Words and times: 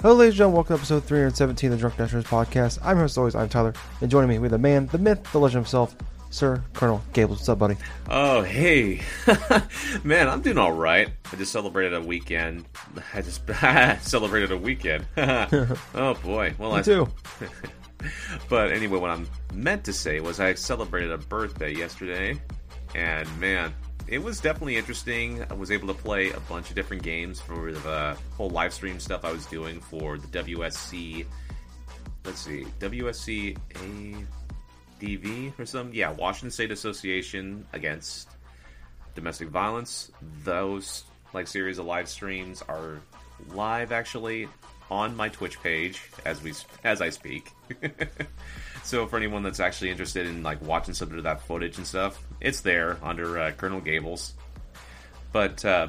Hello, 0.00 0.14
ladies 0.14 0.34
and 0.34 0.36
gentlemen. 0.38 0.54
Welcome 0.56 0.76
to 0.76 0.80
episode 0.80 1.04
317 1.04 1.72
of 1.72 1.76
the 1.76 1.80
Drunk 1.80 1.96
Dashers 1.96 2.24
podcast. 2.24 2.78
I'm 2.82 2.96
your 2.96 3.04
host, 3.04 3.18
always, 3.18 3.34
I'm 3.34 3.48
Tyler. 3.48 3.74
And 4.00 4.10
joining 4.10 4.30
me 4.30 4.38
with 4.38 4.52
the 4.52 4.58
man, 4.58 4.86
the 4.86 4.98
myth, 4.98 5.20
the 5.32 5.40
legend 5.40 5.56
himself, 5.64 5.96
Sir 6.30 6.62
Colonel 6.74 7.02
Gables. 7.12 7.38
What's 7.40 7.48
up, 7.48 7.58
buddy? 7.58 7.76
Oh, 8.08 8.42
hey. 8.42 9.02
Man, 10.04 10.28
I'm 10.28 10.40
doing 10.40 10.56
all 10.58 10.72
right. 10.72 11.08
I 11.32 11.36
just 11.36 11.50
celebrated 11.52 11.94
a 11.94 12.00
weekend. 12.00 12.66
I 13.14 13.22
just 13.22 13.42
celebrated 14.08 14.52
a 14.52 14.56
weekend. 14.56 15.04
oh, 15.16 16.14
boy. 16.22 16.54
Well, 16.58 16.72
Me 16.72 16.78
I 16.78 16.82
too. 16.82 17.08
But 18.48 18.72
anyway, 18.72 18.98
what 18.98 19.10
I'm 19.10 19.28
meant 19.52 19.84
to 19.84 19.92
say 19.92 20.20
was 20.20 20.40
I 20.40 20.54
celebrated 20.54 21.10
a 21.10 21.18
birthday 21.18 21.74
yesterday. 21.74 22.40
And 22.94 23.40
man, 23.40 23.74
it 24.06 24.22
was 24.22 24.40
definitely 24.40 24.76
interesting. 24.76 25.44
I 25.50 25.54
was 25.54 25.70
able 25.70 25.88
to 25.88 25.94
play 25.94 26.30
a 26.30 26.40
bunch 26.40 26.70
of 26.70 26.76
different 26.76 27.02
games 27.02 27.40
for 27.40 27.72
the 27.72 27.90
uh, 27.90 28.16
whole 28.36 28.50
live 28.50 28.72
stream 28.72 28.98
stuff 29.00 29.24
I 29.24 29.32
was 29.32 29.46
doing 29.46 29.80
for 29.80 30.16
the 30.16 30.26
WSC. 30.28 31.26
Let's 32.24 32.40
see, 32.40 32.66
WSC 32.80 33.56
ADV 35.02 35.60
or 35.60 35.66
some 35.66 35.92
Yeah, 35.92 36.12
Washington 36.12 36.50
State 36.50 36.70
Association 36.70 37.66
against 37.72 38.30
domestic 39.14 39.48
violence. 39.48 40.10
Those 40.42 41.04
like 41.34 41.46
series 41.46 41.78
of 41.78 41.84
live 41.84 42.08
streams 42.08 42.62
are 42.62 43.00
live 43.50 43.92
actually 43.92 44.48
on 44.90 45.16
my 45.16 45.28
Twitch 45.28 45.60
page 45.62 46.02
as 46.24 46.42
we 46.42 46.54
as 46.84 47.00
I 47.00 47.10
speak. 47.10 47.52
so 48.84 49.06
for 49.06 49.16
anyone 49.16 49.42
that's 49.42 49.60
actually 49.60 49.90
interested 49.90 50.26
in 50.26 50.42
like 50.42 50.60
watching 50.62 50.94
some 50.94 51.12
of 51.16 51.22
that 51.24 51.42
footage 51.42 51.76
and 51.78 51.86
stuff, 51.86 52.22
it's 52.40 52.60
there 52.60 52.98
under 53.02 53.38
uh, 53.38 53.52
Colonel 53.52 53.80
Gables. 53.80 54.34
But 55.32 55.64
uh, 55.64 55.88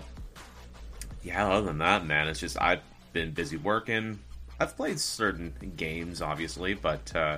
yeah, 1.24 1.50
other 1.50 1.68
than 1.68 1.78
that, 1.80 2.06
man, 2.06 2.28
it's 2.28 2.40
just 2.40 2.62
I've 2.62 2.82
been 3.14 3.32
busy 3.32 3.58
working. 3.58 4.20
I've 4.60 4.76
played 4.76 5.00
certain 5.00 5.54
games, 5.78 6.22
obviously, 6.22 6.74
but 6.74 7.16
uh, 7.16 7.38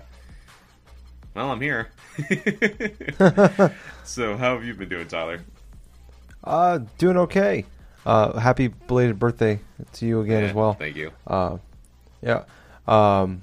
well, 1.36 1.52
I'm 1.52 1.62
here. 1.62 1.90
so 4.04 4.36
how 4.38 4.56
have 4.56 4.66
you 4.66 4.74
been 4.74 4.90
doing, 4.90 5.08
Tyler? 5.08 5.42
Uh, 6.44 6.80
doing 6.98 7.18
okay. 7.18 7.66
Uh, 8.06 8.40
happy 8.40 8.68
belated 8.68 9.20
birthday 9.20 9.60
to 9.94 10.06
you 10.06 10.22
again 10.22 10.44
Yeah, 10.44 10.50
as 10.50 10.56
well. 10.56 10.74
Thank 10.74 10.96
you. 10.96 11.12
Uh, 11.28 11.58
yeah. 12.22 12.44
Um, 12.88 13.42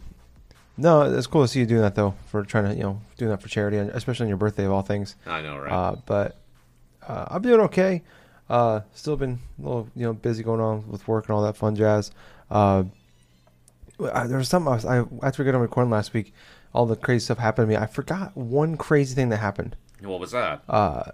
no, 0.76 1.02
it's 1.02 1.26
cool 1.26 1.42
to 1.42 1.48
see 1.48 1.60
you 1.60 1.66
doing 1.66 1.82
that 1.82 1.94
though. 1.94 2.14
For 2.26 2.44
trying 2.44 2.64
to, 2.70 2.74
you 2.74 2.82
know, 2.82 3.00
doing 3.16 3.30
that 3.30 3.42
for 3.42 3.48
charity, 3.48 3.76
especially 3.78 4.24
on 4.24 4.28
your 4.28 4.36
birthday 4.36 4.64
of 4.64 4.72
all 4.72 4.82
things. 4.82 5.16
I 5.26 5.42
know, 5.42 5.58
right? 5.58 5.72
Uh, 5.72 5.96
but 6.06 6.36
uh, 7.06 7.26
I'm 7.28 7.42
doing 7.42 7.60
okay. 7.62 8.02
Uh, 8.48 8.80
still 8.94 9.16
been 9.16 9.38
a 9.58 9.62
little, 9.62 9.88
you 9.94 10.04
know, 10.04 10.12
busy 10.12 10.42
going 10.42 10.60
on 10.60 10.88
with 10.88 11.06
work 11.06 11.26
and 11.28 11.34
all 11.34 11.42
that 11.42 11.56
fun 11.56 11.76
jazz. 11.76 12.10
Uh, 12.50 12.84
I, 14.12 14.26
there 14.26 14.38
was 14.38 14.48
something 14.48 14.72
I 14.72 14.74
was, 14.74 14.84
I 14.86 15.04
after 15.26 15.42
we 15.42 15.50
got 15.50 15.56
on 15.56 15.60
recording 15.60 15.90
last 15.90 16.14
week, 16.14 16.32
all 16.72 16.86
the 16.86 16.96
crazy 16.96 17.24
stuff 17.24 17.38
happened 17.38 17.68
to 17.68 17.76
me. 17.76 17.76
I 17.76 17.86
forgot 17.86 18.36
one 18.36 18.76
crazy 18.76 19.14
thing 19.14 19.28
that 19.30 19.38
happened. 19.38 19.76
what 20.02 20.20
was 20.20 20.30
that? 20.30 20.62
Uh, 20.68 21.10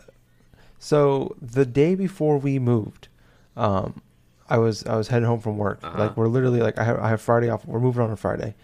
so 0.78 1.34
the 1.40 1.64
day 1.64 1.94
before 1.94 2.36
we 2.38 2.58
moved, 2.58 3.08
um, 3.56 4.02
I 4.48 4.58
was 4.58 4.84
I 4.86 4.96
was 4.96 5.08
heading 5.08 5.26
home 5.26 5.40
from 5.40 5.56
work. 5.56 5.80
Uh-huh. 5.82 5.98
Like 5.98 6.16
we're 6.16 6.28
literally 6.28 6.60
like 6.60 6.78
I 6.78 6.84
have 6.84 6.98
I 6.98 7.08
have 7.08 7.20
Friday 7.20 7.48
off. 7.48 7.64
We're 7.64 7.80
moving 7.80 8.02
on 8.02 8.10
a 8.10 8.16
Friday. 8.16 8.54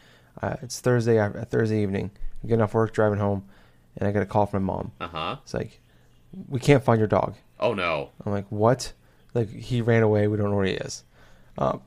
Uh, 0.43 0.57
it's 0.63 0.81
Thursday 0.81 1.19
uh, 1.19 1.31
Thursday 1.45 1.83
evening. 1.83 2.11
I'm 2.43 2.49
getting 2.49 2.63
off 2.63 2.75
work, 2.75 2.93
driving 2.93 3.19
home, 3.19 3.45
and 3.97 4.09
I 4.09 4.13
get 4.13 4.23
a 4.23 4.27
call 4.27 4.47
from 4.47 4.65
my 4.65 4.75
mom. 4.75 4.93
Uh 5.01 5.09
huh. 5.09 5.37
It's 5.43 5.55
like, 5.55 5.81
we 6.49 6.61
can't 6.61 6.83
find 6.83 6.99
your 6.99 7.09
dog. 7.09 7.35
Oh 7.59 7.75
no. 7.75 8.11
I'm 8.25 8.33
like, 8.33 8.47
what? 8.51 8.93
Like 9.35 9.51
he 9.51 9.81
ran 9.81 10.03
away. 10.03 10.27
We 10.29 10.37
don't 10.37 10.51
know 10.51 10.57
where 10.57 10.67
he 10.67 10.73
is. 10.73 11.05
Um, 11.59 11.83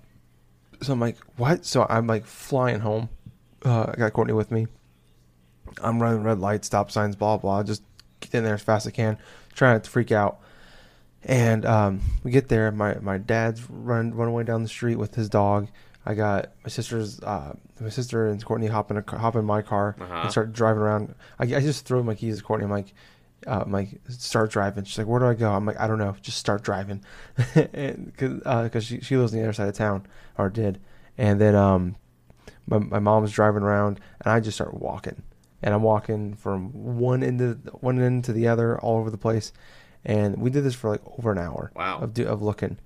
so 0.81 0.93
I'm 0.93 0.99
like, 0.99 1.17
what? 1.37 1.65
So 1.65 1.85
I'm 1.89 2.07
like 2.07 2.25
flying 2.25 2.79
home. 2.79 3.09
Uh, 3.63 3.91
I 3.93 3.95
got 3.95 4.13
Courtney 4.13 4.33
with 4.33 4.51
me. 4.51 4.67
I'm 5.81 6.01
running 6.01 6.23
red 6.23 6.39
lights, 6.39 6.67
stop 6.67 6.91
signs, 6.91 7.15
blah 7.15 7.37
blah. 7.37 7.63
Just 7.63 7.83
get 8.19 8.33
in 8.35 8.43
there 8.43 8.55
as 8.55 8.61
fast 8.61 8.85
as 8.85 8.91
I 8.91 8.95
can, 8.95 9.17
trying 9.53 9.75
not 9.75 9.83
to 9.85 9.89
freak 9.89 10.11
out. 10.11 10.39
And 11.25 11.65
um, 11.65 12.01
we 12.23 12.31
get 12.31 12.47
there. 12.49 12.71
My 12.71 12.95
my 12.99 13.17
dad's 13.17 13.69
run 13.69 14.13
run 14.13 14.27
away 14.27 14.43
down 14.43 14.61
the 14.63 14.69
street 14.69 14.95
with 14.97 15.15
his 15.15 15.29
dog. 15.29 15.69
I 16.05 16.15
got 16.15 16.51
my 16.63 16.69
sister's 16.69 17.21
uh, 17.21 17.55
my 17.79 17.89
sister 17.89 18.27
and 18.27 18.43
Courtney 18.43 18.67
hop 18.67 18.91
in 18.91 18.97
a 18.97 19.01
car, 19.01 19.19
hop 19.19 19.35
in 19.37 19.45
my 19.45 19.61
car 19.61 19.95
Uh-huh. 19.99 20.13
and 20.23 20.31
start 20.31 20.51
driving 20.51 20.81
around. 20.81 21.15
I, 21.39 21.43
I 21.43 21.59
just 21.61 21.85
throw 21.85 22.03
my 22.03 22.13
keys 22.15 22.39
at 22.39 22.43
Courtney. 22.43 22.65
I'm 22.65 22.71
like, 22.71 22.93
uh, 23.47 23.61
I'm 23.65 23.71
like, 23.71 24.01
start 24.09 24.51
driving. 24.51 24.83
She's 24.83 24.97
like, 24.97 25.07
where 25.07 25.19
do 25.21 25.27
I 25.27 25.33
go? 25.33 25.51
I'm 25.53 25.65
like, 25.65 25.79
I 25.79 25.87
don't 25.87 25.97
know. 25.99 26.13
Just 26.21 26.37
start 26.39 26.61
driving, 26.61 27.01
because 27.53 28.41
uh 28.45 28.79
she 28.81 28.99
she 28.99 29.15
lives 29.17 29.33
on 29.33 29.39
the 29.39 29.45
other 29.45 29.53
side 29.53 29.69
of 29.69 29.75
town 29.75 30.05
or 30.37 30.49
did. 30.49 30.79
And 31.17 31.39
then 31.39 31.55
um, 31.55 31.95
my 32.67 32.79
my 32.79 32.99
mom's 32.99 33.31
driving 33.31 33.63
around, 33.63 33.99
and 34.23 34.33
I 34.33 34.39
just 34.41 34.57
start 34.57 34.73
walking, 34.73 35.21
and 35.61 35.73
I'm 35.73 35.83
walking 35.83 36.33
from 36.35 36.71
one 36.97 37.23
end 37.23 37.39
to 37.39 37.53
one 37.79 38.01
end 38.01 38.25
to 38.25 38.33
the 38.33 38.47
other, 38.47 38.77
all 38.79 38.97
over 38.99 39.09
the 39.09 39.17
place. 39.17 39.53
And 40.05 40.37
we 40.37 40.49
did 40.49 40.63
this 40.63 40.75
for 40.75 40.89
like 40.89 41.01
over 41.17 41.31
an 41.31 41.37
hour 41.37 41.71
Wow. 41.75 41.99
of 41.99 42.13
do, 42.13 42.25
of 42.27 42.41
looking, 42.41 42.77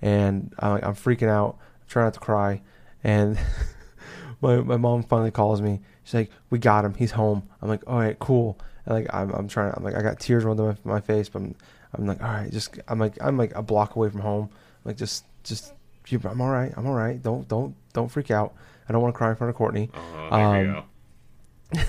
and 0.00 0.54
I'm 0.58 0.72
like, 0.72 0.84
I'm 0.84 0.94
freaking 0.94 1.28
out, 1.28 1.58
trying 1.88 2.06
not 2.06 2.14
to 2.14 2.20
cry, 2.20 2.62
and 3.02 3.38
my 4.40 4.56
my 4.56 4.76
mom 4.76 5.02
finally 5.02 5.30
calls 5.30 5.60
me. 5.60 5.80
She's 6.04 6.14
like, 6.14 6.30
"We 6.50 6.58
got 6.58 6.84
him. 6.84 6.94
He's 6.94 7.12
home." 7.12 7.42
I'm 7.62 7.68
like, 7.68 7.82
"All 7.86 7.98
right, 7.98 8.18
cool." 8.18 8.58
And 8.86 8.94
like 8.94 9.12
I'm 9.12 9.30
I'm 9.32 9.48
trying. 9.48 9.72
I'm 9.76 9.84
like 9.84 9.94
I 9.94 10.02
got 10.02 10.20
tears 10.20 10.44
running 10.44 10.64
down 10.64 10.78
my, 10.84 10.94
my 10.94 11.00
face, 11.00 11.28
but 11.28 11.40
I'm 11.42 11.54
I'm 11.94 12.06
like, 12.06 12.22
"All 12.22 12.28
right, 12.28 12.50
just." 12.50 12.78
I'm 12.88 12.98
like 12.98 13.16
I'm 13.20 13.36
like 13.36 13.54
a 13.54 13.62
block 13.62 13.96
away 13.96 14.08
from 14.10 14.20
home. 14.20 14.48
I'm 14.52 14.90
like 14.90 14.96
just 14.96 15.24
just 15.42 15.72
I'm 16.24 16.40
all 16.40 16.50
right. 16.50 16.72
I'm 16.76 16.86
all 16.86 16.94
right. 16.94 17.22
Don't 17.22 17.46
don't 17.48 17.74
don't 17.92 18.08
freak 18.08 18.30
out. 18.30 18.54
I 18.88 18.92
don't 18.92 19.00
want 19.00 19.14
to 19.14 19.18
cry 19.18 19.30
in 19.30 19.36
front 19.36 19.48
of 19.50 19.56
Courtney. 19.56 19.90
Oh, 19.94 20.28
we 20.30 20.36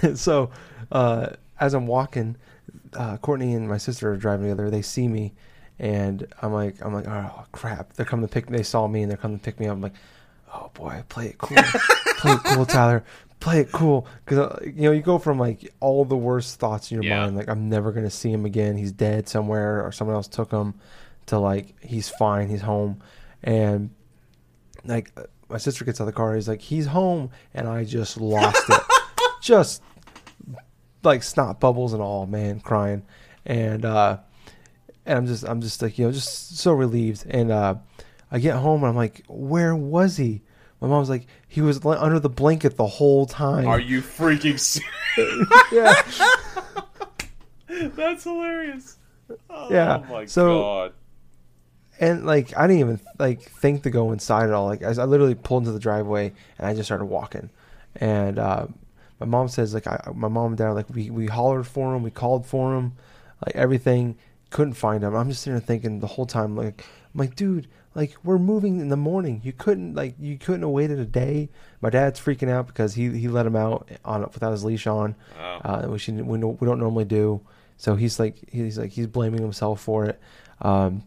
Um, 0.07 0.15
so 0.15 0.49
uh, 0.91 1.27
as 1.59 1.73
I'm 1.73 1.87
walking, 1.87 2.37
uh, 2.95 3.17
Courtney 3.17 3.53
and 3.53 3.67
my 3.67 3.77
sister 3.77 4.11
are 4.11 4.17
driving 4.17 4.45
together. 4.45 4.69
They 4.69 4.81
see 4.81 5.07
me, 5.07 5.33
and 5.79 6.25
I'm 6.41 6.53
like, 6.53 6.75
I'm 6.83 6.93
like, 6.93 7.07
oh 7.07 7.45
crap! 7.51 7.93
They're 7.93 8.05
coming 8.05 8.27
to 8.27 8.31
pick. 8.33 8.47
They 8.47 8.63
saw 8.63 8.87
me, 8.87 9.01
and 9.01 9.09
they're 9.11 9.17
coming 9.17 9.37
to 9.37 9.43
pick 9.43 9.59
me 9.59 9.67
up. 9.67 9.73
I'm 9.73 9.81
like, 9.81 9.95
oh 10.53 10.71
boy, 10.73 11.03
play 11.09 11.27
it 11.27 11.37
cool, 11.37 11.57
play 12.17 12.33
it 12.33 12.43
cool, 12.45 12.65
Tyler, 12.65 13.03
play 13.39 13.59
it 13.59 13.71
cool. 13.71 14.07
Because 14.23 14.39
uh, 14.39 14.59
you 14.63 14.83
know, 14.83 14.91
you 14.91 15.01
go 15.01 15.17
from 15.19 15.37
like 15.39 15.73
all 15.79 16.05
the 16.05 16.15
worst 16.17 16.59
thoughts 16.59 16.91
in 16.91 16.95
your 16.95 17.03
Yeah. 17.03 17.21
mind, 17.21 17.35
like 17.35 17.49
I'm 17.49 17.69
never 17.69 17.91
gonna 17.91 18.09
see 18.09 18.31
him 18.31 18.45
again. 18.45 18.77
He's 18.77 18.91
dead 18.91 19.27
somewhere, 19.27 19.85
or 19.85 19.91
someone 19.91 20.15
else 20.15 20.27
took 20.27 20.51
him, 20.51 20.75
to 21.27 21.37
like 21.39 21.75
he's 21.83 22.09
fine, 22.09 22.49
he's 22.49 22.61
home, 22.61 23.01
and 23.43 23.89
like 24.85 25.11
uh, 25.17 25.23
my 25.49 25.57
sister 25.57 25.85
gets 25.85 25.99
out 25.99 26.03
of 26.03 26.07
the 26.07 26.13
car. 26.17 26.35
He's 26.35 26.47
like, 26.47 26.61
he's 26.61 26.87
home, 26.87 27.29
and 27.53 27.67
I 27.67 27.83
just 27.83 28.17
lost 28.19 28.63
it, 28.69 28.81
just 29.41 29.81
like 31.05 31.23
snot 31.23 31.59
bubbles 31.59 31.93
and 31.93 32.01
all, 32.01 32.25
man, 32.25 32.59
crying, 32.59 33.03
and 33.45 33.85
uh, 33.85 34.17
and 35.05 35.17
I'm 35.19 35.27
just 35.27 35.43
I'm 35.43 35.61
just 35.61 35.81
like 35.81 35.97
you 35.97 36.05
know 36.05 36.11
just 36.11 36.57
so 36.57 36.71
relieved, 36.73 37.25
and 37.29 37.51
uh, 37.51 37.75
I 38.31 38.39
get 38.39 38.55
home 38.57 38.81
and 38.83 38.89
I'm 38.89 38.95
like, 38.95 39.23
where 39.27 39.75
was 39.75 40.17
he? 40.17 40.41
My 40.81 40.87
mom's 40.89 41.09
like, 41.09 41.27
he 41.47 41.61
was 41.61 41.83
under 41.85 42.19
the 42.19 42.29
blanket 42.29 42.75
the 42.75 42.85
whole 42.85 43.25
time. 43.25 43.65
Are 43.67 43.79
you 43.79 44.01
freaking 44.01 44.59
serious? 44.59 45.47
yeah, 45.71 45.95
That's 47.95 48.23
hilarious. 48.23 48.97
Oh 49.49 49.69
Yeah, 49.71 50.03
my 50.09 50.25
so- 50.25 50.59
god. 50.61 50.93
and 51.99 52.25
like 52.25 52.55
I 52.57 52.67
didn't 52.67 52.81
even 52.81 52.99
like 53.17 53.41
think 53.41 53.83
to 53.83 53.89
go 53.89 54.11
inside 54.11 54.43
at 54.45 54.51
all. 54.53 54.65
Like 54.67 54.83
I, 54.83 54.89
I 54.89 55.05
literally 55.05 55.35
pulled 55.35 55.63
into 55.63 55.71
the 55.71 55.79
driveway 55.79 56.33
and 56.57 56.67
I 56.67 56.73
just 56.73 56.87
started 56.87 57.05
walking. 57.05 57.49
And 57.95 58.37
uh, 58.37 58.67
my 59.19 59.25
mom 59.25 59.47
says 59.47 59.73
like 59.73 59.87
I, 59.87 60.09
my 60.13 60.27
mom 60.27 60.47
and 60.47 60.57
dad 60.57 60.71
like 60.71 60.89
we 60.89 61.09
we 61.09 61.27
hollered 61.27 61.67
for 61.67 61.95
him, 61.95 62.03
we 62.03 62.11
called 62.11 62.45
for 62.45 62.75
him, 62.75 62.93
like 63.45 63.55
everything, 63.55 64.17
couldn't 64.49 64.73
find 64.73 65.03
him. 65.03 65.15
I'm 65.15 65.29
just 65.29 65.41
sitting 65.43 65.57
there 65.57 65.65
thinking 65.65 65.99
the 65.99 66.07
whole 66.07 66.25
time 66.25 66.55
like 66.55 66.85
I'm 67.13 67.19
like 67.19 67.35
dude, 67.35 67.67
like 67.93 68.15
we're 68.23 68.37
moving 68.39 68.79
in 68.81 68.89
the 68.89 68.97
morning. 68.97 69.41
You 69.43 69.53
couldn't 69.53 69.95
like 69.95 70.15
you 70.19 70.37
couldn't 70.37 70.61
have 70.61 70.69
waited 70.71 70.99
a 70.99 71.05
day. 71.05 71.49
My 71.81 71.89
dad's 71.89 72.19
freaking 72.19 72.49
out 72.49 72.67
because 72.67 72.95
he 72.95 73.09
he 73.17 73.27
let 73.27 73.45
him 73.45 73.55
out 73.55 73.87
on 74.03 74.21
without 74.21 74.51
his 74.51 74.63
leash 74.65 74.85
on, 74.87 75.15
Oh. 75.39 75.43
uh, 75.63 75.85
which 75.87 76.03
he, 76.03 76.11
we 76.11 76.39
don't- 76.39 76.59
we 76.59 76.65
don't 76.67 76.79
normally 76.79 77.05
do. 77.05 77.41
So 77.77 77.95
he's 77.95 78.19
like 78.19 78.37
he's 78.49 78.77
like 78.77 78.91
he's 78.91 79.07
blaming 79.07 79.41
himself 79.41 79.81
for 79.81 80.05
it. 80.05 80.19
Um, 80.61 81.03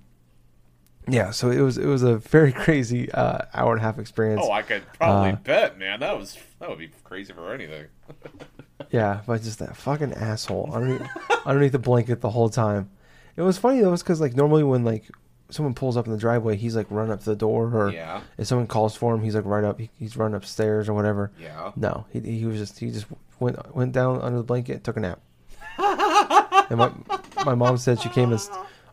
yeah, 1.11 1.31
so 1.31 1.51
it 1.51 1.61
was 1.61 1.79
it 1.79 1.87
was 1.87 2.03
a 2.03 2.19
very 2.19 2.53
crazy 2.65 3.11
uh, 3.13 3.43
hour 3.55 3.73
and 3.73 3.81
a 3.81 3.83
half 3.83 3.99
experience. 3.99 4.43
Oh, 4.45 4.51
I 4.53 4.63
could 4.63 4.83
probably 4.95 5.31
Uh, 5.33 5.37
bet, 5.37 5.79
man. 5.79 6.01
That 6.01 6.19
was 6.19 6.37
that 6.59 6.69
would 6.69 6.79
be 6.79 6.91
crazy 7.05 7.33
for 7.33 7.53
anything. 7.55 7.87
Yeah, 8.91 9.21
but 9.27 9.43
just 9.43 9.59
that 9.59 9.77
fucking 9.77 10.15
asshole 10.15 10.71
underneath, 10.73 11.07
underneath 11.45 11.73
the 11.73 11.79
blanket 11.79 12.21
the 12.21 12.31
whole 12.31 12.49
time. 12.49 12.89
It 13.37 13.43
was 13.43 13.59
funny 13.59 13.81
though, 13.81 13.95
because 13.97 14.21
like 14.21 14.35
normally 14.35 14.63
when 14.65 14.85
like 14.85 15.05
someone 15.51 15.75
pulls 15.75 15.97
up 15.97 16.07
in 16.07 16.13
the 16.13 16.19
driveway, 16.19 16.57
he's 16.57 16.75
like 16.77 16.87
run 16.91 17.11
up 17.11 17.21
to 17.21 17.27
the 17.27 17.37
door, 17.37 17.71
or 17.75 17.91
Yeah. 17.91 18.23
if 18.39 18.47
someone 18.47 18.67
calls 18.67 18.95
for 18.97 19.15
him, 19.15 19.23
he's 19.23 19.35
like 19.35 19.45
right 19.45 19.65
up, 19.65 19.79
he, 19.79 19.91
he's 19.99 20.17
run 20.17 20.35
upstairs 20.35 20.89
or 20.89 20.95
whatever. 20.95 21.31
Yeah. 21.41 21.73
No, 21.77 22.07
he 22.11 22.21
he 22.21 22.45
was 22.47 22.59
just 22.59 22.79
he 22.79 22.91
just 22.91 23.07
went 23.41 23.75
went 23.75 23.93
down 23.93 24.21
under 24.23 24.39
the 24.39 24.45
blanket, 24.45 24.85
took 24.85 24.97
a 24.97 25.01
nap. 25.01 25.21
and 26.71 26.79
my 26.79 26.93
my 27.45 27.55
mom 27.55 27.77
said 27.79 28.01
she 28.01 28.09
came 28.09 28.33
in. 28.33 28.39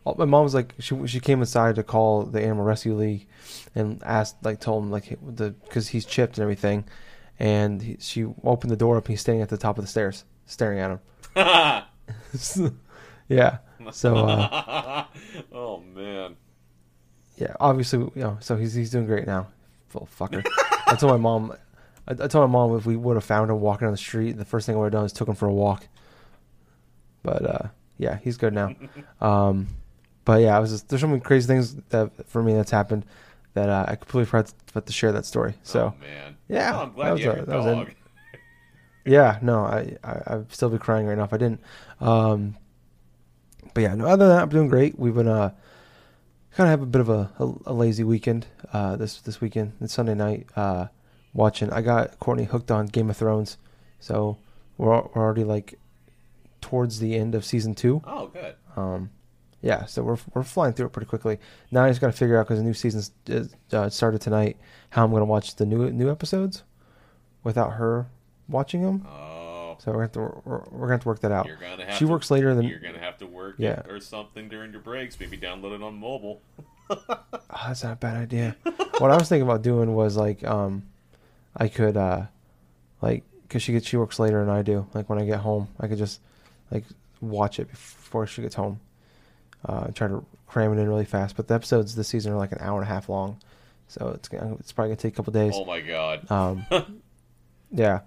Oh, 0.04 0.14
my 0.16 0.24
mom 0.24 0.44
was 0.44 0.54
like 0.54 0.74
she 0.78 1.06
she 1.06 1.20
came 1.20 1.40
inside 1.40 1.74
to 1.76 1.82
call 1.82 2.22
the 2.24 2.40
animal 2.40 2.64
rescue 2.64 2.94
league, 2.94 3.26
and 3.74 4.00
asked 4.04 4.36
like 4.44 4.60
told 4.60 4.84
him 4.84 4.90
like 4.90 5.18
the 5.22 5.50
because 5.50 5.88
he's 5.88 6.04
chipped 6.04 6.36
and 6.38 6.42
everything, 6.42 6.84
and 7.38 7.82
he, 7.82 7.96
she 8.00 8.26
opened 8.44 8.70
the 8.70 8.76
door 8.76 8.96
up. 8.96 9.04
and 9.04 9.12
He's 9.12 9.20
standing 9.20 9.42
at 9.42 9.48
the 9.48 9.56
top 9.56 9.78
of 9.78 9.84
the 9.84 9.88
stairs, 9.88 10.24
staring 10.46 10.78
at 10.78 10.90
him. 10.90 11.00
yeah. 13.28 13.58
So. 13.92 14.16
Uh, 14.16 15.04
oh 15.52 15.80
man. 15.94 16.36
Yeah, 17.36 17.54
obviously, 17.60 17.98
you 17.98 18.22
know. 18.22 18.38
So 18.40 18.56
he's 18.56 18.74
he's 18.74 18.90
doing 18.90 19.06
great 19.06 19.26
now. 19.26 19.48
Little 19.92 20.08
fucker. 20.18 20.44
I 20.86 20.94
told 20.96 21.12
my 21.12 21.18
mom. 21.18 21.52
I, 22.08 22.12
I 22.12 22.28
told 22.28 22.50
my 22.50 22.58
mom 22.58 22.76
if 22.76 22.86
we 22.86 22.96
would 22.96 23.16
have 23.16 23.24
found 23.24 23.50
him 23.50 23.60
walking 23.60 23.86
on 23.86 23.92
the 23.92 23.98
street, 23.98 24.32
the 24.32 24.44
first 24.44 24.66
thing 24.66 24.74
I 24.74 24.78
would 24.78 24.86
have 24.86 24.92
done 24.92 25.04
is 25.04 25.12
took 25.12 25.28
him 25.28 25.34
for 25.34 25.46
a 25.46 25.52
walk. 25.52 25.86
But 27.22 27.44
uh, 27.44 27.68
yeah, 27.98 28.18
he's 28.22 28.36
good 28.36 28.54
now. 28.54 28.74
Um, 29.20 29.68
but 30.24 30.40
yeah, 30.40 30.56
I 30.56 30.60
was 30.60 30.70
just, 30.70 30.88
there's 30.88 31.00
so 31.00 31.08
many 31.08 31.20
crazy 31.20 31.46
things 31.46 31.74
that 31.90 32.26
for 32.28 32.42
me 32.42 32.54
that's 32.54 32.70
happened 32.70 33.04
that 33.56 33.70
uh, 33.70 33.86
I 33.88 33.96
completely 33.96 34.26
forgot 34.26 34.52
to, 34.74 34.80
to 34.82 34.92
share 34.92 35.12
that 35.12 35.24
story. 35.24 35.54
So 35.62 35.94
oh, 35.96 36.00
man, 36.00 36.36
yeah, 36.46 36.76
oh, 36.76 36.82
I'm 36.82 36.92
glad 36.92 37.18
you 37.18 37.28
have 37.28 37.36
your 37.38 37.46
dog. 37.46 37.90
yeah, 39.06 39.38
no, 39.40 39.64
I, 39.64 39.96
I 40.04 40.22
I'd 40.26 40.52
still 40.52 40.68
be 40.68 40.78
crying 40.78 41.06
right 41.06 41.16
now 41.16 41.24
if 41.24 41.32
I 41.32 41.38
didn't. 41.38 41.60
Um, 42.00 42.56
but 43.72 43.80
yeah, 43.80 43.94
no, 43.94 44.06
other 44.06 44.28
than 44.28 44.36
that, 44.36 44.42
I'm 44.42 44.48
doing 44.50 44.68
great. 44.68 44.98
We've 44.98 45.14
been 45.14 45.26
uh 45.26 45.50
kind 46.54 46.68
of 46.68 46.70
have 46.70 46.82
a 46.82 46.86
bit 46.86 47.00
of 47.00 47.08
a, 47.08 47.30
a, 47.38 47.52
a 47.66 47.72
lazy 47.72 48.04
weekend 48.04 48.46
uh, 48.72 48.96
this 48.96 49.22
this 49.22 49.40
weekend. 49.40 49.72
It's 49.80 49.94
Sunday 49.94 50.14
night. 50.14 50.46
Uh, 50.54 50.88
watching. 51.32 51.72
I 51.72 51.80
got 51.80 52.18
Courtney 52.20 52.44
hooked 52.44 52.70
on 52.70 52.86
Game 52.86 53.08
of 53.08 53.16
Thrones, 53.16 53.56
so 54.00 54.36
we're 54.76 54.88
we're 54.88 55.22
already 55.22 55.44
like 55.44 55.78
towards 56.60 57.00
the 57.00 57.16
end 57.16 57.34
of 57.34 57.44
season 57.44 57.74
two. 57.74 58.02
Oh, 58.04 58.26
good. 58.28 58.54
Um, 58.76 59.10
yeah, 59.62 59.84
so 59.86 60.02
we're 60.02 60.18
we're 60.34 60.42
flying 60.42 60.72
through 60.72 60.86
it 60.86 60.92
pretty 60.92 61.08
quickly. 61.08 61.38
Now 61.70 61.84
I 61.84 61.88
just 61.88 62.00
got 62.00 62.08
to 62.08 62.12
figure 62.12 62.38
out 62.38 62.46
because 62.46 62.58
the 62.58 62.64
new 62.64 62.74
season 62.74 63.02
uh, 63.72 63.88
started 63.90 64.20
tonight 64.20 64.56
how 64.90 65.04
I'm 65.04 65.10
going 65.10 65.20
to 65.20 65.24
watch 65.26 65.56
the 65.56 65.66
new 65.66 65.90
new 65.90 66.10
episodes 66.10 66.62
without 67.42 67.74
her 67.74 68.06
watching 68.48 68.82
them. 68.82 69.06
Oh. 69.08 69.76
So 69.78 69.92
we're 69.92 69.94
gonna 69.94 70.02
have 70.04 70.12
to 70.12 70.48
we're, 70.48 70.58
we're 70.70 70.80
gonna 70.86 70.92
have 70.92 71.02
to 71.02 71.08
work 71.08 71.20
that 71.20 71.32
out. 71.32 71.46
You're 71.46 71.56
gonna 71.56 71.84
have 71.84 71.96
she 71.96 72.04
to, 72.06 72.10
works 72.10 72.30
later 72.30 72.54
than 72.54 72.66
you're 72.66 72.78
gonna 72.78 72.98
have 72.98 73.18
to 73.18 73.26
work 73.26 73.56
Yeah. 73.58 73.82
or 73.88 74.00
something 74.00 74.48
during 74.48 74.72
your 74.72 74.80
breaks. 74.80 75.18
Maybe 75.20 75.36
download 75.36 75.74
it 75.74 75.82
on 75.82 75.98
mobile. 75.98 76.40
Oh, 76.88 77.64
that's 77.68 77.82
not 77.82 77.94
a 77.94 77.96
bad 77.96 78.16
idea. 78.16 78.54
what 78.98 79.10
I 79.10 79.16
was 79.16 79.28
thinking 79.28 79.42
about 79.48 79.62
doing 79.62 79.94
was 79.94 80.16
like, 80.16 80.44
um, 80.44 80.84
I 81.56 81.66
could, 81.68 81.96
uh, 81.96 82.26
like, 83.02 83.24
cause 83.48 83.62
she 83.62 83.72
gets 83.72 83.86
she 83.88 83.96
works 83.96 84.20
later 84.20 84.38
than 84.44 84.54
I 84.54 84.62
do. 84.62 84.86
Like 84.94 85.08
when 85.08 85.18
I 85.18 85.24
get 85.24 85.40
home, 85.40 85.66
I 85.80 85.88
could 85.88 85.98
just 85.98 86.20
like 86.70 86.84
watch 87.20 87.58
it 87.58 87.68
before 87.70 88.26
she 88.28 88.42
gets 88.42 88.54
home. 88.54 88.78
Uh, 89.66 89.88
try 89.88 90.06
to 90.08 90.24
cram 90.46 90.72
it 90.72 90.80
in 90.80 90.88
really 90.88 91.04
fast. 91.04 91.36
But 91.36 91.48
the 91.48 91.54
episodes 91.54 91.94
this 91.96 92.08
season 92.08 92.32
are 92.32 92.36
like 92.36 92.52
an 92.52 92.58
hour 92.60 92.78
and 92.80 92.88
a 92.88 92.92
half 92.92 93.08
long, 93.08 93.38
so 93.88 94.12
it's 94.14 94.28
gonna, 94.28 94.54
it's 94.60 94.72
probably 94.72 94.90
gonna 94.90 94.96
take 94.96 95.14
a 95.14 95.16
couple 95.16 95.32
days. 95.32 95.54
Oh 95.56 95.64
my 95.64 95.80
god. 95.80 96.30
Um, 96.30 96.66
yeah. 97.72 98.00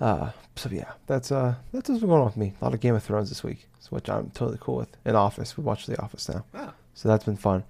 Uh, 0.00 0.30
so 0.54 0.68
yeah, 0.70 0.92
that's 1.06 1.32
uh, 1.32 1.54
that's 1.72 1.88
what's 1.88 2.00
been 2.00 2.08
going 2.08 2.20
on 2.20 2.26
with 2.26 2.36
me. 2.36 2.52
A 2.60 2.64
lot 2.64 2.74
of 2.74 2.80
Game 2.80 2.94
of 2.94 3.02
Thrones 3.02 3.28
this 3.28 3.42
week, 3.42 3.68
which 3.90 4.08
I'm 4.08 4.30
totally 4.30 4.58
cool 4.60 4.76
with. 4.76 4.88
In 5.04 5.16
Office, 5.16 5.56
we 5.56 5.64
watch 5.64 5.86
The 5.86 6.00
Office 6.00 6.28
now, 6.28 6.44
Ah. 6.54 6.72
so 6.94 7.08
that's 7.08 7.24
been 7.24 7.36
fun. 7.36 7.64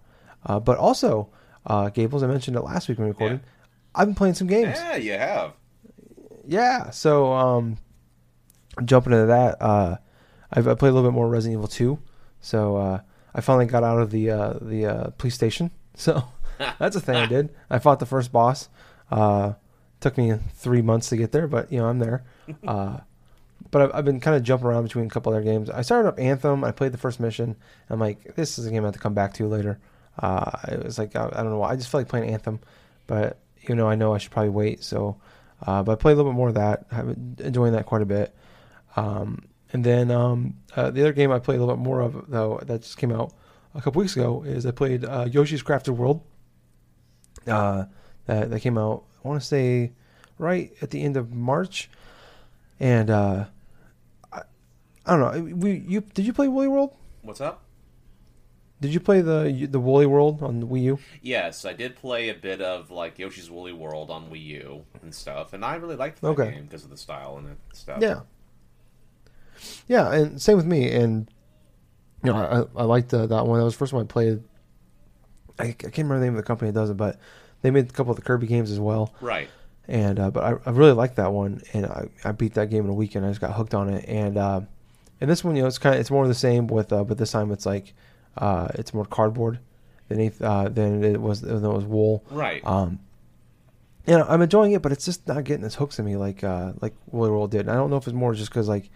Uh, 0.44 0.60
but 0.60 0.76
also, 0.76 1.28
uh, 1.66 1.88
Gables, 1.88 2.22
I 2.22 2.26
mentioned 2.26 2.56
it 2.56 2.60
last 2.60 2.88
week 2.88 2.99
when 2.99 3.06
we 3.06 3.12
recorded. 3.12 3.40
I've 3.94 4.06
been 4.08 4.14
playing 4.14 4.34
some 4.34 4.46
games. 4.46 4.76
Yeah, 4.76 4.96
you 4.96 5.12
have. 5.12 5.52
Yeah, 6.46 6.90
so 6.90 7.32
um, 7.32 7.78
jumping 8.84 9.12
into 9.14 9.26
that, 9.26 9.60
uh, 9.62 9.96
I've 10.52 10.69
I 10.69 10.75
played 10.75 10.90
a 10.90 10.93
little 10.93 11.10
bit 11.10 11.14
more 11.14 11.28
Resident 11.28 11.58
Evil 11.58 11.69
2. 11.69 11.99
So 12.40 12.76
uh, 12.76 13.00
I 13.35 13.40
finally 13.40 13.67
got 13.67 13.85
out 13.85 14.00
of 14.00 14.11
the 14.11 14.31
uh, 14.31 14.55
the 14.61 14.87
uh, 14.87 15.11
police 15.19 15.35
station. 15.35 15.70
So 15.99 16.23
that's 16.79 16.94
a 16.94 17.00
thing 17.00 17.17
I 17.17 17.26
did. 17.26 17.52
I 17.69 17.81
fought 17.81 17.99
the 17.99 18.06
first 18.06 18.31
boss. 18.31 18.69
Uh, 19.11 19.55
took 19.99 20.17
me 20.17 20.38
three 20.55 20.81
months 20.81 21.08
to 21.08 21.17
get 21.17 21.32
there, 21.32 21.49
but 21.49 21.73
you 21.73 21.79
know 21.79 21.87
I'm 21.87 21.99
there. 21.99 22.23
Uh, 22.64 22.99
but 23.73 23.82
I've, 23.82 23.94
I've 23.94 24.05
been 24.05 24.20
kind 24.20 24.37
of 24.37 24.44
jumping 24.44 24.69
around 24.69 24.85
between 24.85 25.06
a 25.06 25.08
couple 25.08 25.32
other 25.32 25.43
games. 25.43 25.70
I 25.70 25.82
started 25.82 26.08
up 26.08 26.20
Anthem. 26.20 26.62
I 26.62 26.70
played 26.70 26.93
the 26.93 26.99
first 26.99 27.19
mission. 27.19 27.56
I'm 27.90 27.99
like, 27.99 28.37
this 28.37 28.61
is 28.61 28.67
a 28.67 28.70
game 28.70 28.84
I 28.84 28.87
have 28.87 28.94
to 28.94 29.00
come 29.00 29.14
back 29.14 29.34
to 29.34 29.49
later. 29.49 29.81
Uh, 30.20 30.50
it 30.69 30.84
was 30.84 30.99
like 30.99 31.17
I, 31.17 31.26
I 31.26 31.43
don't 31.43 31.50
know 31.50 31.58
why. 31.58 31.70
I 31.70 31.76
just 31.76 31.91
feel 31.91 32.00
like 32.00 32.08
playing 32.08 32.31
Anthem, 32.31 32.61
but 33.08 33.38
you 33.62 33.75
know 33.75 33.88
I 33.88 33.96
know 33.96 34.14
I 34.14 34.19
should 34.19 34.31
probably 34.31 34.50
wait. 34.50 34.84
So, 34.84 35.17
uh, 35.67 35.82
but 35.82 35.93
I 35.93 35.94
played 35.96 36.12
a 36.12 36.17
little 36.17 36.31
bit 36.31 36.37
more 36.37 36.49
of 36.49 36.55
that. 36.55 36.87
I've 36.93 37.06
been 37.06 37.46
enjoying 37.46 37.73
that 37.73 37.87
quite 37.87 38.02
a 38.02 38.06
bit. 38.06 38.34
Um, 38.96 39.49
and 39.73 39.85
then 39.85 40.11
um, 40.11 40.55
uh, 40.76 40.91
the 40.91 41.00
other 41.03 41.12
game 41.12 41.31
I 41.31 41.38
played 41.38 41.56
a 41.56 41.61
little 41.61 41.76
bit 41.76 41.82
more 41.82 42.00
of 42.00 42.25
though 42.29 42.61
that 42.65 42.82
just 42.82 42.97
came 42.99 43.12
out 43.12 43.32
a 43.75 43.81
couple 43.82 44.00
weeks 44.00 44.17
ago 44.17 44.43
is 44.44 44.65
I 44.67 44.70
played 44.70 45.05
uh, 45.05 45.26
Yoshi's 45.31 45.62
Crafted 45.62 45.91
World. 45.97 46.23
Uh, 47.47 47.85
that 48.26 48.50
that 48.50 48.61
came 48.61 48.76
out 48.76 49.05
I 49.25 49.29
want 49.29 49.41
to 49.41 49.47
say 49.47 49.93
right 50.38 50.73
at 50.82 50.91
the 50.91 51.03
end 51.03 51.17
of 51.17 51.32
March, 51.32 51.88
and 52.79 53.11
uh, 53.11 53.44
I, 54.32 54.43
I 55.06 55.17
don't 55.17 55.20
know. 55.50 55.56
We 55.56 55.85
you 55.87 56.00
did 56.00 56.26
you 56.26 56.32
play 56.32 56.49
Woolly 56.49 56.69
World? 56.69 56.94
What's 57.23 57.41
up? 57.41 57.65
Did 58.81 58.94
you 58.94 59.00
play 59.00 59.23
the 59.23 59.67
the 59.69 59.81
Woolly 59.81 60.06
World 60.06 60.43
on 60.43 60.61
the 60.61 60.67
Wii 60.67 60.82
U? 60.82 60.99
Yes, 61.20 61.65
I 61.65 61.73
did 61.73 61.97
play 61.97 62.29
a 62.29 62.35
bit 62.35 62.61
of 62.61 62.91
like 62.93 63.19
Yoshi's 63.19 63.50
Woolly 63.50 63.73
World 63.73 64.09
on 64.11 64.31
Wii 64.31 64.44
U 64.44 64.85
and 65.03 65.12
stuff, 65.15 65.53
and 65.53 65.65
I 65.65 65.75
really 65.76 65.97
liked 65.97 66.20
that 66.20 66.29
Okay. 66.29 66.53
game 66.53 66.65
because 66.65 66.85
of 66.85 66.91
the 66.91 66.97
style 66.97 67.38
and 67.38 67.47
the 67.49 67.76
stuff. 67.76 68.00
Yeah. 68.00 68.20
Yeah, 69.87 70.12
and 70.12 70.40
same 70.40 70.56
with 70.56 70.66
me. 70.66 70.90
And 70.93 71.31
you 72.25 72.32
know, 72.32 72.69
I, 72.76 72.81
I 72.81 72.84
liked 72.84 73.12
uh, 73.14 73.26
that 73.26 73.46
one. 73.46 73.58
That 73.58 73.64
was 73.64 73.75
the 73.75 73.78
first 73.78 73.93
one 73.93 74.05
I 74.05 74.06
played. 74.06 74.43
I, 75.58 75.64
I 75.64 75.72
can't 75.72 75.96
remember 75.96 76.20
the 76.20 76.25
name 76.26 76.34
of 76.34 76.38
the 76.38 76.46
company 76.46 76.70
that 76.70 76.78
does 76.78 76.90
it, 76.90 76.96
but 76.96 77.19
they 77.62 77.70
made 77.70 77.88
a 77.88 77.93
couple 77.93 78.10
of 78.10 78.16
the 78.16 78.22
Kirby 78.22 78.46
games 78.46 78.70
as 78.70 78.81
well. 78.81 79.12
Right. 79.20 79.49
And 79.87 80.19
uh, 80.19 80.31
but 80.31 80.44
I, 80.44 80.69
I 80.69 80.72
really 80.72 80.93
liked 80.93 81.16
that 81.16 81.32
one, 81.32 81.62
and 81.72 81.87
I, 81.87 82.08
I 82.25 82.32
beat 82.32 82.55
that 82.55 82.70
game 82.70 82.84
in 82.84 82.90
a 82.90 82.94
weekend. 82.94 83.25
I 83.25 83.31
just 83.31 83.40
got 83.40 83.55
hooked 83.55 83.75
on 83.75 83.88
it, 83.88 84.05
and 84.06 84.37
uh, 84.37 84.60
and 85.20 85.31
this 85.31 85.43
one, 85.43 85.56
you 85.56 85.62
know, 85.62 85.69
it's 85.69 85.78
kind 85.78 85.94
of 85.94 86.00
it's 86.00 86.10
more 86.10 86.25
of 86.25 86.28
the 86.28 86.34
same 86.34 86.66
with, 86.66 86.93
uh, 86.93 87.05
but 87.05 87.16
this 87.16 87.32
time 87.32 87.50
it's 87.52 87.64
like 87.64 87.94
uh, 88.37 88.69
it's 88.75 88.93
more 88.93 89.06
cardboard 89.06 89.58
than 90.08 90.20
it, 90.20 90.40
uh, 90.43 90.69
than 90.69 91.02
it 91.02 91.20
was 91.20 91.40
than 91.40 91.64
it 91.64 91.69
was 91.69 91.84
wool. 91.84 92.25
Right. 92.31 92.64
Um, 92.66 93.00
you 94.06 94.16
know, 94.16 94.26
I'm 94.28 94.43
enjoying 94.43 94.72
it, 94.72 94.82
but 94.82 94.93
it's 94.93 95.05
just 95.05 95.26
not 95.26 95.44
getting 95.44 95.64
its 95.64 95.75
hooks 95.75 95.99
in 95.99 96.05
me 96.05 96.16
like 96.16 96.44
uh, 96.44 96.72
like 96.81 96.94
Woolly 97.10 97.31
World 97.31 97.50
did. 97.50 97.62
And 97.62 97.70
I 97.70 97.75
don't 97.75 97.90
know 97.90 97.96
if 97.96 98.06
it's 98.06 98.14
more 98.14 98.34
just 98.34 98.50
because 98.50 98.69
like 98.69 98.90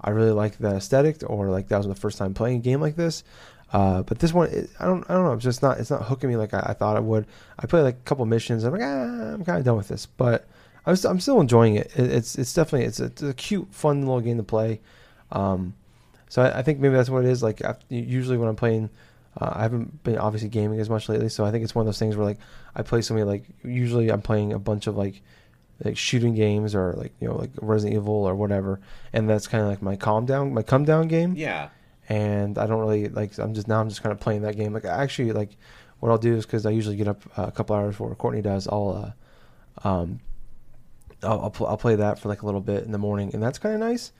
I 0.00 0.10
really 0.10 0.30
like 0.30 0.58
the 0.58 0.76
aesthetic, 0.76 1.22
or 1.26 1.48
like 1.48 1.68
that 1.68 1.78
was 1.78 1.86
the 1.86 1.94
first 1.94 2.18
time 2.18 2.34
playing 2.34 2.58
a 2.58 2.60
game 2.60 2.80
like 2.80 2.96
this. 2.96 3.24
Uh, 3.72 4.02
but 4.02 4.18
this 4.18 4.32
one, 4.32 4.48
it, 4.48 4.70
I 4.80 4.86
don't, 4.86 5.04
I 5.10 5.14
don't 5.14 5.24
know. 5.24 5.32
It's 5.32 5.44
just 5.44 5.62
not, 5.62 5.78
it's 5.78 5.90
not 5.90 6.02
hooking 6.02 6.30
me 6.30 6.36
like 6.36 6.54
I, 6.54 6.68
I 6.68 6.72
thought 6.72 6.96
it 6.96 7.02
would. 7.02 7.26
I 7.58 7.66
played 7.66 7.82
like 7.82 7.96
a 7.96 8.04
couple 8.04 8.24
missions. 8.24 8.64
I'm 8.64 8.72
like, 8.72 8.82
ah, 8.82 9.34
I'm 9.34 9.44
kind 9.44 9.58
of 9.58 9.64
done 9.64 9.76
with 9.76 9.88
this, 9.88 10.06
but 10.06 10.46
I'm, 10.86 10.96
I'm 11.04 11.20
still 11.20 11.40
enjoying 11.40 11.76
it. 11.76 11.92
it. 11.94 12.10
It's, 12.10 12.36
it's 12.36 12.54
definitely, 12.54 12.86
it's 12.86 13.00
a, 13.00 13.04
it's 13.06 13.22
a 13.22 13.34
cute, 13.34 13.68
fun 13.70 14.00
little 14.00 14.20
game 14.20 14.38
to 14.38 14.42
play. 14.42 14.80
Um, 15.32 15.74
so 16.28 16.42
I, 16.42 16.60
I 16.60 16.62
think 16.62 16.78
maybe 16.78 16.94
that's 16.94 17.10
what 17.10 17.24
it 17.24 17.30
is. 17.30 17.42
Like 17.42 17.60
usually 17.90 18.38
when 18.38 18.48
I'm 18.48 18.56
playing, 18.56 18.88
uh, 19.38 19.52
I 19.54 19.62
haven't 19.62 20.02
been 20.02 20.16
obviously 20.16 20.48
gaming 20.48 20.80
as 20.80 20.88
much 20.88 21.08
lately, 21.08 21.28
so 21.28 21.44
I 21.44 21.50
think 21.50 21.62
it's 21.62 21.74
one 21.74 21.82
of 21.82 21.86
those 21.86 21.98
things 21.98 22.16
where 22.16 22.24
like 22.26 22.38
I 22.74 22.82
play 22.82 23.02
something 23.02 23.26
like 23.26 23.44
usually 23.62 24.10
I'm 24.10 24.22
playing 24.22 24.54
a 24.54 24.58
bunch 24.58 24.86
of 24.86 24.96
like 24.96 25.20
like 25.84 25.96
shooting 25.96 26.34
games 26.34 26.74
or 26.74 26.94
like 26.94 27.12
you 27.20 27.28
know 27.28 27.36
like 27.36 27.50
Resident 27.60 27.96
Evil 27.96 28.14
or 28.14 28.34
whatever, 28.34 28.80
and 29.12 29.28
that's 29.28 29.46
kind 29.46 29.62
of 29.62 29.70
like 29.70 29.82
my 29.82 29.96
calm 29.96 30.26
down 30.26 30.52
my 30.52 30.62
come 30.62 30.84
down 30.84 31.08
game. 31.08 31.34
Yeah. 31.36 31.68
And 32.08 32.56
I 32.56 32.66
don't 32.66 32.80
really 32.80 33.08
like 33.08 33.38
I'm 33.38 33.54
just 33.54 33.68
now 33.68 33.80
I'm 33.80 33.88
just 33.88 34.02
kind 34.02 34.12
of 34.12 34.20
playing 34.20 34.42
that 34.42 34.56
game. 34.56 34.72
Like 34.72 34.84
I 34.84 35.02
actually 35.02 35.32
like 35.32 35.50
what 36.00 36.10
I'll 36.10 36.18
do 36.18 36.34
is 36.34 36.46
because 36.46 36.64
I 36.64 36.70
usually 36.70 36.96
get 36.96 37.08
up 37.08 37.22
uh, 37.38 37.46
a 37.48 37.52
couple 37.52 37.76
hours 37.76 37.94
before 37.94 38.14
Courtney 38.14 38.42
does. 38.42 38.66
I'll 38.66 39.14
uh, 39.84 39.88
um 39.88 40.20
I'll 41.22 41.40
I'll, 41.42 41.50
pl- 41.50 41.66
I'll 41.66 41.76
play 41.76 41.96
that 41.96 42.18
for 42.18 42.28
like 42.28 42.42
a 42.42 42.46
little 42.46 42.60
bit 42.60 42.84
in 42.84 42.92
the 42.92 42.98
morning, 42.98 43.30
and 43.34 43.42
that's 43.42 43.58
kind 43.58 43.74
of 43.74 43.80
nice. 43.80 44.12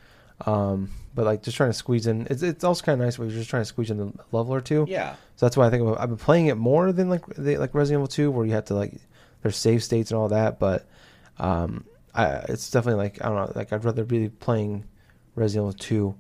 Um, 0.47 0.91
but 1.15 1.25
like 1.25 1.43
just 1.43 1.57
trying 1.57 1.71
to 1.71 1.75
squeeze 1.75 2.07
in, 2.07 2.27
it's 2.31 2.43
it's 2.43 2.65
also 2.65 2.85
kind 2.85 3.00
of 3.00 3.07
nice. 3.07 3.19
You're 3.19 3.31
just 3.31 3.50
trying 3.50 3.62
to 3.62 3.67
squeeze 3.67 3.91
in 3.91 4.00
a 4.00 4.37
level 4.37 4.55
or 4.55 4.61
two. 4.61 4.87
Yeah. 4.88 5.15
So 5.37 5.47
that's 5.47 5.57
why 5.57 5.67
I 5.67 5.71
think 5.71 5.99
I've 5.99 6.09
been 6.09 6.19
playing 6.19 6.47
it 6.47 6.57
more 6.57 6.93
than 6.93 7.09
like 7.09 7.27
the, 7.27 7.57
like 7.57 7.75
Resident 7.75 8.00
Evil 8.00 8.09
2, 8.09 8.31
where 8.31 8.47
you 8.47 8.53
have 8.53 8.67
to 8.67 8.75
like 8.75 8.95
there's 9.43 9.57
save 9.57 9.83
states 9.83 10.11
and 10.11 10.19
all 10.19 10.29
that. 10.29 10.59
But 10.59 10.87
um, 11.38 11.85
I 12.14 12.26
it's 12.49 12.71
definitely 12.71 13.02
like 13.02 13.25
I 13.25 13.28
don't 13.28 13.37
know, 13.37 13.52
like 13.54 13.73
I'd 13.73 13.85
rather 13.85 14.04
be 14.04 14.28
playing 14.28 14.85
Resident 15.35 15.75
Evil 15.75 15.78
2 15.78 16.14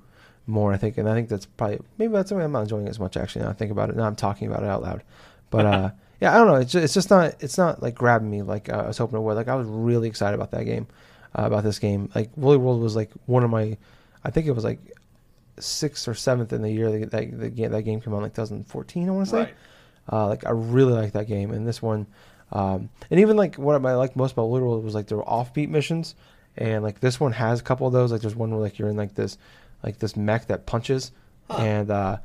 more. 0.46 0.72
I 0.72 0.76
think, 0.76 0.98
and 0.98 1.08
I 1.08 1.14
think 1.14 1.28
that's 1.28 1.46
probably 1.46 1.80
maybe 1.98 2.12
that's 2.12 2.30
why 2.30 2.42
I'm 2.42 2.52
not 2.52 2.62
enjoying 2.62 2.86
it 2.86 2.90
as 2.90 3.00
much 3.00 3.16
actually. 3.16 3.44
Now 3.44 3.50
I 3.50 3.54
think 3.54 3.70
about 3.70 3.90
it, 3.90 3.96
now 3.96 4.04
I'm 4.04 4.16
talking 4.16 4.48
about 4.48 4.62
it 4.62 4.68
out 4.68 4.82
loud. 4.82 5.02
But 5.50 5.66
uh, 5.66 5.90
yeah, 6.20 6.34
I 6.34 6.38
don't 6.38 6.48
know. 6.48 6.56
It's 6.56 6.72
just, 6.72 6.84
it's 6.84 6.94
just 6.94 7.10
not 7.10 7.34
it's 7.40 7.58
not 7.58 7.82
like 7.82 7.94
grabbing 7.94 8.30
me 8.30 8.42
like 8.42 8.68
uh, 8.68 8.82
I 8.84 8.86
was 8.88 8.98
hoping 8.98 9.18
it 9.18 9.22
would. 9.22 9.34
Like 9.34 9.48
I 9.48 9.54
was 9.54 9.66
really 9.66 10.08
excited 10.08 10.34
about 10.34 10.50
that 10.52 10.64
game, 10.64 10.86
uh, 11.38 11.42
about 11.42 11.64
this 11.64 11.78
game. 11.78 12.10
Like 12.14 12.30
Woolly 12.36 12.58
World 12.58 12.80
was 12.80 12.96
like 12.96 13.10
one 13.26 13.44
of 13.44 13.50
my, 13.50 13.76
I 14.24 14.30
think 14.30 14.46
it 14.46 14.52
was 14.52 14.64
like 14.64 14.78
sixth 15.58 16.06
or 16.06 16.14
seventh 16.14 16.52
in 16.52 16.62
the 16.62 16.70
year 16.70 16.90
that 16.90 17.10
that, 17.10 17.38
the 17.38 17.50
game, 17.50 17.72
that 17.72 17.82
game 17.82 18.00
came 18.00 18.14
out 18.14 18.22
like 18.22 18.34
2014. 18.34 19.08
I 19.08 19.12
want 19.12 19.26
to 19.26 19.30
say. 19.30 19.38
Right. 19.38 19.54
Uh, 20.10 20.26
like 20.28 20.46
I 20.46 20.50
really 20.50 20.94
like 20.94 21.12
that 21.12 21.26
game, 21.26 21.50
and 21.50 21.66
this 21.68 21.82
one, 21.82 22.06
um, 22.52 22.88
and 23.10 23.20
even 23.20 23.36
like 23.36 23.56
what 23.56 23.84
I 23.84 23.94
liked 23.94 24.16
most 24.16 24.32
about 24.32 24.48
Woolly 24.48 24.62
World 24.62 24.84
was 24.84 24.94
like 24.94 25.06
there 25.06 25.18
were 25.18 25.24
offbeat 25.24 25.68
missions, 25.68 26.14
and 26.56 26.82
like 26.82 27.00
this 27.00 27.20
one 27.20 27.32
has 27.32 27.60
a 27.60 27.62
couple 27.62 27.86
of 27.86 27.92
those. 27.92 28.10
Like 28.12 28.20
there's 28.20 28.36
one 28.36 28.50
where 28.50 28.60
like 28.60 28.78
you're 28.78 28.88
in 28.88 28.96
like 28.96 29.14
this 29.14 29.38
like 29.82 29.98
this 29.98 30.16
mech 30.16 30.46
that 30.48 30.66
punches, 30.66 31.12
Huh. 31.50 31.62
and 31.62 31.90
uh, 31.90 32.18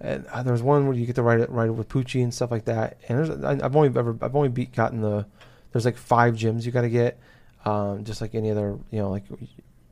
and 0.00 0.26
uh, 0.26 0.42
there's 0.42 0.62
one 0.62 0.86
where 0.86 0.96
you 0.96 1.06
get 1.06 1.16
to 1.16 1.22
ride 1.22 1.40
it 1.40 1.50
ride 1.50 1.68
it 1.68 1.72
with 1.72 1.88
Poochy 1.88 2.22
and 2.22 2.32
stuff 2.32 2.50
like 2.50 2.64
that. 2.66 2.98
And 3.08 3.18
there's 3.18 3.44
I, 3.44 3.64
I've 3.64 3.76
only 3.76 3.88
ever 3.98 4.16
I've 4.22 4.36
only 4.36 4.48
beat 4.48 4.72
gotten 4.74 5.00
the 5.00 5.26
there's 5.72 5.84
like 5.84 5.96
five 5.96 6.34
gyms 6.34 6.64
you 6.64 6.72
got 6.72 6.82
to 6.82 6.90
get, 6.90 7.18
um, 7.64 8.04
just 8.04 8.20
like 8.20 8.34
any 8.34 8.50
other 8.50 8.78
you 8.90 8.98
know 8.98 9.10
like 9.10 9.24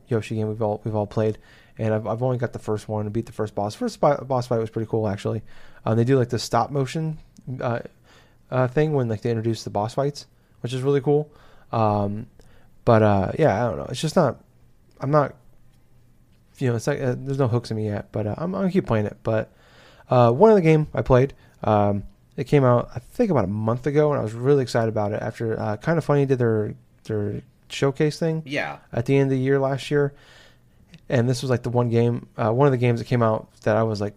Yoshi 0.07 0.35
game 0.35 0.47
we've 0.49 0.61
all 0.61 0.81
we've 0.83 0.95
all 0.95 1.07
played. 1.07 1.37
And 1.77 1.93
I've, 1.93 2.05
I've 2.07 2.21
only 2.21 2.37
got 2.37 2.51
the 2.51 2.59
first 2.59 2.89
one 2.89 3.05
to 3.05 3.11
beat 3.11 3.25
the 3.25 3.31
first 3.31 3.55
boss. 3.55 3.73
First 3.73 4.01
boss 4.01 4.47
fight 4.47 4.59
was 4.59 4.69
pretty 4.69 4.89
cool 4.89 5.07
actually. 5.07 5.43
Um, 5.85 5.95
they 5.95 6.03
do 6.03 6.17
like 6.17 6.27
the 6.29 6.39
stop 6.39 6.71
motion 6.71 7.19
uh, 7.61 7.79
uh, 8.51 8.67
thing 8.67 8.93
when 8.93 9.07
like 9.09 9.21
they 9.21 9.29
introduce 9.29 9.63
the 9.63 9.69
boss 9.69 9.93
fights, 9.93 10.25
which 10.61 10.73
is 10.73 10.81
really 10.81 11.01
cool. 11.01 11.31
Um, 11.71 12.27
but 12.85 13.03
uh, 13.03 13.31
yeah, 13.37 13.55
I 13.63 13.69
don't 13.69 13.77
know. 13.77 13.85
It's 13.89 14.01
just 14.01 14.15
not. 14.15 14.41
I'm 14.99 15.11
not. 15.11 15.35
You 16.57 16.69
know, 16.69 16.75
it's 16.75 16.87
like 16.87 16.99
uh, 17.01 17.15
there's 17.17 17.37
no 17.39 17.47
hooks 17.47 17.71
in 17.71 17.77
me 17.77 17.85
yet, 17.85 18.11
but 18.11 18.27
uh, 18.27 18.35
I'm, 18.37 18.53
I'm 18.55 18.61
gonna 18.61 18.71
keep 18.71 18.85
playing 18.87 19.05
it. 19.05 19.17
But 19.23 19.51
uh, 20.09 20.31
one 20.31 20.49
of 20.51 20.55
the 20.55 20.61
game 20.61 20.87
I 20.93 21.01
played, 21.01 21.33
um, 21.63 22.03
it 22.35 22.45
came 22.45 22.63
out 22.65 22.89
I 22.95 22.99
think 22.99 23.31
about 23.31 23.45
a 23.45 23.47
month 23.47 23.87
ago, 23.87 24.11
and 24.11 24.19
I 24.19 24.23
was 24.23 24.33
really 24.33 24.63
excited 24.63 24.89
about 24.89 25.13
it. 25.13 25.21
After 25.21 25.57
uh, 25.59 25.77
kind 25.77 25.97
of 25.97 26.03
funny 26.03 26.25
did 26.25 26.37
their 26.39 26.73
their 27.05 27.41
showcase 27.69 28.17
thing 28.19 28.41
Yeah. 28.45 28.79
at 28.91 29.05
the 29.05 29.15
end 29.15 29.31
of 29.31 29.37
the 29.37 29.43
year 29.43 29.59
last 29.59 29.89
year, 29.91 30.13
and 31.07 31.29
this 31.29 31.41
was 31.41 31.49
like 31.49 31.63
the 31.63 31.69
one 31.69 31.89
game, 31.89 32.27
uh, 32.35 32.51
one 32.51 32.67
of 32.67 32.71
the 32.71 32.77
games 32.77 32.99
that 32.99 33.05
came 33.05 33.21
out 33.23 33.47
that 33.61 33.77
I 33.77 33.83
was 33.83 34.01
like, 34.01 34.15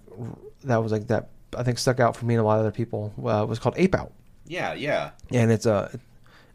that 0.64 0.78
was 0.82 0.90
like 0.90 1.06
that 1.08 1.28
I 1.56 1.62
think 1.62 1.78
stuck 1.78 2.00
out 2.00 2.16
for 2.16 2.24
me 2.24 2.34
and 2.34 2.40
a 2.40 2.44
lot 2.44 2.54
of 2.54 2.60
other 2.60 2.72
people 2.72 3.12
uh, 3.24 3.44
was 3.46 3.58
called 3.60 3.74
Ape 3.76 3.94
Out, 3.94 4.10
Yeah, 4.46 4.74
yeah. 4.74 5.10
and 5.30 5.50
it's 5.50 5.66
a, 5.66 5.90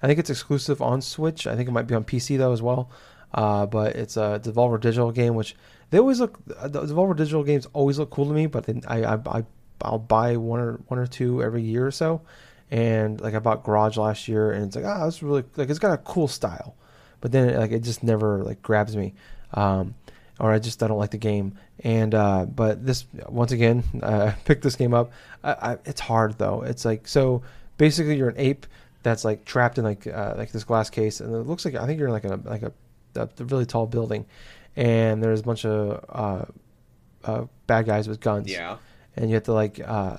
I 0.01 0.07
think 0.07 0.19
it's 0.19 0.29
exclusive 0.29 0.81
on 0.81 1.01
Switch. 1.01 1.47
I 1.47 1.55
think 1.55 1.69
it 1.69 1.71
might 1.71 1.87
be 1.87 1.95
on 1.95 2.03
PC 2.03 2.37
though 2.37 2.51
as 2.53 2.61
well, 2.61 2.89
uh, 3.33 3.65
but 3.65 3.95
it's 3.95 4.17
a 4.17 4.39
Devolver 4.43 4.79
Digital 4.79 5.11
game, 5.11 5.35
which 5.35 5.55
they 5.89 5.99
always 5.99 6.19
look. 6.19 6.37
uh, 6.57 6.67
The 6.67 6.81
Devolver 6.81 7.15
Digital 7.15 7.43
games 7.43 7.67
always 7.73 7.97
look 7.97 8.09
cool 8.09 8.25
to 8.25 8.33
me, 8.33 8.45
but 8.45 8.65
then 8.65 8.81
I 8.87 9.03
I, 9.03 9.13
I 9.25 9.45
I'll 9.81 9.99
buy 9.99 10.37
one 10.37 10.59
or 10.59 10.73
one 10.87 10.99
or 10.99 11.07
two 11.07 11.41
every 11.43 11.61
year 11.61 11.87
or 11.87 11.91
so, 11.91 12.21
and 12.71 13.19
like 13.21 13.33
I 13.33 13.39
bought 13.39 13.63
Garage 13.63 13.97
last 13.97 14.27
year, 14.27 14.51
and 14.51 14.65
it's 14.65 14.75
like 14.75 14.85
ah, 14.85 15.07
it's 15.07 15.23
really 15.23 15.43
like 15.55 15.69
it's 15.69 15.79
got 15.79 15.93
a 15.93 15.97
cool 15.97 16.27
style, 16.27 16.75
but 17.21 17.31
then 17.31 17.55
like 17.57 17.71
it 17.71 17.83
just 17.83 18.03
never 18.03 18.43
like 18.43 18.61
grabs 18.61 18.95
me, 18.95 19.13
um, 19.53 19.95
or 20.39 20.51
I 20.51 20.59
just 20.59 20.83
I 20.83 20.87
don't 20.87 20.99
like 20.99 21.11
the 21.11 21.17
game. 21.17 21.57
And 21.83 22.13
uh, 22.15 22.45
but 22.45 22.85
this 22.85 23.05
once 23.29 23.51
again, 23.51 23.83
uh, 24.01 24.31
I 24.35 24.41
picked 24.45 24.63
this 24.63 24.75
game 24.75 24.93
up. 24.93 25.11
I, 25.43 25.51
I, 25.51 25.77
it's 25.85 26.01
hard 26.01 26.37
though. 26.37 26.63
It's 26.63 26.85
like 26.85 27.07
so 27.07 27.43
basically 27.77 28.17
you're 28.17 28.29
an 28.29 28.35
ape 28.37 28.65
that's 29.03 29.23
like 29.23 29.45
trapped 29.45 29.77
in 29.77 29.83
like 29.83 30.05
uh, 30.07 30.33
like 30.37 30.51
this 30.51 30.63
glass 30.63 30.89
case, 30.89 31.19
and 31.21 31.33
it 31.33 31.39
looks 31.47 31.65
like 31.65 31.75
I 31.75 31.85
think 31.85 31.99
you're 31.99 32.07
in 32.07 32.13
like 32.13 32.25
a 32.25 32.39
like 32.43 32.63
a, 32.63 32.71
a 33.15 33.29
really 33.45 33.65
tall 33.65 33.85
building, 33.87 34.25
and 34.75 35.21
there's 35.23 35.39
a 35.39 35.43
bunch 35.43 35.65
of 35.65 36.03
uh, 36.09 36.45
uh, 37.23 37.45
bad 37.67 37.85
guys 37.85 38.07
with 38.07 38.19
guns 38.19 38.51
Yeah. 38.51 38.77
and 39.15 39.29
you 39.29 39.35
have 39.35 39.43
to 39.43 39.53
like 39.53 39.79
uh, 39.85 40.17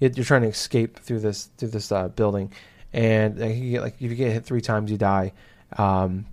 you- 0.00 0.10
you're 0.14 0.24
trying 0.24 0.42
to 0.42 0.48
escape 0.48 0.98
through 1.00 1.20
this 1.20 1.50
through 1.58 1.68
this 1.68 1.90
uh, 1.92 2.08
building, 2.08 2.52
and 2.92 3.38
like, 3.38 3.56
you 3.56 3.70
get 3.72 3.82
like 3.82 3.94
if 4.00 4.10
you 4.10 4.16
get 4.16 4.32
hit 4.32 4.44
three 4.44 4.60
times, 4.60 4.90
you 4.90 4.96
die. 4.98 5.32
Um, 5.76 6.26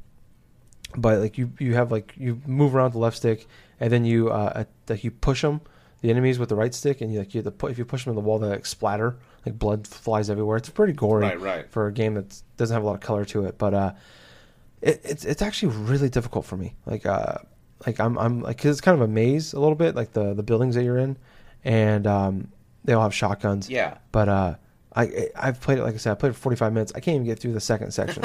but 0.97 1.19
like 1.19 1.37
you 1.37 1.51
you 1.59 1.75
have 1.75 1.91
like 1.91 2.13
you 2.17 2.41
move 2.45 2.75
around 2.75 2.85
with 2.85 2.93
the 2.93 2.99
left 2.99 3.17
stick, 3.17 3.47
and 3.79 3.91
then 3.91 4.05
you 4.05 4.29
uh, 4.29 4.51
uh, 4.55 4.63
like 4.87 5.03
you 5.03 5.11
push 5.11 5.41
them 5.41 5.61
the 6.01 6.09
enemies 6.09 6.39
with 6.39 6.49
the 6.49 6.55
right 6.55 6.73
stick, 6.73 7.01
and 7.01 7.11
you 7.11 7.19
like 7.19 7.33
you 7.33 7.39
have 7.39 7.45
to 7.45 7.51
put 7.51 7.71
if 7.71 7.77
you 7.77 7.85
push 7.85 8.05
them 8.05 8.11
in 8.11 8.15
the 8.15 8.21
wall, 8.21 8.39
they 8.39 8.47
like 8.47 8.65
splatter, 8.65 9.17
like 9.45 9.57
blood 9.59 9.87
flies 9.87 10.29
everywhere. 10.29 10.57
It's 10.57 10.69
pretty 10.69 10.93
gory 10.93 11.21
Right, 11.23 11.39
right. 11.39 11.69
for 11.69 11.87
a 11.87 11.91
game 11.91 12.15
that 12.15 12.41
doesn't 12.57 12.73
have 12.73 12.83
a 12.83 12.85
lot 12.85 12.95
of 12.95 13.01
color 13.01 13.25
to 13.25 13.45
it, 13.45 13.57
but 13.57 13.73
uh, 13.73 13.93
it, 14.81 15.01
it's 15.03 15.25
it's 15.25 15.41
actually 15.41 15.75
really 15.75 16.09
difficult 16.09 16.45
for 16.45 16.57
me. 16.57 16.75
Like 16.85 17.05
uh, 17.05 17.35
like 17.85 17.99
I'm 17.99 18.17
I'm 18.17 18.41
like 18.41 18.57
cause 18.57 18.71
it's 18.71 18.81
kind 18.81 18.95
of 18.95 19.01
a 19.01 19.11
maze 19.11 19.53
a 19.53 19.59
little 19.59 19.75
bit, 19.75 19.95
like 19.95 20.13
the 20.13 20.33
the 20.33 20.43
buildings 20.43 20.75
that 20.75 20.83
you're 20.83 20.97
in, 20.97 21.17
and 21.63 22.07
um, 22.07 22.47
they 22.83 22.93
all 22.93 23.03
have 23.03 23.13
shotguns. 23.13 23.69
Yeah. 23.69 23.97
But 24.11 24.29
uh, 24.29 24.55
I 24.95 25.29
I've 25.35 25.61
played 25.61 25.77
it 25.79 25.83
like 25.83 25.93
I 25.93 25.97
said, 25.97 26.11
I 26.11 26.15
played 26.15 26.29
it 26.31 26.33
for 26.33 26.41
45 26.41 26.73
minutes. 26.73 26.91
I 26.95 26.99
can't 26.99 27.15
even 27.15 27.25
get 27.25 27.39
through 27.39 27.53
the 27.53 27.59
second 27.61 27.91
section. 27.91 28.23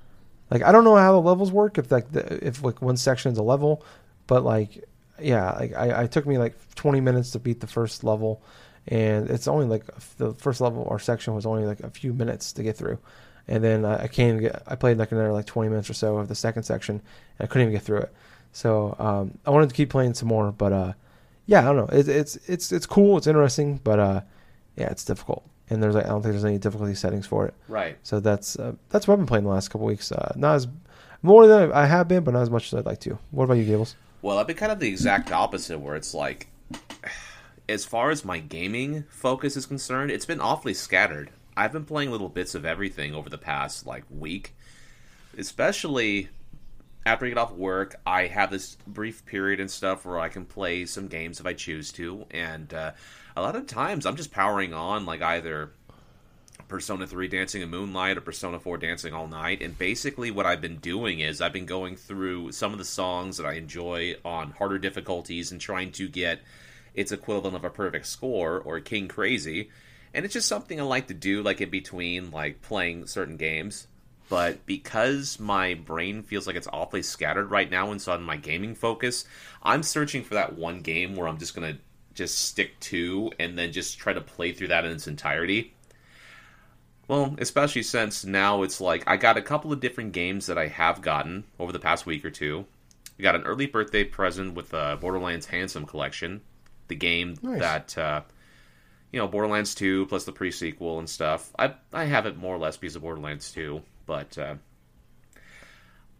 like 0.50 0.62
I 0.62 0.72
don't 0.72 0.84
know 0.84 0.96
how 0.96 1.12
the 1.12 1.20
levels 1.20 1.50
work 1.52 1.78
if 1.78 1.90
like 1.90 2.10
the, 2.12 2.46
if 2.46 2.62
like 2.62 2.80
one 2.82 2.96
section 2.96 3.32
is 3.32 3.38
a 3.38 3.42
level, 3.42 3.84
but 4.26 4.44
like 4.44 4.84
yeah, 5.20 5.52
like 5.52 5.74
I, 5.74 6.02
I 6.02 6.06
took 6.06 6.26
me 6.26 6.38
like 6.38 6.54
20 6.74 7.00
minutes 7.00 7.30
to 7.32 7.38
beat 7.38 7.60
the 7.60 7.66
first 7.66 8.02
level, 8.02 8.42
and 8.88 9.30
it's 9.30 9.48
only 9.48 9.66
like 9.66 9.84
the 10.16 10.34
first 10.34 10.60
level 10.60 10.82
or 10.82 10.98
section 10.98 11.34
was 11.34 11.46
only 11.46 11.64
like 11.64 11.80
a 11.80 11.90
few 11.90 12.12
minutes 12.12 12.52
to 12.54 12.62
get 12.62 12.76
through, 12.76 12.98
and 13.48 13.62
then 13.62 13.84
I, 13.84 14.04
I 14.04 14.06
can't 14.08 14.30
even 14.30 14.40
get. 14.40 14.62
I 14.66 14.76
played 14.76 14.98
like 14.98 15.12
another 15.12 15.32
like 15.32 15.46
20 15.46 15.68
minutes 15.68 15.90
or 15.90 15.94
so 15.94 16.18
of 16.18 16.28
the 16.28 16.34
second 16.34 16.64
section, 16.64 16.96
and 17.38 17.44
I 17.44 17.46
couldn't 17.46 17.68
even 17.68 17.74
get 17.74 17.82
through 17.82 18.00
it. 18.00 18.12
So 18.52 18.96
um, 18.98 19.38
I 19.46 19.50
wanted 19.50 19.70
to 19.70 19.74
keep 19.74 19.90
playing 19.90 20.14
some 20.14 20.28
more, 20.28 20.52
but 20.52 20.72
uh, 20.72 20.92
yeah, 21.46 21.60
I 21.60 21.72
don't 21.72 21.76
know. 21.76 21.96
It, 21.96 22.08
it's 22.08 22.36
it's 22.48 22.72
it's 22.72 22.86
cool. 22.86 23.16
It's 23.16 23.26
interesting, 23.26 23.80
but 23.82 23.98
uh, 23.98 24.20
yeah, 24.76 24.90
it's 24.90 25.04
difficult. 25.04 25.44
And 25.70 25.82
there's 25.82 25.94
like, 25.94 26.04
I 26.04 26.08
don't 26.08 26.22
think 26.22 26.32
there's 26.32 26.44
any 26.44 26.58
difficulty 26.58 26.94
settings 26.94 27.26
for 27.26 27.46
it. 27.46 27.54
Right. 27.66 27.96
So 28.02 28.20
that's 28.20 28.58
uh, 28.58 28.74
that's 28.90 29.08
what 29.08 29.14
I've 29.14 29.20
been 29.20 29.26
playing 29.26 29.44
the 29.44 29.50
last 29.50 29.68
couple 29.68 29.86
weeks. 29.86 30.12
Uh, 30.12 30.32
not 30.36 30.56
as 30.56 30.68
more 31.22 31.46
than 31.46 31.72
I 31.72 31.86
have 31.86 32.08
been, 32.08 32.24
but 32.24 32.34
not 32.34 32.42
as 32.42 32.50
much 32.50 32.66
as 32.66 32.78
I'd 32.78 32.86
like 32.86 33.00
to. 33.00 33.18
What 33.30 33.44
about 33.44 33.54
you, 33.54 33.64
Gables? 33.64 33.96
Well, 34.20 34.38
I've 34.38 34.46
been 34.46 34.56
kind 34.56 34.72
of 34.72 34.80
the 34.80 34.88
exact 34.88 35.32
opposite, 35.32 35.78
where 35.78 35.96
it's 35.96 36.14
like, 36.14 36.48
as 37.68 37.84
far 37.84 38.10
as 38.10 38.24
my 38.24 38.38
gaming 38.38 39.04
focus 39.08 39.56
is 39.56 39.66
concerned, 39.66 40.10
it's 40.10 40.26
been 40.26 40.40
awfully 40.40 40.74
scattered. 40.74 41.30
I've 41.56 41.72
been 41.72 41.84
playing 41.84 42.10
little 42.10 42.28
bits 42.28 42.54
of 42.54 42.64
everything 42.64 43.14
over 43.14 43.28
the 43.28 43.38
past 43.38 43.86
like 43.86 44.04
week, 44.10 44.54
especially 45.36 46.28
after 47.04 47.26
I 47.26 47.28
get 47.30 47.38
off 47.38 47.52
work. 47.52 47.96
I 48.06 48.26
have 48.26 48.50
this 48.50 48.76
brief 48.86 49.24
period 49.26 49.60
and 49.60 49.70
stuff 49.70 50.04
where 50.04 50.18
I 50.18 50.28
can 50.28 50.44
play 50.44 50.86
some 50.86 51.08
games 51.08 51.40
if 51.40 51.46
I 51.46 51.52
choose 51.52 51.92
to, 51.92 52.26
and 52.30 52.72
uh, 52.72 52.92
a 53.36 53.42
lot 53.42 53.56
of 53.56 53.66
times 53.66 54.06
I'm 54.06 54.16
just 54.16 54.32
powering 54.32 54.72
on 54.72 55.04
like 55.04 55.22
either 55.22 55.72
Persona 56.68 57.06
3 57.06 57.28
Dancing 57.28 57.60
in 57.60 57.68
Moonlight 57.68 58.16
or 58.16 58.22
Persona 58.22 58.58
4 58.58 58.78
Dancing 58.78 59.12
All 59.12 59.28
Night. 59.28 59.60
And 59.60 59.76
basically, 59.76 60.30
what 60.30 60.46
I've 60.46 60.62
been 60.62 60.76
doing 60.76 61.20
is 61.20 61.42
I've 61.42 61.52
been 61.52 61.66
going 61.66 61.96
through 61.96 62.52
some 62.52 62.72
of 62.72 62.78
the 62.78 62.84
songs 62.84 63.36
that 63.36 63.46
I 63.46 63.54
enjoy 63.54 64.16
on 64.24 64.52
harder 64.52 64.78
difficulties 64.78 65.52
and 65.52 65.60
trying 65.60 65.92
to 65.92 66.08
get 66.08 66.40
its 66.94 67.12
equivalent 67.12 67.56
of 67.56 67.64
a 67.64 67.70
perfect 67.70 68.06
score 68.06 68.60
or 68.60 68.80
King 68.80 69.08
Crazy. 69.08 69.70
And 70.14 70.24
it's 70.24 70.34
just 70.34 70.48
something 70.48 70.80
I 70.80 70.84
like 70.84 71.08
to 71.08 71.14
do, 71.14 71.42
like 71.42 71.60
in 71.60 71.70
between, 71.70 72.30
like 72.30 72.62
playing 72.62 73.06
certain 73.06 73.36
games. 73.36 73.86
But 74.28 74.64
because 74.66 75.38
my 75.38 75.74
brain 75.74 76.22
feels 76.22 76.46
like 76.46 76.56
it's 76.56 76.68
awfully 76.72 77.02
scattered 77.02 77.50
right 77.50 77.70
now 77.70 77.90
and 77.90 78.00
so 78.00 78.12
on 78.12 78.22
my 78.22 78.36
gaming 78.36 78.74
focus, 78.74 79.24
I'm 79.62 79.82
searching 79.82 80.24
for 80.24 80.34
that 80.34 80.56
one 80.58 80.80
game 80.80 81.16
where 81.16 81.28
I'm 81.28 81.38
just 81.38 81.54
going 81.54 81.74
to 81.74 81.80
just 82.14 82.38
stick 82.38 82.78
to 82.80 83.30
and 83.38 83.58
then 83.58 83.72
just 83.72 83.98
try 83.98 84.12
to 84.12 84.20
play 84.20 84.52
through 84.52 84.68
that 84.68 84.84
in 84.84 84.92
its 84.92 85.06
entirety. 85.06 85.74
Well, 87.08 87.34
especially 87.38 87.82
since 87.82 88.24
now 88.24 88.62
it's 88.62 88.80
like 88.80 89.04
I 89.06 89.16
got 89.16 89.36
a 89.36 89.42
couple 89.42 89.72
of 89.72 89.80
different 89.80 90.12
games 90.12 90.46
that 90.46 90.58
I 90.58 90.68
have 90.68 91.02
gotten 91.02 91.44
over 91.58 91.72
the 91.72 91.78
past 91.78 92.06
week 92.06 92.24
or 92.24 92.30
two. 92.30 92.64
I 93.18 93.22
got 93.22 93.34
an 93.34 93.42
early 93.42 93.66
birthday 93.66 94.04
present 94.04 94.54
with 94.54 94.70
the 94.70 94.96
Borderlands 95.00 95.46
Handsome 95.46 95.84
Collection, 95.84 96.40
the 96.92 96.96
game 96.98 97.36
Nice. 97.42 97.60
that 97.60 97.98
uh, 97.98 98.20
you 99.10 99.18
know 99.18 99.26
Borderlands 99.26 99.74
2 99.74 100.06
plus 100.06 100.24
the 100.24 100.32
pre-sequel 100.32 100.98
and 100.98 101.08
stuff. 101.08 101.50
I 101.58 101.74
I 101.92 102.04
have 102.04 102.26
it 102.26 102.36
more 102.36 102.54
or 102.54 102.58
less 102.58 102.76
because 102.76 102.96
of 102.96 103.02
Borderlands 103.02 103.50
2, 103.52 103.80
but 104.06 104.36
uh, 104.36 104.54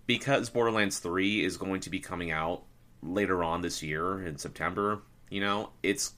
because 0.07 0.51
Borderlands 0.51 0.99
3 0.99 1.45
is 1.45 1.57
going 1.57 1.81
to 1.83 1.91
be 1.91 2.01
coming 2.01 2.31
out 2.31 2.63
later 3.03 3.43
on 3.45 3.63
this 3.63 3.83
year 3.83 4.25
in 4.25 4.39
September, 4.39 5.03
you 5.31 5.41
know, 5.41 5.71
it's 5.83 6.13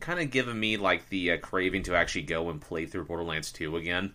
kind 0.00 0.20
of 0.20 0.30
given 0.30 0.58
me 0.58 0.76
like 0.76 1.08
the 1.08 1.32
uh, 1.32 1.38
craving 1.38 1.82
to 1.84 1.96
actually 1.96 2.22
go 2.22 2.50
and 2.50 2.60
play 2.60 2.86
through 2.86 3.04
Borderlands 3.04 3.50
2 3.52 3.76
again, 3.76 4.12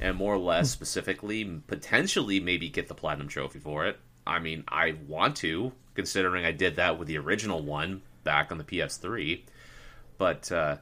and 0.00 0.16
more 0.16 0.34
or 0.34 0.38
less 0.38 0.70
specifically, 0.70 1.44
potentially 1.66 2.40
maybe 2.40 2.68
get 2.68 2.88
the 2.88 2.94
platinum 2.94 3.28
trophy 3.28 3.58
for 3.58 3.86
it. 3.86 3.98
I 4.26 4.38
mean, 4.38 4.64
I 4.68 4.96
want 5.06 5.36
to, 5.36 5.72
considering 5.94 6.44
I 6.44 6.52
did 6.52 6.76
that 6.76 6.98
with 6.98 7.08
the 7.08 7.18
original 7.18 7.62
one 7.62 8.02
back 8.24 8.52
on 8.52 8.58
the 8.58 8.64
PS3. 8.64 9.42
But 10.16 10.50
uh, 10.50 10.76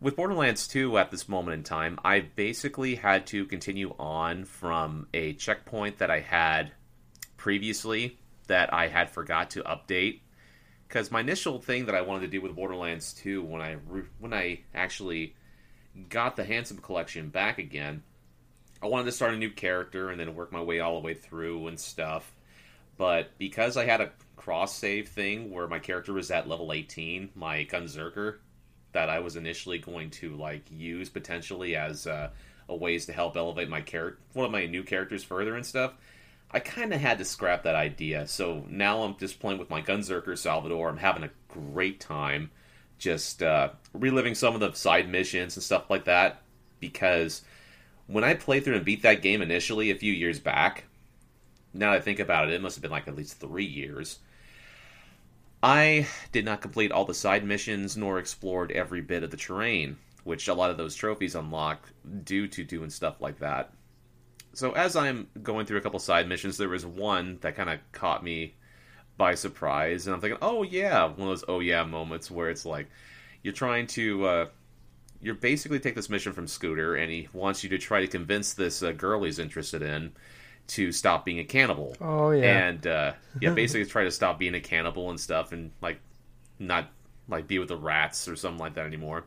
with 0.00 0.16
Borderlands 0.16 0.68
2 0.68 0.98
at 0.98 1.10
this 1.10 1.28
moment 1.28 1.54
in 1.54 1.62
time, 1.62 1.98
I 2.04 2.20
basically 2.20 2.96
had 2.96 3.26
to 3.28 3.46
continue 3.46 3.94
on 3.98 4.44
from 4.44 5.06
a 5.14 5.32
checkpoint 5.34 5.98
that 5.98 6.10
I 6.10 6.20
had 6.20 6.72
previously 7.36 8.18
that 8.48 8.72
I 8.72 8.88
had 8.88 9.10
forgot 9.10 9.50
to 9.50 9.62
update 9.62 10.20
because 10.86 11.10
my 11.10 11.20
initial 11.20 11.60
thing 11.60 11.86
that 11.86 11.94
I 11.94 12.02
wanted 12.02 12.20
to 12.20 12.28
do 12.28 12.40
with 12.40 12.54
Borderlands 12.54 13.12
2 13.14 13.42
when 13.42 13.60
I 13.60 13.76
when 14.18 14.32
I 14.32 14.60
actually 14.74 15.34
got 16.08 16.36
the 16.36 16.44
Handsome 16.44 16.78
collection 16.78 17.28
back 17.28 17.58
again, 17.58 18.02
I 18.82 18.86
wanted 18.86 19.06
to 19.06 19.12
start 19.12 19.34
a 19.34 19.38
new 19.38 19.50
character 19.50 20.10
and 20.10 20.20
then 20.20 20.34
work 20.34 20.52
my 20.52 20.62
way 20.62 20.80
all 20.80 21.00
the 21.00 21.04
way 21.04 21.14
through 21.14 21.68
and 21.68 21.78
stuff. 21.78 22.34
But 22.96 23.30
because 23.38 23.76
I 23.76 23.84
had 23.84 24.00
a 24.00 24.10
cross 24.46 24.76
save 24.76 25.08
thing 25.08 25.50
where 25.50 25.66
my 25.66 25.80
character 25.80 26.12
was 26.12 26.30
at 26.30 26.48
level 26.48 26.72
18, 26.72 27.30
my 27.34 27.64
Gunzerker 27.64 28.36
that 28.92 29.10
I 29.10 29.18
was 29.18 29.34
initially 29.34 29.78
going 29.78 30.10
to 30.10 30.36
like 30.36 30.62
use 30.70 31.08
potentially 31.08 31.74
as 31.74 32.06
uh, 32.06 32.30
a 32.68 32.76
ways 32.76 33.06
to 33.06 33.12
help 33.12 33.36
elevate 33.36 33.68
my 33.68 33.80
character, 33.80 34.20
one 34.34 34.46
of 34.46 34.52
my 34.52 34.66
new 34.66 34.84
characters 34.84 35.24
further 35.24 35.56
and 35.56 35.66
stuff. 35.66 35.94
I 36.48 36.60
kind 36.60 36.94
of 36.94 37.00
had 37.00 37.18
to 37.18 37.24
scrap 37.24 37.64
that 37.64 37.74
idea. 37.74 38.28
So 38.28 38.64
now 38.70 39.02
I'm 39.02 39.16
just 39.16 39.40
playing 39.40 39.58
with 39.58 39.68
my 39.68 39.82
Gunzerker 39.82 40.38
Salvador. 40.38 40.88
I'm 40.88 40.96
having 40.96 41.24
a 41.24 41.30
great 41.48 41.98
time 41.98 42.52
just 42.98 43.42
uh, 43.42 43.70
reliving 43.94 44.36
some 44.36 44.54
of 44.54 44.60
the 44.60 44.72
side 44.74 45.08
missions 45.08 45.56
and 45.56 45.64
stuff 45.64 45.90
like 45.90 46.04
that. 46.04 46.40
Because 46.78 47.42
when 48.06 48.22
I 48.22 48.34
played 48.34 48.62
through 48.62 48.76
and 48.76 48.84
beat 48.84 49.02
that 49.02 49.22
game 49.22 49.42
initially 49.42 49.90
a 49.90 49.96
few 49.96 50.12
years 50.12 50.38
back, 50.38 50.84
now 51.74 51.90
that 51.90 51.96
I 51.96 52.00
think 52.00 52.20
about 52.20 52.46
it, 52.46 52.54
it 52.54 52.62
must 52.62 52.76
have 52.76 52.82
been 52.82 52.92
like 52.92 53.08
at 53.08 53.16
least 53.16 53.40
three 53.40 53.66
years. 53.66 54.20
I 55.66 56.06
did 56.30 56.44
not 56.44 56.60
complete 56.60 56.92
all 56.92 57.04
the 57.06 57.12
side 57.12 57.44
missions 57.44 57.96
nor 57.96 58.20
explored 58.20 58.70
every 58.70 59.00
bit 59.00 59.24
of 59.24 59.32
the 59.32 59.36
terrain, 59.36 59.96
which 60.22 60.46
a 60.46 60.54
lot 60.54 60.70
of 60.70 60.76
those 60.76 60.94
trophies 60.94 61.34
unlock 61.34 61.90
due 62.22 62.46
to 62.46 62.62
doing 62.62 62.88
stuff 62.88 63.20
like 63.20 63.40
that. 63.40 63.72
So 64.52 64.70
as 64.70 64.94
I'm 64.94 65.26
going 65.42 65.66
through 65.66 65.78
a 65.78 65.80
couple 65.80 65.98
side 65.98 66.28
missions, 66.28 66.56
there 66.56 66.68
was 66.68 66.86
one 66.86 67.38
that 67.40 67.56
kind 67.56 67.68
of 67.68 67.80
caught 67.90 68.22
me 68.22 68.54
by 69.16 69.34
surprise, 69.34 70.06
and 70.06 70.14
I'm 70.14 70.20
thinking, 70.20 70.38
oh 70.40 70.62
yeah, 70.62 71.02
one 71.02 71.22
of 71.22 71.26
those 71.26 71.44
oh 71.48 71.58
yeah 71.58 71.82
moments 71.82 72.30
where 72.30 72.48
it's 72.48 72.64
like 72.64 72.88
you're 73.42 73.52
trying 73.52 73.88
to 73.88 74.24
uh, 74.24 74.46
you're 75.20 75.34
basically 75.34 75.80
take 75.80 75.96
this 75.96 76.08
mission 76.08 76.32
from 76.32 76.46
Scooter, 76.46 76.94
and 76.94 77.10
he 77.10 77.28
wants 77.32 77.64
you 77.64 77.70
to 77.70 77.78
try 77.78 78.02
to 78.02 78.06
convince 78.06 78.54
this 78.54 78.84
uh, 78.84 78.92
girl 78.92 79.24
he's 79.24 79.40
interested 79.40 79.82
in 79.82 80.12
to 80.68 80.92
stop 80.92 81.24
being 81.24 81.38
a 81.38 81.44
cannibal. 81.44 81.96
Oh 82.00 82.30
yeah, 82.30 82.68
and 82.68 82.86
uh, 82.86 83.12
yeah, 83.40 83.52
basically 83.52 83.86
try 83.86 84.04
to 84.04 84.10
stop 84.10 84.38
being 84.38 84.54
a 84.54 84.60
cannibal 84.60 85.10
and 85.10 85.20
stuff, 85.20 85.52
and 85.52 85.70
like 85.80 85.98
not 86.58 86.88
like 87.28 87.46
be 87.46 87.58
with 87.58 87.68
the 87.68 87.76
rats 87.76 88.28
or 88.28 88.36
something 88.36 88.60
like 88.60 88.74
that 88.74 88.86
anymore. 88.86 89.24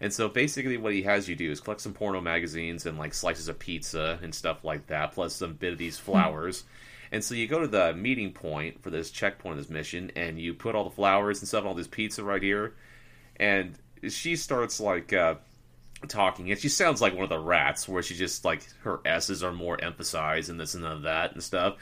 And 0.00 0.12
so 0.12 0.28
basically, 0.28 0.76
what 0.76 0.92
he 0.92 1.02
has 1.02 1.28
you 1.28 1.34
do 1.34 1.50
is 1.50 1.60
collect 1.60 1.80
some 1.80 1.92
porno 1.92 2.20
magazines 2.20 2.86
and 2.86 2.98
like 2.98 3.12
slices 3.14 3.48
of 3.48 3.58
pizza 3.58 4.18
and 4.22 4.34
stuff 4.34 4.64
like 4.64 4.86
that, 4.86 5.12
plus 5.12 5.34
some 5.34 5.54
bit 5.54 5.72
of 5.72 5.78
these 5.78 5.98
flowers. 5.98 6.64
and 7.10 7.24
so 7.24 7.34
you 7.34 7.48
go 7.48 7.58
to 7.60 7.66
the 7.66 7.94
meeting 7.94 8.32
point 8.32 8.82
for 8.82 8.90
this 8.90 9.10
checkpoint 9.10 9.58
of 9.58 9.64
this 9.64 9.70
mission, 9.70 10.12
and 10.14 10.38
you 10.38 10.54
put 10.54 10.74
all 10.74 10.84
the 10.84 10.90
flowers 10.90 11.40
and 11.40 11.48
stuff, 11.48 11.60
and 11.60 11.68
all 11.68 11.74
this 11.74 11.88
pizza 11.88 12.22
right 12.22 12.42
here, 12.42 12.74
and 13.36 13.74
she 14.08 14.36
starts 14.36 14.78
like 14.78 15.12
uh, 15.12 15.34
talking, 16.06 16.50
and 16.50 16.60
she 16.60 16.68
sounds 16.68 17.00
like 17.00 17.14
one 17.14 17.24
of 17.24 17.30
the 17.30 17.38
rats, 17.38 17.88
where 17.88 18.02
she 18.02 18.14
just 18.14 18.44
like 18.44 18.62
her 18.82 19.00
s's 19.04 19.42
are 19.42 19.52
more 19.52 19.82
emphasized 19.82 20.50
and 20.50 20.60
this 20.60 20.74
and 20.74 21.04
that 21.04 21.32
and 21.32 21.42
stuff. 21.42 21.76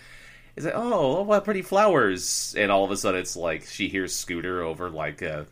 It's 0.56 0.64
like, 0.64 0.74
oh, 0.74 1.22
what 1.22 1.44
pretty 1.44 1.62
flowers, 1.62 2.54
and 2.56 2.72
all 2.72 2.84
of 2.84 2.90
a 2.90 2.96
sudden 2.96 3.20
it's 3.20 3.36
like 3.36 3.66
she 3.66 3.88
hears 3.88 4.16
Scooter 4.16 4.62
over 4.62 4.88
like 4.88 5.22
uh, 5.22 5.44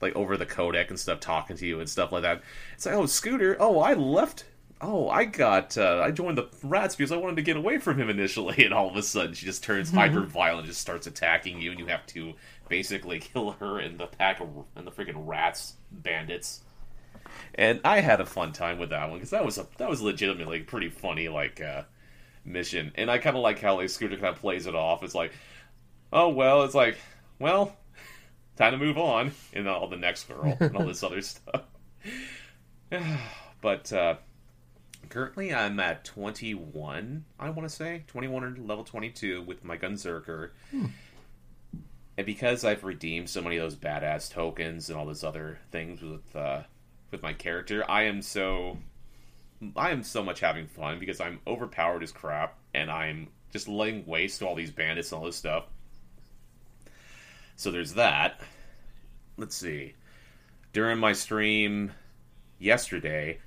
like 0.00 0.14
over 0.14 0.36
the 0.36 0.46
codec 0.46 0.90
and 0.90 0.98
stuff, 0.98 1.20
talking 1.20 1.56
to 1.56 1.66
you 1.66 1.80
and 1.80 1.88
stuff 1.88 2.12
like 2.12 2.22
that. 2.22 2.42
It's 2.74 2.86
like, 2.86 2.94
oh, 2.94 3.06
Scooter, 3.06 3.56
oh, 3.58 3.80
I 3.80 3.94
left. 3.94 4.44
Oh, 4.78 5.08
I 5.08 5.24
got, 5.24 5.78
uh, 5.78 6.02
I 6.04 6.10
joined 6.10 6.36
the 6.36 6.48
rats 6.62 6.96
because 6.96 7.10
I 7.10 7.16
wanted 7.16 7.36
to 7.36 7.42
get 7.42 7.56
away 7.56 7.78
from 7.78 7.98
him 7.98 8.10
initially, 8.10 8.62
and 8.64 8.74
all 8.74 8.90
of 8.90 8.96
a 8.96 9.02
sudden 9.02 9.34
she 9.34 9.46
just 9.46 9.64
turns 9.64 9.88
mm-hmm. 9.88 9.98
hyper 9.98 10.20
violent, 10.20 10.60
and 10.60 10.68
just 10.68 10.82
starts 10.82 11.06
attacking 11.06 11.60
you, 11.60 11.70
and 11.70 11.80
you 11.80 11.86
have 11.86 12.06
to 12.08 12.34
basically 12.68 13.18
kill 13.32 13.52
her 13.52 13.78
and 13.78 13.98
the 13.98 14.06
pack 14.06 14.40
of 14.40 14.48
and 14.74 14.86
the 14.86 14.90
freaking 14.90 15.26
rats 15.26 15.74
bandits. 15.90 16.60
And 17.54 17.80
I 17.84 18.00
had 18.00 18.20
a 18.20 18.26
fun 18.26 18.52
time 18.52 18.78
with 18.78 18.90
that 18.90 19.08
one 19.08 19.18
because 19.18 19.30
that 19.30 19.44
was 19.44 19.58
a 19.58 19.66
that 19.78 19.88
was 19.88 20.02
legitimately 20.02 20.60
pretty 20.60 20.88
funny 20.88 21.28
like 21.28 21.60
uh, 21.60 21.82
mission, 22.44 22.92
and 22.94 23.10
I 23.10 23.18
kind 23.18 23.36
of 23.36 23.42
like 23.42 23.60
how 23.60 23.76
like 23.76 23.90
Scooter 23.90 24.16
kind 24.16 24.34
of 24.34 24.40
plays 24.40 24.66
it 24.66 24.74
off. 24.74 25.02
It's 25.02 25.14
like, 25.14 25.32
oh 26.12 26.28
well, 26.28 26.64
it's 26.64 26.74
like, 26.74 26.96
well, 27.38 27.76
time 28.56 28.72
to 28.72 28.78
move 28.78 28.98
on, 28.98 29.32
and 29.52 29.68
all 29.68 29.88
the 29.88 29.96
next 29.96 30.28
girl 30.28 30.56
and 30.60 30.76
all 30.76 30.86
this 30.86 31.02
other 31.02 31.22
stuff. 31.22 31.62
but 33.60 33.92
uh, 33.92 34.16
currently, 35.08 35.54
I'm 35.54 35.80
at 35.80 36.04
21. 36.04 37.24
I 37.38 37.50
want 37.50 37.68
to 37.68 37.74
say 37.74 38.04
21 38.06 38.44
or 38.44 38.56
level 38.56 38.84
22 38.84 39.42
with 39.42 39.64
my 39.64 39.76
Gunzerker. 39.76 40.50
Hmm 40.70 40.86
and 42.16 42.26
because 42.26 42.64
I've 42.64 42.84
redeemed 42.84 43.28
so 43.28 43.42
many 43.42 43.56
of 43.56 43.62
those 43.62 43.76
badass 43.76 44.30
tokens 44.30 44.88
and 44.88 44.98
all 44.98 45.06
those 45.06 45.24
other 45.24 45.58
things 45.70 46.00
with 46.02 46.34
uh, 46.34 46.62
with 47.10 47.22
my 47.22 47.32
character, 47.32 47.88
I 47.88 48.04
am 48.04 48.22
so 48.22 48.78
I 49.74 49.90
am 49.90 50.02
so 50.02 50.22
much 50.22 50.40
having 50.40 50.66
fun 50.66 50.98
because 50.98 51.20
I'm 51.20 51.40
overpowered 51.46 52.02
as 52.02 52.12
crap 52.12 52.58
and 52.74 52.90
I'm 52.90 53.28
just 53.52 53.68
laying 53.68 54.04
waste 54.06 54.40
to 54.40 54.46
all 54.46 54.54
these 54.54 54.70
bandits 54.70 55.12
and 55.12 55.18
all 55.20 55.26
this 55.26 55.36
stuff. 55.36 55.64
So 57.56 57.70
there's 57.70 57.94
that. 57.94 58.40
Let's 59.38 59.56
see. 59.56 59.94
During 60.74 60.98
my 60.98 61.14
stream 61.14 61.92
yesterday, 62.58 63.38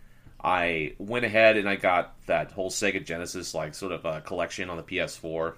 I 0.44 0.96
went 0.98 1.26
ahead 1.26 1.58
and 1.58 1.70
I 1.70 1.76
got 1.76 2.16
that 2.26 2.52
whole 2.52 2.72
Sega 2.72 3.06
Genesis 3.06 3.54
like 3.54 3.76
sort 3.76 3.92
of 3.92 4.06
a 4.06 4.22
collection 4.22 4.70
on 4.70 4.78
the 4.78 4.84
PS4 4.84 5.56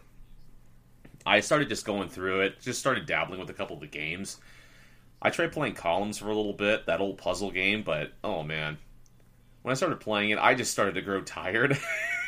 I 1.25 1.39
started 1.41 1.69
just 1.69 1.85
going 1.85 2.09
through 2.09 2.41
it, 2.41 2.59
just 2.61 2.79
started 2.79 3.05
dabbling 3.05 3.39
with 3.39 3.49
a 3.49 3.53
couple 3.53 3.75
of 3.75 3.81
the 3.81 3.87
games. 3.87 4.37
I 5.21 5.29
tried 5.29 5.51
playing 5.51 5.75
Columns 5.75 6.17
for 6.17 6.25
a 6.29 6.36
little 6.36 6.53
bit, 6.53 6.88
that 6.88 6.99
old 6.99 7.17
puzzle 7.17 7.51
game, 7.51 7.84
but 7.84 8.13
oh 8.23 8.43
man. 8.43 8.77
When 9.62 9.71
I 9.71 9.75
started 9.75 9.99
playing 9.99 10.31
it, 10.31 10.39
I 10.39 10.55
just 10.55 10.71
started 10.71 10.95
to 10.95 11.01
grow 11.01 11.21
tired. 11.21 11.77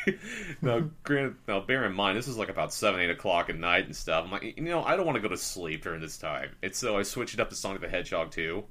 now, 0.62 0.88
granted, 1.02 1.34
now 1.48 1.58
bear 1.60 1.84
in 1.84 1.92
mind, 1.92 2.16
this 2.16 2.28
is 2.28 2.38
like 2.38 2.48
about 2.48 2.72
7, 2.72 3.00
8 3.00 3.10
o'clock 3.10 3.50
at 3.50 3.58
night 3.58 3.86
and 3.86 3.96
stuff. 3.96 4.24
I'm 4.24 4.30
like, 4.30 4.56
you 4.56 4.62
know, 4.62 4.84
I 4.84 4.94
don't 4.96 5.04
want 5.04 5.16
to 5.16 5.22
go 5.22 5.28
to 5.28 5.36
sleep 5.36 5.82
during 5.82 6.00
this 6.00 6.16
time. 6.16 6.50
And 6.62 6.72
so 6.72 6.96
I 6.96 7.02
switched 7.02 7.34
it 7.34 7.40
up 7.40 7.50
to 7.50 7.56
Sonic 7.56 7.80
the 7.80 7.88
Hedgehog 7.88 8.30
2. 8.30 8.62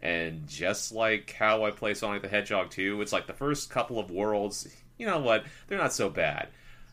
And 0.00 0.46
just 0.46 0.92
like 0.92 1.32
how 1.32 1.64
I 1.64 1.72
play 1.72 1.94
Sonic 1.94 2.22
the 2.22 2.28
Hedgehog 2.28 2.70
2, 2.70 3.02
it's 3.02 3.12
like 3.12 3.26
the 3.26 3.32
first 3.32 3.68
couple 3.68 3.98
of 3.98 4.12
worlds, 4.12 4.68
you 4.96 5.06
know 5.06 5.18
what, 5.18 5.44
they're 5.66 5.78
not 5.78 5.92
so 5.92 6.08
bad. 6.08 6.48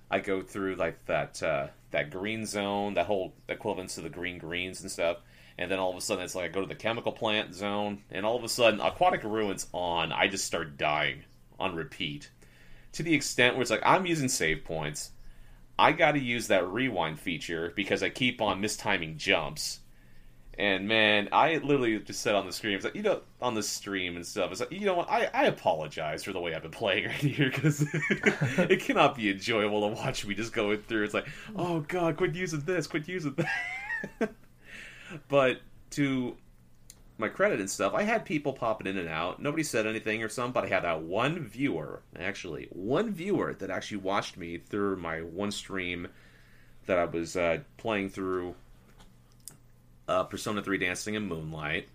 I 0.10 0.19
go 0.19 0.41
through 0.41 0.76
like 0.76 1.06
that 1.06 1.41
uh, 1.41 1.67
that 1.91 2.12
green 2.12 2.46
zone, 2.46 2.93
that 2.96 3.08
whole 3.08 3.34
equivalence 3.50 3.96
to 3.96 4.02
the 4.02 4.10
green 4.10 4.38
greens 4.38 4.82
and 4.82 4.91
stuff. 4.91 5.17
And 5.58 5.70
then 5.70 5.80
all 5.80 5.92
of 5.92 5.98
a 5.98 6.02
sudden, 6.02 6.24
it's 6.24 6.36
like 6.36 6.46
I 6.46 6.48
go 6.54 6.62
to 6.62 6.68
the 6.68 6.76
chemical 6.76 7.12
plant 7.12 7.54
zone, 7.54 8.02
and 8.10 8.26
all 8.26 8.36
of 8.36 8.44
a 8.44 8.50
sudden, 8.50 8.80
Aquatic 8.80 9.24
Ruins 9.24 9.68
on. 9.72 10.12
I 10.12 10.28
just 10.28 10.46
start 10.46 10.78
dying 10.78 11.24
on 11.60 11.76
repeat 11.76 12.30
to 12.94 13.04
the 13.04 13.13
extent 13.13 13.56
where 13.56 13.62
it's 13.62 13.72
like 13.72 13.84
I'm 13.86 14.06
using 14.06 14.30
save 14.30 14.63
points. 14.63 15.12
I 15.78 15.92
got 15.92 16.12
to 16.13 16.20
use 16.20 16.48
that 16.48 16.68
rewind 16.68 17.20
feature 17.20 17.74
because 17.76 18.04
I 18.04 18.10
keep 18.10 18.42
on 18.42 18.62
mistiming 18.62 19.18
jumps. 19.18 19.80
And 20.58 20.88
man, 20.88 21.30
I 21.32 21.58
literally 21.58 21.98
just 22.00 22.22
said 22.22 22.36
on 22.36 22.46
the 22.46 22.54
screen, 22.54 22.80
like, 22.84 22.94
you 22.94 23.02
know, 23.02 23.22
on 23.42 23.56
the 23.56 23.63
stream 23.63 24.16
and 24.16 24.26
stuff, 24.26 24.52
it's 24.52 24.60
like, 24.60 24.72
you 24.72 24.86
know 24.86 24.94
what, 24.94 25.10
I, 25.10 25.28
I 25.34 25.46
apologize 25.46 26.24
for 26.24 26.32
the 26.32 26.39
way 26.39 26.54
I've 26.54 26.62
been 26.62 26.70
playing 26.70 27.06
right 27.08 27.16
here 27.16 27.50
because 27.50 27.84
it 27.92 28.82
cannot 28.82 29.16
be 29.16 29.32
enjoyable 29.32 29.89
to 29.89 29.96
watch 29.96 30.26
me 30.28 30.36
just 30.36 30.54
going 30.54 30.78
through. 30.84 31.06
It's 31.06 31.13
like, 31.16 31.28
oh 31.56 31.80
god, 31.80 32.18
quit 32.18 32.36
using 32.36 32.60
this, 32.62 32.86
quit 32.86 33.08
using 33.08 33.36
that. 34.20 34.34
but 35.28 35.60
to 35.91 36.36
my 37.17 37.30
credit 37.30 37.60
and 37.60 37.69
stuff, 37.69 37.93
I 37.93 38.04
had 38.04 38.26
people 38.26 38.54
popping 38.54 38.88
in 38.88 38.97
and 38.97 39.10
out. 39.10 39.41
Nobody 39.41 39.63
said 39.63 39.86
anything 39.86 40.23
or 40.23 40.30
something, 40.30 40.54
but 40.54 40.65
I 40.65 40.67
had 40.67 40.84
that 40.84 41.04
one 41.04 41.39
viewer, 41.39 42.02
actually, 42.19 42.67
one 42.71 43.12
viewer 43.12 43.54
that 43.54 43.69
actually 43.69 43.97
watched 43.97 44.38
me 44.38 44.58
through 44.58 44.97
my 44.97 45.21
one 45.21 45.52
stream 45.52 46.08
that 46.86 46.97
I 46.97 47.06
was 47.06 47.36
uh, 47.36 47.60
playing 47.78 48.10
through 48.10 48.56
uh, 50.08 50.23
Persona 50.23 50.62
3 50.62 50.78
Dancing 50.78 51.15
in 51.15 51.28
Moonlight. 51.28 51.88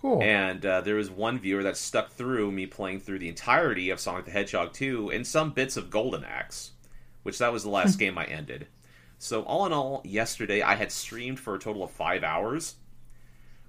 Cool. 0.00 0.22
And 0.22 0.64
uh, 0.64 0.80
there 0.80 0.94
was 0.94 1.10
one 1.10 1.38
viewer 1.38 1.62
that 1.64 1.76
stuck 1.76 2.12
through 2.12 2.50
me 2.52 2.66
playing 2.66 3.00
through 3.00 3.18
the 3.18 3.28
entirety 3.28 3.90
of 3.90 4.00
Sonic 4.00 4.24
the 4.24 4.30
Hedgehog 4.30 4.72
2 4.72 5.10
and 5.10 5.26
some 5.26 5.50
bits 5.50 5.76
of 5.76 5.90
Golden 5.90 6.24
Axe, 6.24 6.72
which 7.22 7.38
that 7.38 7.52
was 7.52 7.64
the 7.64 7.68
last 7.70 7.96
game 7.98 8.16
I 8.16 8.24
ended. 8.24 8.66
So 9.22 9.42
all 9.42 9.66
in 9.66 9.72
all, 9.74 10.00
yesterday 10.02 10.62
I 10.62 10.74
had 10.76 10.90
streamed 10.90 11.38
for 11.38 11.54
a 11.54 11.58
total 11.58 11.84
of 11.84 11.90
five 11.90 12.24
hours, 12.24 12.76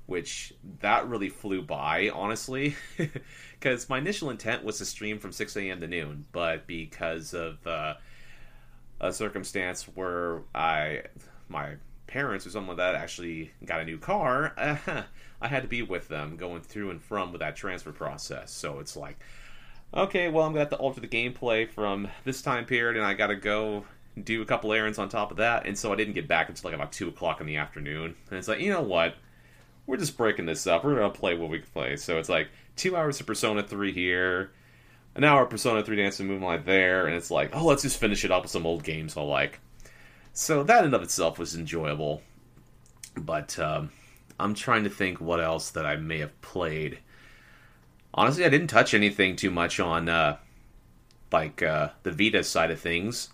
which 0.05 0.53
that 0.79 1.09
really 1.09 1.27
flew 1.27 1.61
by, 1.61 2.07
honestly, 2.07 2.77
because 3.59 3.89
my 3.89 3.97
initial 3.97 4.29
intent 4.29 4.63
was 4.63 4.77
to 4.77 4.85
stream 4.85 5.19
from 5.19 5.33
6 5.33 5.57
a.m. 5.57 5.81
to 5.81 5.87
noon, 5.89 6.25
but 6.31 6.67
because 6.67 7.33
of 7.33 7.67
uh, 7.67 7.95
a 9.01 9.11
circumstance 9.11 9.83
where 9.83 10.43
I 10.55 11.03
my 11.49 11.73
parents 12.07 12.47
or 12.47 12.49
like 12.69 12.77
that 12.77 12.95
actually 12.95 13.51
got 13.65 13.81
a 13.81 13.85
new 13.85 13.97
car, 13.97 14.53
I 15.41 15.47
had 15.49 15.63
to 15.63 15.67
be 15.67 15.81
with 15.81 16.07
them 16.07 16.37
going 16.37 16.61
through 16.61 16.91
and 16.91 17.01
from 17.01 17.33
with 17.33 17.41
that 17.41 17.57
transfer 17.57 17.91
process. 17.91 18.51
So 18.51 18.79
it's 18.79 18.95
like, 18.95 19.19
okay, 19.93 20.29
well, 20.29 20.45
I'm 20.45 20.53
to 20.53 20.59
have 20.59 20.69
to 20.69 20.77
alter 20.77 21.01
the 21.01 21.09
gameplay 21.09 21.67
from 21.67 22.07
this 22.23 22.41
time 22.41 22.63
period, 22.63 22.95
and 22.95 23.05
I 23.05 23.15
got 23.15 23.27
to 23.27 23.35
go 23.35 23.83
do 24.21 24.41
a 24.41 24.45
couple 24.45 24.73
errands 24.73 24.99
on 24.99 25.09
top 25.09 25.31
of 25.31 25.37
that. 25.37 25.65
And 25.65 25.77
so 25.77 25.91
I 25.91 25.95
didn't 25.95 26.13
get 26.13 26.27
back 26.27 26.49
until 26.49 26.69
like 26.69 26.75
about 26.75 26.91
2 26.91 27.07
o'clock 27.07 27.41
in 27.41 27.47
the 27.47 27.57
afternoon. 27.57 28.15
And 28.29 28.39
it's 28.39 28.47
like, 28.47 28.59
you 28.59 28.71
know 28.71 28.81
what? 28.81 29.15
We're 29.85 29.97
just 29.97 30.17
breaking 30.17 30.45
this 30.45 30.67
up. 30.67 30.83
We're 30.83 30.95
to 30.95 31.09
play 31.09 31.35
what 31.35 31.49
we 31.49 31.59
can 31.59 31.67
play. 31.73 31.95
So 31.95 32.17
it's 32.17 32.29
like 32.29 32.49
two 32.75 32.95
hours 32.95 33.19
of 33.19 33.27
Persona 33.27 33.63
3 33.63 33.91
here, 33.91 34.51
an 35.15 35.23
hour 35.23 35.43
of 35.43 35.49
Persona 35.49 35.83
3 35.83 35.95
Dance 35.95 36.17
Dancing 36.17 36.27
Moonlight 36.27 36.65
there, 36.65 37.07
and 37.07 37.15
it's 37.15 37.31
like, 37.31 37.55
oh, 37.55 37.65
let's 37.65 37.81
just 37.81 37.99
finish 37.99 38.23
it 38.23 38.31
up 38.31 38.43
with 38.43 38.51
some 38.51 38.65
old 38.65 38.83
games 38.83 39.17
I 39.17 39.21
like. 39.21 39.59
So 40.33 40.63
that 40.63 40.85
in 40.85 40.93
of 40.93 41.03
itself 41.03 41.37
was 41.39 41.55
enjoyable. 41.55 42.21
But 43.15 43.57
um, 43.59 43.91
I'm 44.39 44.53
trying 44.53 44.83
to 44.85 44.89
think 44.89 45.19
what 45.19 45.41
else 45.41 45.71
that 45.71 45.85
I 45.85 45.97
may 45.97 46.19
have 46.19 46.39
played. 46.41 46.99
Honestly, 48.13 48.45
I 48.45 48.49
didn't 48.49 48.67
touch 48.67 48.93
anything 48.93 49.35
too 49.35 49.51
much 49.51 49.79
on 49.79 50.09
uh, 50.09 50.37
like 51.31 51.61
uh, 51.61 51.89
the 52.03 52.11
Vita 52.11 52.43
side 52.43 52.71
of 52.71 52.79
things. 52.79 53.29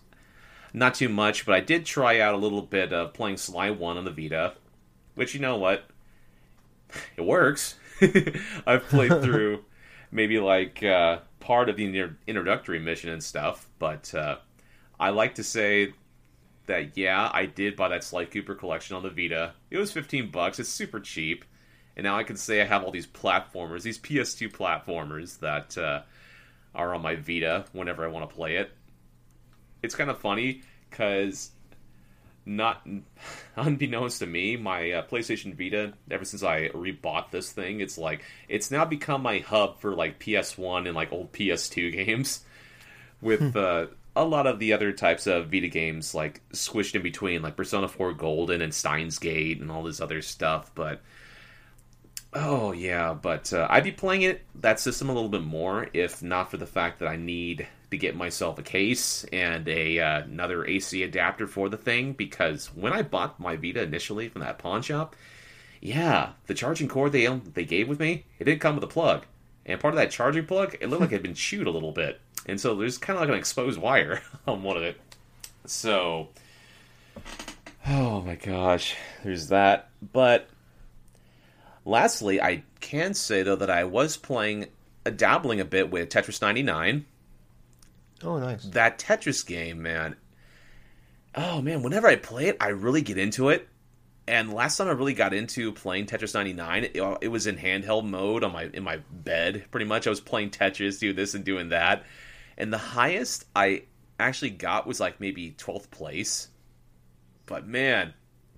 Not 0.78 0.96
too 0.96 1.10
much, 1.10 1.46
but 1.46 1.56
I 1.56 1.60
did 1.60 1.86
try 1.86 2.20
out 2.20 2.34
a 2.34 2.38
little 2.38 2.62
bit 2.62 2.94
of 2.94 3.14
playing 3.14 3.38
Sly 3.38 3.72
1 3.72 3.98
on 3.98 4.06
the 4.06 4.12
Vita, 4.12 4.54
which 5.16 5.34
you 5.34 5.40
know 5.40 5.58
what? 5.58 5.86
It 7.16 7.22
works. 7.22 7.76
I've 8.66 8.88
played 8.88 9.10
through 9.24 9.64
maybe 10.12 10.40
like 10.40 10.84
uh, 10.84 11.20
part 11.40 11.70
of 11.70 11.78
the 11.78 11.86
inter- 11.86 12.18
introductory 12.28 12.80
mission 12.80 13.10
and 13.10 13.24
stuff, 13.24 13.68
but 13.80 14.14
uh, 14.14 14.38
I 15.00 15.10
like 15.10 15.36
to 15.36 15.44
say 15.44 15.94
that 16.68 16.98
yeah, 16.98 17.30
I 17.34 17.46
did 17.46 17.76
buy 17.76 17.90
that 17.90 18.04
Sly 18.04 18.26
Cooper 18.26 18.56
collection 18.56 18.96
on 18.96 19.04
the 19.04 19.10
Vita. 19.10 19.54
It 19.72 19.78
was 19.78 19.92
15 19.92 20.32
bucks. 20.32 20.60
It's 20.60 20.70
super 20.70 21.00
cheap. 21.00 21.46
And 21.96 22.04
now 22.04 22.16
I 22.16 22.24
can 22.24 22.38
say 22.38 22.62
I 22.62 22.66
have 22.66 22.84
all 22.84 22.92
these 22.92 23.08
platformers, 23.08 23.82
these 23.82 23.98
PS2 23.98 24.52
platformers 24.52 25.40
that 25.40 25.76
uh, 25.78 26.04
are 26.76 26.94
on 26.94 27.02
my 27.02 27.16
Vita 27.16 27.66
whenever 27.72 28.06
I 28.06 28.10
want 28.10 28.30
to 28.30 28.36
play 28.36 28.58
it. 28.58 28.72
It's 29.82 29.96
kind 29.96 30.10
of 30.10 30.20
funny 30.20 30.62
because 30.90 31.52
not 32.48 32.88
unbeknownst 33.56 34.20
to 34.20 34.26
me, 34.26 34.56
my 34.56 34.92
uh, 34.92 35.06
PlayStation 35.06 35.56
Vita, 35.56 35.94
ever 36.10 36.26
since 36.26 36.44
I 36.44 36.70
rebought 36.70 37.32
this 37.32 37.52
thing, 37.52 37.82
it's 37.82 37.98
like 37.98 38.24
it's 38.48 38.72
now 38.72 38.86
become 38.86 39.22
my 39.22 39.40
hub 39.40 39.80
for 39.80 39.94
like 39.94 40.20
PS1 40.20 40.88
and 40.88 40.96
like 40.96 41.12
old 41.12 41.34
PS2 41.34 41.92
games, 42.06 42.44
with 43.22 43.56
uh, 43.56 43.88
a 44.16 44.26
lot 44.26 44.48
of 44.48 44.60
the 44.60 44.74
other 44.74 44.92
types 44.92 45.28
of 45.28 45.52
Vita 45.52 45.68
games 45.68 46.16
like 46.16 46.42
squished 46.52 46.96
in 46.96 47.04
between, 47.04 47.42
like 47.42 47.56
Persona 47.56 47.88
4 47.88 48.14
Golden 48.14 48.62
and 48.62 48.74
Steins 48.74 49.20
Gate 49.20 49.60
and 49.60 49.70
all 49.70 49.84
this 49.84 50.02
other 50.02 50.22
stuff. 50.22 50.72
But 50.74 51.02
oh 52.34 52.72
yeah, 52.72 53.14
but 53.14 53.52
uh, 53.54 53.68
I'd 53.70 53.84
be 53.84 53.92
playing 53.92 54.24
it 54.24 54.42
that 54.56 54.80
system 54.80 55.10
a 55.10 55.14
little 55.14 55.30
bit 55.30 55.44
more 55.44 55.88
if 55.94 56.24
not 56.24 56.50
for 56.50 56.58
the 56.58 56.66
fact 56.66 57.00
that 57.00 57.10
I 57.10 57.18
need 57.18 57.68
to 57.92 57.98
get 57.98 58.16
myself 58.16 58.60
a 58.60 58.64
case 58.64 59.24
and 59.32 59.68
a 59.68 60.00
uh, 60.00 60.22
another 60.22 60.66
AC 60.66 61.04
adapter 61.04 61.48
for 61.48 61.70
the 61.70 61.78
thing 61.78 62.14
because 62.14 62.68
when 62.68 62.94
I 62.94 63.02
bought 63.02 63.40
my 63.40 63.56
Vita 63.56 63.82
initially 63.82 64.30
from 64.30 64.42
that 64.42 64.60
pawn 64.60 64.82
shop, 64.82 65.16
yeah, 65.82 66.32
the 66.48 66.54
charging 66.54 66.88
cord 66.88 67.12
they 67.12 67.28
they 67.28 67.66
gave 67.66 67.88
with 67.88 68.00
me, 68.00 68.26
it 68.40 68.44
didn't 68.44 68.62
come 68.62 68.76
with 68.76 68.84
a 68.84 68.88
plug. 68.88 69.26
And 69.66 69.80
part 69.80 69.94
of 69.94 69.98
that 69.98 70.12
charging 70.12 70.46
plug, 70.46 70.76
it 70.80 70.90
looked 70.90 71.02
like 71.02 71.12
it 71.12 71.16
had 71.16 71.24
been 71.24 71.34
chewed 71.36 71.68
a 71.68 71.72
little 71.72 71.92
bit. 71.92 72.20
And 72.46 72.60
so 72.60 72.76
there's 72.76 72.98
kind 72.98 73.18
of 73.18 73.22
like 73.22 73.30
an 73.30 73.36
exposed 73.36 73.80
wire 73.80 74.22
on 74.48 74.64
one 74.64 74.78
of 74.78 74.84
it. 74.84 75.00
So 75.66 76.30
Oh 77.90 78.22
my 78.22 78.36
gosh, 78.36 78.96
there's 79.24 79.48
that. 79.48 79.90
But 80.12 80.50
lastly, 81.86 82.42
I 82.42 82.64
can 82.82 83.14
say 83.14 83.44
though 83.44 83.56
that 83.56 83.70
I 83.70 83.86
was 83.86 84.18
playing 84.18 84.68
dabbling 85.16 85.62
a 85.62 85.66
bit 85.66 85.90
with 85.90 86.10
Tetris 86.10 86.42
99 86.42 87.06
Oh, 88.24 88.40
nice. 88.40 88.64
that 88.66 89.00
Tetris 89.00 89.46
game, 89.46 89.82
man. 89.82 90.16
Oh 91.36 91.62
man, 91.62 91.84
whenever 91.84 92.08
I 92.08 92.16
play 92.16 92.48
it, 92.48 92.58
I 92.60 92.70
really 92.70 93.02
get 93.02 93.18
into 93.18 93.50
it. 93.50 93.68
And 94.28 94.52
last 94.54 94.78
time 94.78 94.88
I 94.88 94.92
really 94.92 95.14
got 95.14 95.34
into 95.34 95.72
playing 95.72 96.08
Tetris 96.08 96.34
99, 96.34 96.84
it, 96.84 97.00
uh, 97.00 97.18
it 97.22 97.30
was 97.30 97.48
in 97.48 97.56
handheld 97.58 98.06
mode 98.06 98.44
on 98.44 98.52
my 98.52 98.70
in 98.74 98.84
my 98.84 98.98
bed. 99.12 99.66
Pretty 99.72 99.86
much, 99.86 100.08
I 100.08 100.10
was 100.10 100.20
playing 100.20 100.50
Tetris, 100.50 101.00
doing 101.00 101.16
this 101.16 101.34
and 101.34 101.46
doing 101.46 101.70
that. 101.70 102.06
And 102.58 102.74
the 102.74 102.78
highest 102.78 103.46
I 103.56 103.84
actually 104.20 104.50
got 104.50 104.88
was 104.88 105.00
like 105.00 105.20
maybe 105.20 105.52
12th 105.58 105.92
place. 105.92 106.50
But 107.46 107.68
man, 107.68 108.14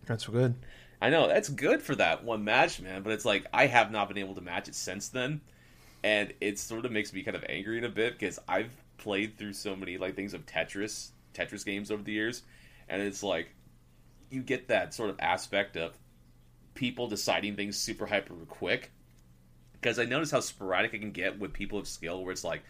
That's 0.05 0.25
good. 0.25 0.55
I 1.01 1.09
know 1.09 1.27
that's 1.27 1.49
good 1.49 1.81
for 1.81 1.95
that 1.95 2.23
one 2.23 2.43
match, 2.43 2.81
man. 2.81 3.03
But 3.03 3.13
it's 3.13 3.25
like 3.25 3.45
I 3.53 3.67
have 3.67 3.91
not 3.91 4.07
been 4.07 4.17
able 4.17 4.35
to 4.35 4.41
match 4.41 4.67
it 4.67 4.75
since 4.75 5.09
then, 5.09 5.41
and 6.03 6.33
it 6.41 6.57
sort 6.59 6.85
of 6.85 6.91
makes 6.91 7.13
me 7.13 7.23
kind 7.23 7.37
of 7.37 7.43
angry 7.47 7.77
in 7.77 7.83
a 7.83 7.89
bit 7.89 8.17
because 8.17 8.39
I've 8.47 8.71
played 8.99 9.37
through 9.37 9.53
so 9.53 9.75
many 9.75 9.97
like 9.97 10.15
things 10.15 10.33
of 10.33 10.45
Tetris, 10.45 11.11
Tetris 11.33 11.65
games 11.65 11.89
over 11.91 12.03
the 12.03 12.11
years, 12.11 12.43
and 12.87 13.01
it's 13.01 13.23
like 13.23 13.49
you 14.29 14.41
get 14.41 14.67
that 14.67 14.93
sort 14.93 15.09
of 15.09 15.15
aspect 15.19 15.75
of 15.77 15.97
people 16.75 17.07
deciding 17.07 17.55
things 17.55 17.77
super 17.77 18.05
hyper 18.05 18.33
quick. 18.47 18.91
Because 19.73 19.97
I 19.97 20.05
notice 20.05 20.29
how 20.29 20.41
sporadic 20.41 20.93
it 20.93 20.99
can 20.99 21.11
get 21.11 21.39
with 21.39 21.53
people 21.53 21.79
of 21.79 21.87
skill, 21.87 22.23
where 22.23 22.33
it's 22.33 22.43
like, 22.43 22.63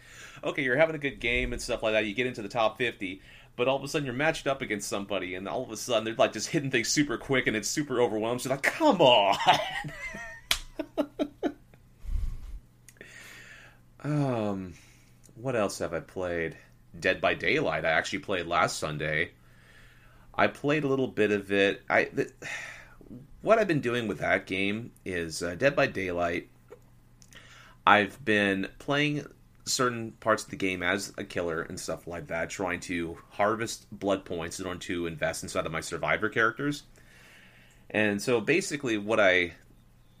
okay, 0.44 0.62
you're 0.62 0.76
having 0.76 0.94
a 0.94 0.98
good 0.98 1.18
game 1.18 1.52
and 1.52 1.60
stuff 1.60 1.82
like 1.82 1.92
that. 1.92 2.06
You 2.06 2.14
get 2.14 2.26
into 2.26 2.40
the 2.40 2.48
top 2.48 2.78
50, 2.78 3.20
but 3.56 3.66
all 3.66 3.76
of 3.76 3.82
a 3.82 3.88
sudden 3.88 4.06
you're 4.06 4.14
matched 4.14 4.46
up 4.46 4.62
against 4.62 4.88
somebody, 4.88 5.34
and 5.34 5.48
all 5.48 5.64
of 5.64 5.70
a 5.72 5.76
sudden 5.76 6.04
they're 6.04 6.14
like 6.14 6.32
just 6.32 6.48
hitting 6.50 6.70
things 6.70 6.88
super 6.88 7.18
quick, 7.18 7.48
and 7.48 7.56
it's 7.56 7.68
super 7.68 8.00
overwhelming. 8.00 8.38
So 8.38 8.50
like, 8.50 8.62
come 8.62 9.00
on. 9.00 9.36
um, 14.04 14.74
what 15.40 15.56
else 15.56 15.78
have 15.78 15.94
I 15.94 16.00
played? 16.00 16.56
Dead 16.98 17.20
by 17.20 17.34
Daylight. 17.34 17.84
I 17.84 17.90
actually 17.90 18.20
played 18.20 18.46
last 18.46 18.78
Sunday. 18.78 19.30
I 20.34 20.48
played 20.48 20.84
a 20.84 20.88
little 20.88 21.06
bit 21.06 21.30
of 21.30 21.52
it. 21.52 21.82
I 21.88 22.04
th- 22.04 22.32
what 23.42 23.58
I've 23.58 23.68
been 23.68 23.80
doing 23.80 24.08
with 24.08 24.18
that 24.18 24.46
game 24.46 24.92
is 25.04 25.42
uh, 25.42 25.54
Dead 25.54 25.74
by 25.74 25.86
Daylight. 25.86 26.48
I've 27.86 28.22
been 28.24 28.68
playing 28.78 29.26
certain 29.64 30.12
parts 30.12 30.44
of 30.44 30.50
the 30.50 30.56
game 30.56 30.82
as 30.82 31.12
a 31.16 31.24
killer 31.24 31.62
and 31.62 31.78
stuff 31.78 32.06
like 32.06 32.26
that, 32.28 32.50
trying 32.50 32.80
to 32.80 33.16
harvest 33.30 33.86
blood 33.90 34.24
points 34.24 34.60
in 34.60 34.66
order 34.66 34.80
to 34.80 35.06
invest 35.06 35.42
inside 35.42 35.66
of 35.66 35.72
my 35.72 35.80
survivor 35.80 36.28
characters. 36.28 36.82
And 37.88 38.20
so 38.20 38.40
basically, 38.40 38.98
what 38.98 39.18
I 39.18 39.54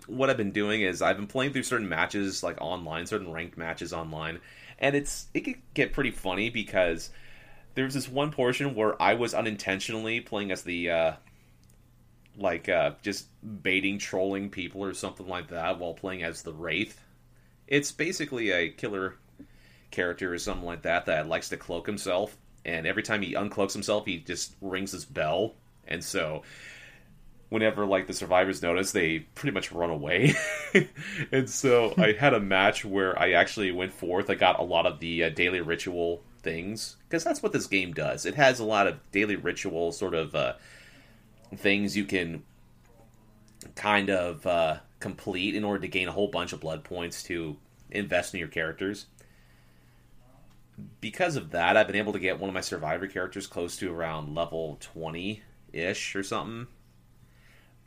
what 0.06 0.30
I've 0.30 0.36
been 0.36 0.52
doing 0.52 0.82
is 0.82 1.02
I've 1.02 1.16
been 1.16 1.26
playing 1.26 1.52
through 1.52 1.62
certain 1.62 1.88
matches 1.88 2.42
like 2.42 2.60
online, 2.60 3.06
certain 3.06 3.32
ranked 3.32 3.56
matches 3.56 3.92
online, 3.92 4.40
and 4.80 4.96
it's 4.96 5.26
it 5.34 5.40
could 5.40 5.60
get 5.74 5.92
pretty 5.92 6.10
funny 6.10 6.50
because 6.50 7.10
there's 7.74 7.94
this 7.94 8.08
one 8.08 8.32
portion 8.32 8.74
where 8.74 9.00
I 9.00 9.14
was 9.14 9.34
unintentionally 9.34 10.20
playing 10.20 10.50
as 10.50 10.62
the 10.62 10.90
uh, 10.90 11.12
like 12.36 12.68
uh, 12.68 12.92
just 13.02 13.26
baiting, 13.62 13.98
trolling 13.98 14.50
people 14.50 14.82
or 14.82 14.94
something 14.94 15.28
like 15.28 15.48
that 15.48 15.78
while 15.78 15.94
playing 15.94 16.22
as 16.22 16.42
the 16.42 16.52
Wraith. 16.52 17.00
It's 17.66 17.92
basically 17.92 18.50
a 18.50 18.70
killer 18.70 19.14
character 19.90 20.32
or 20.32 20.38
something 20.38 20.66
like 20.66 20.82
that 20.82 21.06
that 21.06 21.28
likes 21.28 21.48
to 21.50 21.56
cloak 21.56 21.86
himself, 21.86 22.36
and 22.64 22.86
every 22.86 23.02
time 23.02 23.22
he 23.22 23.34
uncloaks 23.34 23.72
himself, 23.72 24.06
he 24.06 24.18
just 24.18 24.54
rings 24.60 24.92
his 24.92 25.04
bell, 25.04 25.54
and 25.86 26.02
so 26.02 26.42
whenever 27.50 27.84
like 27.84 28.06
the 28.06 28.14
survivors 28.14 28.62
notice, 28.62 28.92
they 28.92 29.18
pretty 29.18 29.52
much 29.52 29.70
run 29.70 29.90
away. 29.90 30.34
and 31.32 31.50
so 31.50 31.92
I 31.98 32.12
had 32.12 32.32
a 32.32 32.40
match 32.40 32.84
where 32.84 33.18
I 33.18 33.32
actually 33.32 33.70
went 33.72 33.92
forth. 33.92 34.30
I 34.30 34.34
got 34.34 34.58
a 34.58 34.64
lot 34.64 34.86
of 34.86 35.00
the 35.00 35.24
uh, 35.24 35.28
daily 35.28 35.60
ritual 35.60 36.22
things 36.42 36.96
because 37.08 37.22
that's 37.22 37.42
what 37.42 37.52
this 37.52 37.66
game 37.66 37.92
does. 37.92 38.24
It 38.24 38.36
has 38.36 38.60
a 38.60 38.64
lot 38.64 38.86
of 38.86 38.98
daily 39.12 39.36
ritual 39.36 39.92
sort 39.92 40.14
of 40.14 40.34
uh, 40.34 40.54
things 41.54 41.96
you 41.96 42.04
can 42.04 42.44
kind 43.74 44.10
of 44.10 44.46
uh, 44.46 44.78
complete 45.00 45.54
in 45.54 45.64
order 45.64 45.80
to 45.80 45.88
gain 45.88 46.08
a 46.08 46.12
whole 46.12 46.28
bunch 46.28 46.52
of 46.52 46.60
blood 46.60 46.84
points 46.84 47.22
to 47.24 47.56
invest 47.90 48.32
in 48.32 48.38
your 48.38 48.48
characters. 48.48 49.06
Because 51.00 51.36
of 51.36 51.50
that, 51.50 51.76
I've 51.76 51.88
been 51.88 51.96
able 51.96 52.14
to 52.14 52.18
get 52.18 52.38
one 52.38 52.48
of 52.48 52.54
my 52.54 52.62
survivor 52.62 53.06
characters 53.06 53.46
close 53.46 53.76
to 53.78 53.92
around 53.92 54.34
level 54.34 54.78
20 54.80 55.42
ish 55.72 56.16
or 56.16 56.22
something. 56.22 56.68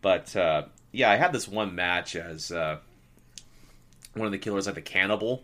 But 0.03 0.35
uh, 0.35 0.65
yeah, 0.91 1.09
I 1.09 1.15
had 1.15 1.33
this 1.33 1.47
one 1.47 1.73
match 1.73 2.15
as 2.15 2.51
uh, 2.51 2.77
one 4.13 4.27
of 4.27 4.31
the 4.31 4.37
killers, 4.37 4.67
like 4.67 4.75
the 4.75 4.81
cannibal. 4.81 5.41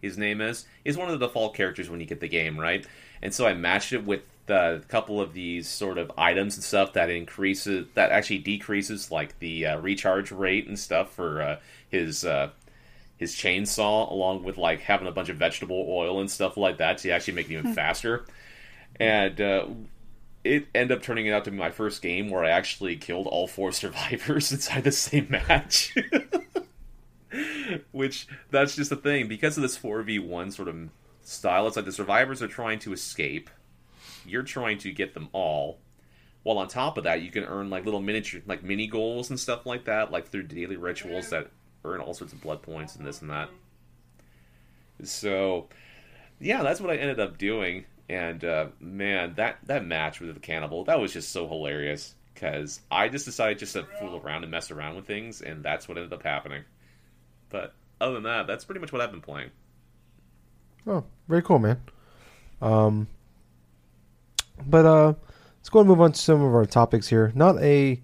His 0.00 0.18
name 0.18 0.40
is. 0.40 0.64
He's 0.82 0.96
one 0.96 1.08
of 1.08 1.20
the 1.20 1.26
default 1.28 1.54
characters 1.54 1.88
when 1.88 2.00
you 2.00 2.06
get 2.06 2.18
the 2.18 2.28
game, 2.28 2.58
right? 2.58 2.84
And 3.22 3.32
so 3.32 3.46
I 3.46 3.54
matched 3.54 3.92
it 3.92 4.04
with 4.04 4.22
a 4.48 4.80
couple 4.88 5.20
of 5.20 5.32
these 5.32 5.68
sort 5.68 5.98
of 5.98 6.10
items 6.18 6.56
and 6.56 6.64
stuff 6.64 6.94
that 6.94 7.08
increases, 7.08 7.86
that 7.94 8.10
actually 8.10 8.38
decreases 8.38 9.12
like 9.12 9.38
the 9.38 9.66
uh, 9.66 9.78
recharge 9.78 10.32
rate 10.32 10.66
and 10.66 10.76
stuff 10.76 11.12
for 11.12 11.40
uh, 11.40 11.60
his 11.88 12.24
uh, 12.24 12.50
his 13.18 13.36
chainsaw, 13.36 14.10
along 14.10 14.42
with 14.42 14.56
like 14.56 14.80
having 14.80 15.06
a 15.06 15.12
bunch 15.12 15.28
of 15.28 15.36
vegetable 15.36 15.86
oil 15.88 16.18
and 16.18 16.28
stuff 16.28 16.56
like 16.56 16.78
that 16.78 16.98
to 16.98 17.10
actually 17.10 17.34
make 17.34 17.48
it 17.48 17.52
even 17.52 17.74
faster. 17.74 18.24
And 18.98 19.40
uh, 19.40 19.66
it 20.44 20.66
ended 20.74 20.96
up 20.96 21.02
turning 21.02 21.30
out 21.30 21.44
to 21.44 21.50
be 21.50 21.56
my 21.56 21.70
first 21.70 22.02
game 22.02 22.28
where 22.28 22.44
I 22.44 22.50
actually 22.50 22.96
killed 22.96 23.26
all 23.26 23.46
four 23.46 23.72
survivors 23.72 24.52
inside 24.52 24.84
the 24.84 24.92
same 24.92 25.28
match. 25.30 25.94
Which 27.92 28.26
that's 28.50 28.76
just 28.76 28.90
the 28.90 28.96
thing 28.96 29.28
because 29.28 29.56
of 29.56 29.62
this 29.62 29.76
four 29.76 30.02
v 30.02 30.18
one 30.18 30.50
sort 30.50 30.68
of 30.68 30.90
style. 31.22 31.66
It's 31.66 31.76
like 31.76 31.84
the 31.86 31.92
survivors 31.92 32.42
are 32.42 32.48
trying 32.48 32.78
to 32.80 32.92
escape. 32.92 33.48
You're 34.26 34.42
trying 34.42 34.78
to 34.78 34.92
get 34.92 35.14
them 35.14 35.28
all. 35.32 35.78
While 36.42 36.58
on 36.58 36.68
top 36.68 36.98
of 36.98 37.04
that, 37.04 37.22
you 37.22 37.30
can 37.30 37.44
earn 37.44 37.70
like 37.70 37.84
little 37.84 38.00
miniature, 38.00 38.42
like 38.46 38.62
mini 38.62 38.86
goals 38.86 39.30
and 39.30 39.38
stuff 39.38 39.64
like 39.64 39.84
that, 39.84 40.10
like 40.10 40.28
through 40.28 40.44
daily 40.44 40.76
rituals 40.76 41.30
that 41.30 41.50
earn 41.84 42.00
all 42.00 42.14
sorts 42.14 42.32
of 42.32 42.40
blood 42.40 42.62
points 42.62 42.96
and 42.96 43.06
this 43.06 43.22
and 43.22 43.30
that. 43.30 43.48
So, 45.04 45.68
yeah, 46.40 46.62
that's 46.62 46.80
what 46.80 46.90
I 46.90 46.96
ended 46.96 47.20
up 47.20 47.38
doing. 47.38 47.84
And 48.08 48.44
uh, 48.44 48.66
man, 48.80 49.34
that 49.36 49.58
that 49.66 49.84
match 49.84 50.20
with 50.20 50.34
the 50.34 50.40
cannibal 50.40 50.84
that 50.84 51.00
was 51.00 51.12
just 51.12 51.30
so 51.32 51.48
hilarious 51.48 52.14
because 52.34 52.80
I 52.90 53.08
just 53.08 53.24
decided 53.24 53.58
just 53.58 53.72
to 53.74 53.84
fool 54.00 54.20
around 54.22 54.42
and 54.42 54.50
mess 54.50 54.70
around 54.70 54.96
with 54.96 55.06
things, 55.06 55.40
and 55.40 55.62
that's 55.64 55.88
what 55.88 55.96
ended 55.96 56.12
up 56.12 56.22
happening. 56.22 56.64
But 57.48 57.74
other 58.00 58.14
than 58.14 58.24
that, 58.24 58.46
that's 58.46 58.64
pretty 58.64 58.80
much 58.80 58.92
what 58.92 59.00
I've 59.00 59.10
been 59.12 59.20
playing. 59.20 59.50
Oh, 60.86 61.04
very 61.28 61.42
cool, 61.42 61.58
man. 61.60 61.80
Um, 62.60 63.06
But 64.66 64.84
uh, 64.86 65.14
let's 65.58 65.68
go 65.68 65.80
and 65.80 65.88
move 65.88 66.00
on 66.00 66.12
to 66.12 66.18
some 66.18 66.42
of 66.42 66.54
our 66.54 66.66
topics 66.66 67.08
here. 67.08 67.32
Not 67.34 67.60
a 67.62 68.00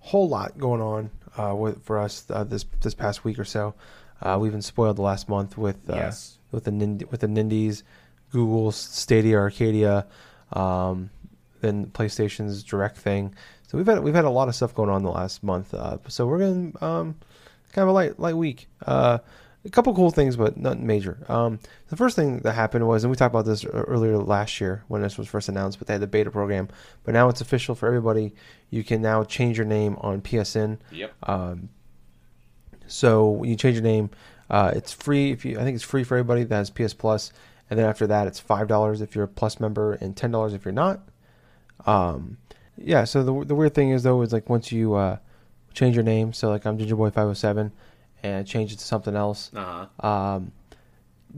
whole 0.00 0.28
lot 0.28 0.58
going 0.58 0.80
on 0.80 1.10
uh, 1.36 1.54
with, 1.54 1.82
for 1.84 1.98
us 1.98 2.24
uh, 2.30 2.44
this 2.44 2.64
this 2.80 2.94
past 2.94 3.24
week 3.24 3.38
or 3.38 3.44
so. 3.44 3.74
Uh, 4.20 4.38
we've 4.40 4.52
been 4.52 4.62
spoiled 4.62 4.96
the 4.96 5.02
last 5.02 5.28
month 5.28 5.58
with 5.58 5.88
uh, 5.90 5.94
Yes. 5.94 6.38
with 6.50 6.64
the 6.64 6.70
Nind- 6.70 7.04
with 7.10 7.20
the 7.20 7.26
Nindies, 7.26 7.82
Google 8.32 8.72
Stadia, 8.72 9.38
Arcadia, 9.38 10.06
um, 10.52 11.10
then 11.60 11.86
PlayStation's 11.86 12.62
Direct 12.62 12.96
thing. 12.96 13.34
So 13.68 13.78
we've 13.78 13.86
had 13.86 14.02
we've 14.02 14.14
had 14.14 14.24
a 14.24 14.30
lot 14.30 14.48
of 14.48 14.54
stuff 14.54 14.74
going 14.74 14.90
on 14.90 15.02
the 15.02 15.10
last 15.10 15.42
month. 15.42 15.72
Uh, 15.72 15.98
so 16.08 16.26
we're 16.26 16.38
going 16.38 16.72
to 16.72 16.84
um, 16.84 17.14
kind 17.72 17.84
of 17.84 17.88
a 17.88 17.92
light 17.92 18.18
light 18.18 18.36
week. 18.36 18.68
Uh, 18.86 19.18
a 19.64 19.70
couple 19.70 19.94
cool 19.94 20.10
things, 20.10 20.36
but 20.36 20.56
nothing 20.56 20.86
major. 20.86 21.18
Um, 21.28 21.60
the 21.88 21.96
first 21.96 22.16
thing 22.16 22.38
that 22.38 22.52
happened 22.52 22.86
was, 22.86 23.04
and 23.04 23.10
we 23.10 23.16
talked 23.16 23.32
about 23.32 23.44
this 23.44 23.64
earlier 23.64 24.18
last 24.18 24.60
year 24.60 24.82
when 24.88 25.02
this 25.02 25.16
was 25.16 25.28
first 25.28 25.48
announced, 25.48 25.78
but 25.78 25.86
they 25.86 25.94
had 25.94 26.02
the 26.02 26.08
beta 26.08 26.30
program. 26.30 26.68
But 27.04 27.14
now 27.14 27.28
it's 27.28 27.40
official 27.40 27.74
for 27.74 27.86
everybody. 27.86 28.34
You 28.70 28.82
can 28.82 29.00
now 29.02 29.22
change 29.22 29.56
your 29.56 29.66
name 29.66 29.96
on 30.00 30.20
PSN. 30.20 30.78
Yep. 30.90 31.14
Um, 31.22 31.68
so 32.88 33.30
when 33.30 33.50
you 33.50 33.56
change 33.56 33.74
your 33.74 33.84
name, 33.84 34.10
uh, 34.50 34.72
it's 34.74 34.92
free. 34.92 35.30
If 35.30 35.44
you, 35.44 35.58
I 35.58 35.62
think 35.62 35.76
it's 35.76 35.84
free 35.84 36.02
for 36.02 36.16
everybody 36.16 36.42
that 36.44 36.54
has 36.54 36.70
PS 36.70 36.92
Plus, 36.92 37.32
and 37.70 37.78
then 37.78 37.86
after 37.86 38.06
that, 38.06 38.26
it's 38.26 38.38
five 38.40 38.68
dollars 38.68 39.00
if 39.00 39.14
you're 39.14 39.24
a 39.24 39.28
Plus 39.28 39.60
member 39.60 39.94
and 39.94 40.16
ten 40.16 40.30
dollars 40.30 40.54
if 40.54 40.64
you're 40.64 40.72
not. 40.72 41.00
Um, 41.86 42.38
yeah. 42.76 43.04
So 43.04 43.22
the 43.22 43.44
the 43.46 43.54
weird 43.54 43.74
thing 43.74 43.90
is 43.90 44.02
though 44.02 44.20
is 44.22 44.32
like 44.32 44.48
once 44.48 44.72
you 44.72 44.94
uh, 44.94 45.18
change 45.74 45.94
your 45.94 46.04
name, 46.04 46.32
so 46.32 46.48
like 46.50 46.64
I'm 46.66 46.78
Gingerboy 46.78 47.08
five 47.12 47.24
hundred 47.24 47.34
seven, 47.36 47.72
and 48.22 48.46
change 48.46 48.72
it 48.72 48.78
to 48.78 48.84
something 48.84 49.16
else, 49.16 49.50
Uh 49.54 49.86
huh. 50.00 50.06
um, 50.06 50.52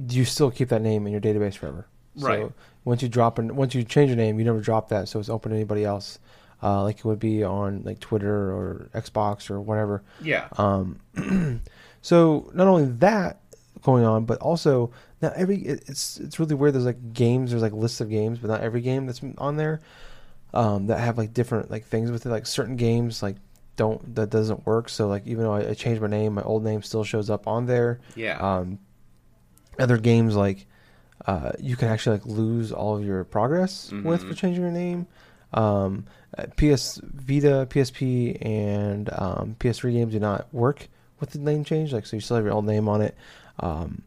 you 0.08 0.24
still 0.24 0.50
keep 0.50 0.68
that 0.70 0.82
name 0.82 1.06
in 1.06 1.12
your 1.12 1.20
database 1.20 1.54
forever. 1.56 1.86
Right. 2.16 2.40
So 2.40 2.52
once 2.84 3.02
you 3.02 3.08
drop 3.08 3.38
and 3.38 3.52
once 3.56 3.74
you 3.74 3.82
change 3.84 4.08
your 4.08 4.16
name, 4.16 4.38
you 4.38 4.44
never 4.44 4.60
drop 4.60 4.88
that, 4.90 5.08
so 5.08 5.18
it's 5.18 5.28
open 5.28 5.50
to 5.50 5.56
anybody 5.56 5.84
else, 5.84 6.18
uh, 6.62 6.82
like 6.82 6.98
it 6.98 7.04
would 7.04 7.18
be 7.18 7.42
on 7.42 7.82
like 7.84 7.98
Twitter 8.00 8.52
or 8.52 8.88
Xbox 8.94 9.50
or 9.50 9.60
whatever. 9.60 10.02
Yeah. 10.20 10.48
Um, 10.58 11.00
so 12.02 12.50
not 12.54 12.66
only 12.66 12.84
that 12.98 13.40
going 13.84 14.04
on, 14.04 14.24
but 14.24 14.38
also 14.40 14.90
now 15.22 15.32
every 15.36 15.58
it's 15.58 16.18
it's 16.18 16.40
really 16.40 16.54
weird. 16.56 16.74
There's 16.74 16.84
like 16.86 17.12
games, 17.12 17.50
there's 17.50 17.62
like 17.62 17.72
lists 17.72 18.00
of 18.00 18.10
games, 18.10 18.38
but 18.40 18.48
not 18.48 18.60
every 18.62 18.80
game 18.80 19.06
that's 19.06 19.20
on 19.38 19.56
there 19.56 19.80
um, 20.52 20.86
that 20.88 20.98
have 20.98 21.16
like 21.18 21.32
different 21.32 21.70
like 21.70 21.84
things 21.84 22.10
with 22.10 22.26
it. 22.26 22.30
Like 22.30 22.46
certain 22.46 22.76
games 22.76 23.22
like 23.22 23.36
don't 23.76 24.14
that 24.16 24.30
doesn't 24.30 24.66
work. 24.66 24.88
So 24.88 25.06
like 25.06 25.26
even 25.26 25.44
though 25.44 25.52
I, 25.52 25.70
I 25.70 25.74
changed 25.74 26.00
my 26.02 26.08
name, 26.08 26.34
my 26.34 26.42
old 26.42 26.64
name 26.64 26.82
still 26.82 27.04
shows 27.04 27.30
up 27.30 27.46
on 27.46 27.66
there. 27.66 28.00
yeah. 28.16 28.38
Um, 28.38 28.78
other 29.78 29.98
games 29.98 30.34
like 30.36 30.66
uh, 31.26 31.52
you 31.58 31.76
can 31.76 31.88
actually 31.88 32.16
like 32.18 32.26
lose 32.26 32.70
all 32.72 32.96
of 32.96 33.04
your 33.04 33.24
progress 33.24 33.90
with 33.92 34.22
Mhm. 34.22 34.28
for 34.28 34.34
changing 34.34 34.62
your 34.62 34.72
name. 34.72 35.06
Um, 35.52 36.04
uh, 36.36 36.46
PS 36.56 37.00
Vita, 37.04 37.66
PSP, 37.70 38.36
and 38.44 39.08
um, 39.12 39.56
PS3 39.60 39.92
games 39.92 40.12
do 40.12 40.18
not 40.20 40.52
work 40.52 40.88
with 41.32 41.44
the 41.44 41.50
name 41.50 41.64
change. 41.64 41.92
Like 41.92 42.06
so, 42.06 42.16
you 42.16 42.20
still 42.20 42.36
have 42.36 42.44
your 42.44 42.54
old 42.54 42.66
name 42.66 42.88
on 42.88 43.00
it. 43.02 43.14
Um, 43.60 44.02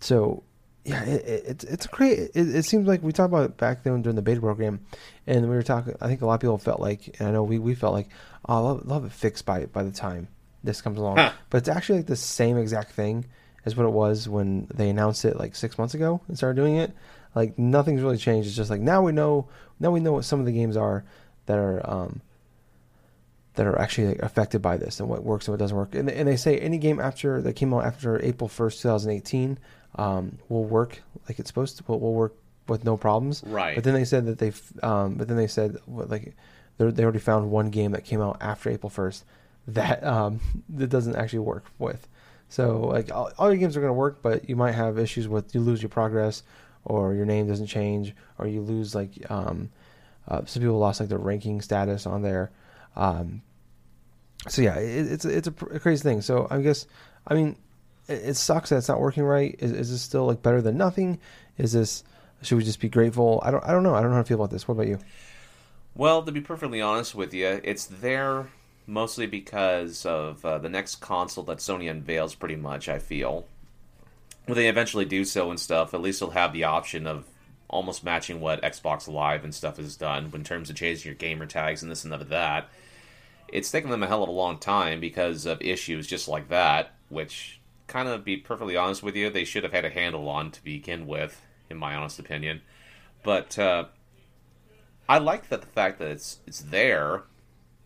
so 0.00 0.42
yeah, 0.84 1.04
it, 1.04 1.24
it, 1.26 1.44
it's 1.46 1.64
it's 1.64 1.86
great. 1.86 2.18
It, 2.18 2.32
it 2.34 2.64
seems 2.64 2.88
like 2.88 3.02
we 3.02 3.12
talked 3.12 3.32
about 3.32 3.44
it 3.44 3.56
back 3.56 3.82
then 3.82 4.02
during 4.02 4.16
the 4.16 4.22
beta 4.22 4.40
program, 4.40 4.80
and 5.26 5.48
we 5.48 5.54
were 5.54 5.62
talking. 5.62 5.94
I 6.00 6.08
think 6.08 6.22
a 6.22 6.26
lot 6.26 6.34
of 6.34 6.40
people 6.40 6.58
felt 6.58 6.80
like, 6.80 7.16
and 7.18 7.28
I 7.28 7.32
know 7.32 7.42
we, 7.42 7.58
we 7.58 7.74
felt 7.74 7.92
like, 7.92 8.08
oh, 8.48 8.54
I'll 8.54 8.62
love, 8.64 8.86
love 8.86 9.04
it 9.04 9.12
fixed 9.12 9.46
by 9.46 9.66
by 9.66 9.82
the 9.82 9.92
time 9.92 10.28
this 10.64 10.80
comes 10.80 10.98
along. 10.98 11.18
Huh. 11.18 11.32
But 11.50 11.58
it's 11.58 11.68
actually 11.68 11.98
like 11.98 12.06
the 12.06 12.16
same 12.16 12.56
exact 12.56 12.92
thing 12.92 13.26
as 13.64 13.76
what 13.76 13.86
it 13.86 13.92
was 13.92 14.28
when 14.28 14.66
they 14.74 14.88
announced 14.88 15.24
it 15.24 15.38
like 15.38 15.54
six 15.54 15.78
months 15.78 15.94
ago 15.94 16.20
and 16.28 16.36
started 16.36 16.56
doing 16.56 16.76
it. 16.76 16.92
Like 17.34 17.58
nothing's 17.58 18.02
really 18.02 18.18
changed. 18.18 18.48
It's 18.48 18.56
just 18.56 18.70
like 18.70 18.80
now 18.80 19.02
we 19.02 19.12
know 19.12 19.48
now 19.78 19.90
we 19.90 20.00
know 20.00 20.12
what 20.12 20.24
some 20.24 20.40
of 20.40 20.46
the 20.46 20.52
games 20.52 20.76
are 20.76 21.04
that 21.46 21.58
are 21.58 21.88
um, 21.88 22.20
that 23.54 23.66
are 23.66 23.78
actually 23.78 24.18
affected 24.18 24.62
by 24.62 24.76
this 24.76 25.00
and 25.00 25.08
what 25.08 25.22
works 25.22 25.46
and 25.46 25.52
what 25.52 25.58
doesn't 25.58 25.76
work. 25.76 25.94
And, 25.94 26.08
and 26.10 26.26
they 26.26 26.36
say 26.36 26.58
any 26.58 26.78
game 26.78 27.00
after 27.00 27.42
that 27.42 27.54
came 27.54 27.74
out 27.74 27.84
after 27.84 28.22
April 28.24 28.48
first, 28.48 28.80
two 28.80 28.88
thousand 28.88 29.12
eighteen, 29.12 29.58
um, 29.96 30.38
will 30.48 30.64
work 30.64 31.02
like 31.28 31.38
it's 31.38 31.48
supposed 31.48 31.78
to. 31.78 31.84
Will, 31.86 32.00
will 32.00 32.14
work 32.14 32.34
with 32.68 32.84
no 32.84 32.96
problems. 32.96 33.42
Right. 33.44 33.74
But 33.74 33.84
then 33.84 33.94
they 33.94 34.04
said 34.04 34.26
that 34.26 34.38
they, 34.38 34.52
um, 34.82 35.14
but 35.14 35.28
then 35.28 35.36
they 35.36 35.46
said 35.46 35.76
what, 35.86 36.08
like 36.08 36.34
they 36.78 36.90
they 36.90 37.02
already 37.02 37.18
found 37.18 37.50
one 37.50 37.70
game 37.70 37.92
that 37.92 38.04
came 38.04 38.20
out 38.20 38.38
after 38.40 38.70
April 38.70 38.90
first 38.90 39.24
that 39.68 40.02
um, 40.04 40.40
that 40.68 40.88
doesn't 40.88 41.16
actually 41.16 41.40
work 41.40 41.66
with. 41.78 42.08
So 42.48 42.80
like 42.80 43.10
all, 43.10 43.30
all 43.38 43.48
your 43.48 43.56
games 43.56 43.76
are 43.76 43.80
going 43.80 43.90
to 43.90 43.94
work, 43.94 44.20
but 44.22 44.48
you 44.48 44.56
might 44.56 44.72
have 44.72 44.98
issues 44.98 45.26
with 45.26 45.54
you 45.54 45.60
lose 45.60 45.80
your 45.80 45.88
progress, 45.88 46.42
or 46.84 47.14
your 47.14 47.24
name 47.26 47.48
doesn't 47.48 47.66
change, 47.66 48.14
or 48.38 48.46
you 48.46 48.60
lose 48.60 48.94
like 48.94 49.30
um, 49.30 49.70
uh, 50.28 50.42
some 50.44 50.62
people 50.62 50.78
lost 50.78 51.00
like 51.00 51.08
their 51.08 51.18
ranking 51.18 51.60
status 51.60 52.06
on 52.06 52.22
there. 52.22 52.50
Um, 52.96 53.42
so 54.48 54.62
yeah, 54.62 54.76
it, 54.76 55.12
it's 55.12 55.24
it's 55.24 55.48
a, 55.48 55.54
a 55.70 55.80
crazy 55.80 56.02
thing. 56.02 56.20
So 56.20 56.46
I 56.50 56.60
guess 56.60 56.86
I 57.26 57.34
mean 57.34 57.56
it, 58.08 58.22
it 58.30 58.36
sucks 58.36 58.70
that 58.70 58.78
it's 58.78 58.88
not 58.88 59.00
working 59.00 59.22
right. 59.22 59.54
Is, 59.58 59.72
is 59.72 59.90
this 59.90 60.02
still 60.02 60.26
like 60.26 60.42
better 60.42 60.62
than 60.62 60.76
nothing? 60.76 61.18
Is 61.58 61.72
this 61.72 62.04
should 62.42 62.58
we 62.58 62.64
just 62.64 62.80
be 62.80 62.88
grateful? 62.88 63.40
I 63.44 63.50
don't 63.50 63.64
I 63.64 63.72
don't 63.72 63.82
know. 63.82 63.94
I 63.94 64.00
don't 64.00 64.10
know 64.10 64.16
how 64.16 64.22
to 64.22 64.28
feel 64.28 64.38
about 64.38 64.50
this. 64.50 64.66
What 64.66 64.74
about 64.74 64.88
you? 64.88 64.98
Well, 65.94 66.22
to 66.22 66.32
be 66.32 66.40
perfectly 66.40 66.80
honest 66.80 67.14
with 67.14 67.34
you, 67.34 67.60
it's 67.62 67.84
there 67.84 68.48
mostly 68.86 69.26
because 69.26 70.04
of 70.06 70.44
uh, 70.44 70.58
the 70.58 70.68
next 70.68 70.96
console 70.96 71.44
that 71.44 71.58
Sony 71.58 71.90
unveils. 71.90 72.34
Pretty 72.34 72.56
much, 72.56 72.88
I 72.88 72.98
feel 72.98 73.46
when 74.46 74.56
they 74.56 74.68
eventually 74.68 75.04
do 75.04 75.24
so 75.24 75.50
and 75.50 75.60
stuff, 75.60 75.94
at 75.94 76.00
least 76.00 76.20
they'll 76.20 76.30
have 76.30 76.52
the 76.52 76.64
option 76.64 77.06
of 77.06 77.24
almost 77.72 78.04
matching 78.04 78.40
what 78.40 78.62
Xbox 78.62 79.08
Live 79.08 79.42
and 79.42 79.52
stuff 79.52 79.78
has 79.78 79.96
done 79.96 80.30
in 80.32 80.44
terms 80.44 80.70
of 80.70 80.76
changing 80.76 81.10
your 81.10 81.16
gamer 81.16 81.46
tags 81.46 81.82
and 81.82 81.90
this 81.90 82.04
and 82.04 82.12
that. 82.12 82.68
It's 83.48 83.70
taken 83.70 83.90
them 83.90 84.02
a 84.02 84.06
hell 84.06 84.22
of 84.22 84.28
a 84.28 84.32
long 84.32 84.58
time 84.58 85.00
because 85.00 85.44
of 85.44 85.60
issues 85.60 86.06
just 86.06 86.28
like 86.28 86.48
that, 86.48 86.94
which 87.08 87.60
kind 87.86 88.08
of 88.08 88.24
be 88.24 88.36
perfectly 88.36 88.76
honest 88.76 89.02
with 89.02 89.16
you, 89.16 89.28
they 89.28 89.44
should 89.44 89.64
have 89.64 89.72
had 89.72 89.84
a 89.84 89.90
handle 89.90 90.28
on 90.28 90.50
to 90.52 90.64
begin 90.64 91.06
with, 91.06 91.42
in 91.68 91.76
my 91.76 91.94
honest 91.94 92.18
opinion. 92.18 92.62
But 93.22 93.58
uh, 93.58 93.86
I 95.08 95.18
like 95.18 95.48
that 95.48 95.60
the 95.60 95.66
fact 95.66 95.98
that 95.98 96.08
it's 96.08 96.38
it's 96.46 96.60
there, 96.60 97.22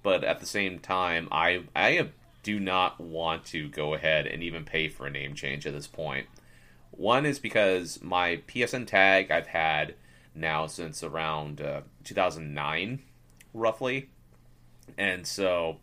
but 0.03 0.23
at 0.23 0.41
the 0.41 0.47
same 0.47 0.79
time, 0.79 1.29
I 1.33 1.65
I 1.75 2.11
do 2.43 2.61
not 2.61 3.01
want 3.01 3.45
to 3.47 3.69
go 3.69 3.95
ahead 3.95 4.27
and 4.27 4.43
even 4.43 4.65
pay 4.65 4.89
for 4.89 5.07
a 5.07 5.11
name 5.11 5.35
change 5.35 5.67
at 5.67 5.73
this 5.73 5.89
point. 5.89 6.29
One 6.97 7.27
is 7.27 7.39
because 7.39 8.03
my 8.03 8.39
PSN 8.49 8.87
tag 8.87 9.31
I've 9.31 9.47
had 9.47 9.95
now 10.35 10.67
since 10.67 11.03
around 11.03 11.61
uh, 11.61 11.83
2009, 12.05 13.03
roughly, 13.53 14.09
and 14.97 15.27
so 15.27 15.79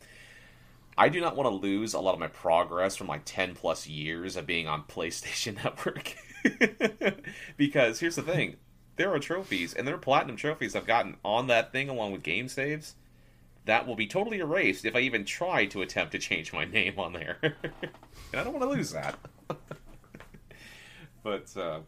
I 0.97 1.09
do 1.09 1.21
not 1.21 1.35
want 1.35 1.49
to 1.49 1.55
lose 1.55 1.93
a 1.93 1.99
lot 1.99 2.13
of 2.13 2.19
my 2.19 2.27
progress 2.27 2.95
from 2.95 3.07
like 3.07 3.21
10 3.25 3.55
plus 3.55 3.87
years 3.87 4.35
of 4.35 4.47
being 4.47 4.67
on 4.67 4.83
PlayStation 4.87 5.63
Network. 5.63 6.15
because 7.57 7.99
here's 7.99 8.15
the 8.15 8.21
thing 8.21 8.57
there 8.95 9.13
are 9.13 9.19
trophies, 9.19 9.73
and 9.73 9.87
there 9.87 9.95
are 9.95 9.99
platinum 9.99 10.35
trophies 10.35 10.75
I've 10.75 10.85
gotten 10.85 11.17
on 11.23 11.47
that 11.47 11.71
thing 11.71 11.89
along 11.89 12.11
with 12.11 12.23
game 12.23 12.47
saves 12.47 12.95
that 13.65 13.87
will 13.87 13.95
be 13.95 14.07
totally 14.07 14.39
erased 14.39 14.85
if 14.85 14.95
I 14.95 14.99
even 14.99 15.25
try 15.25 15.65
to 15.67 15.81
attempt 15.81 16.11
to 16.11 16.19
change 16.19 16.51
my 16.53 16.65
name 16.71 16.99
on 16.99 17.13
there. 17.13 17.37
and 17.41 17.53
I 18.33 18.43
don't 18.43 18.53
want 18.53 18.63
to 18.63 18.69
lose 18.69 18.91
that. 18.91 19.17
But 21.23 21.55
uh, 21.57 21.79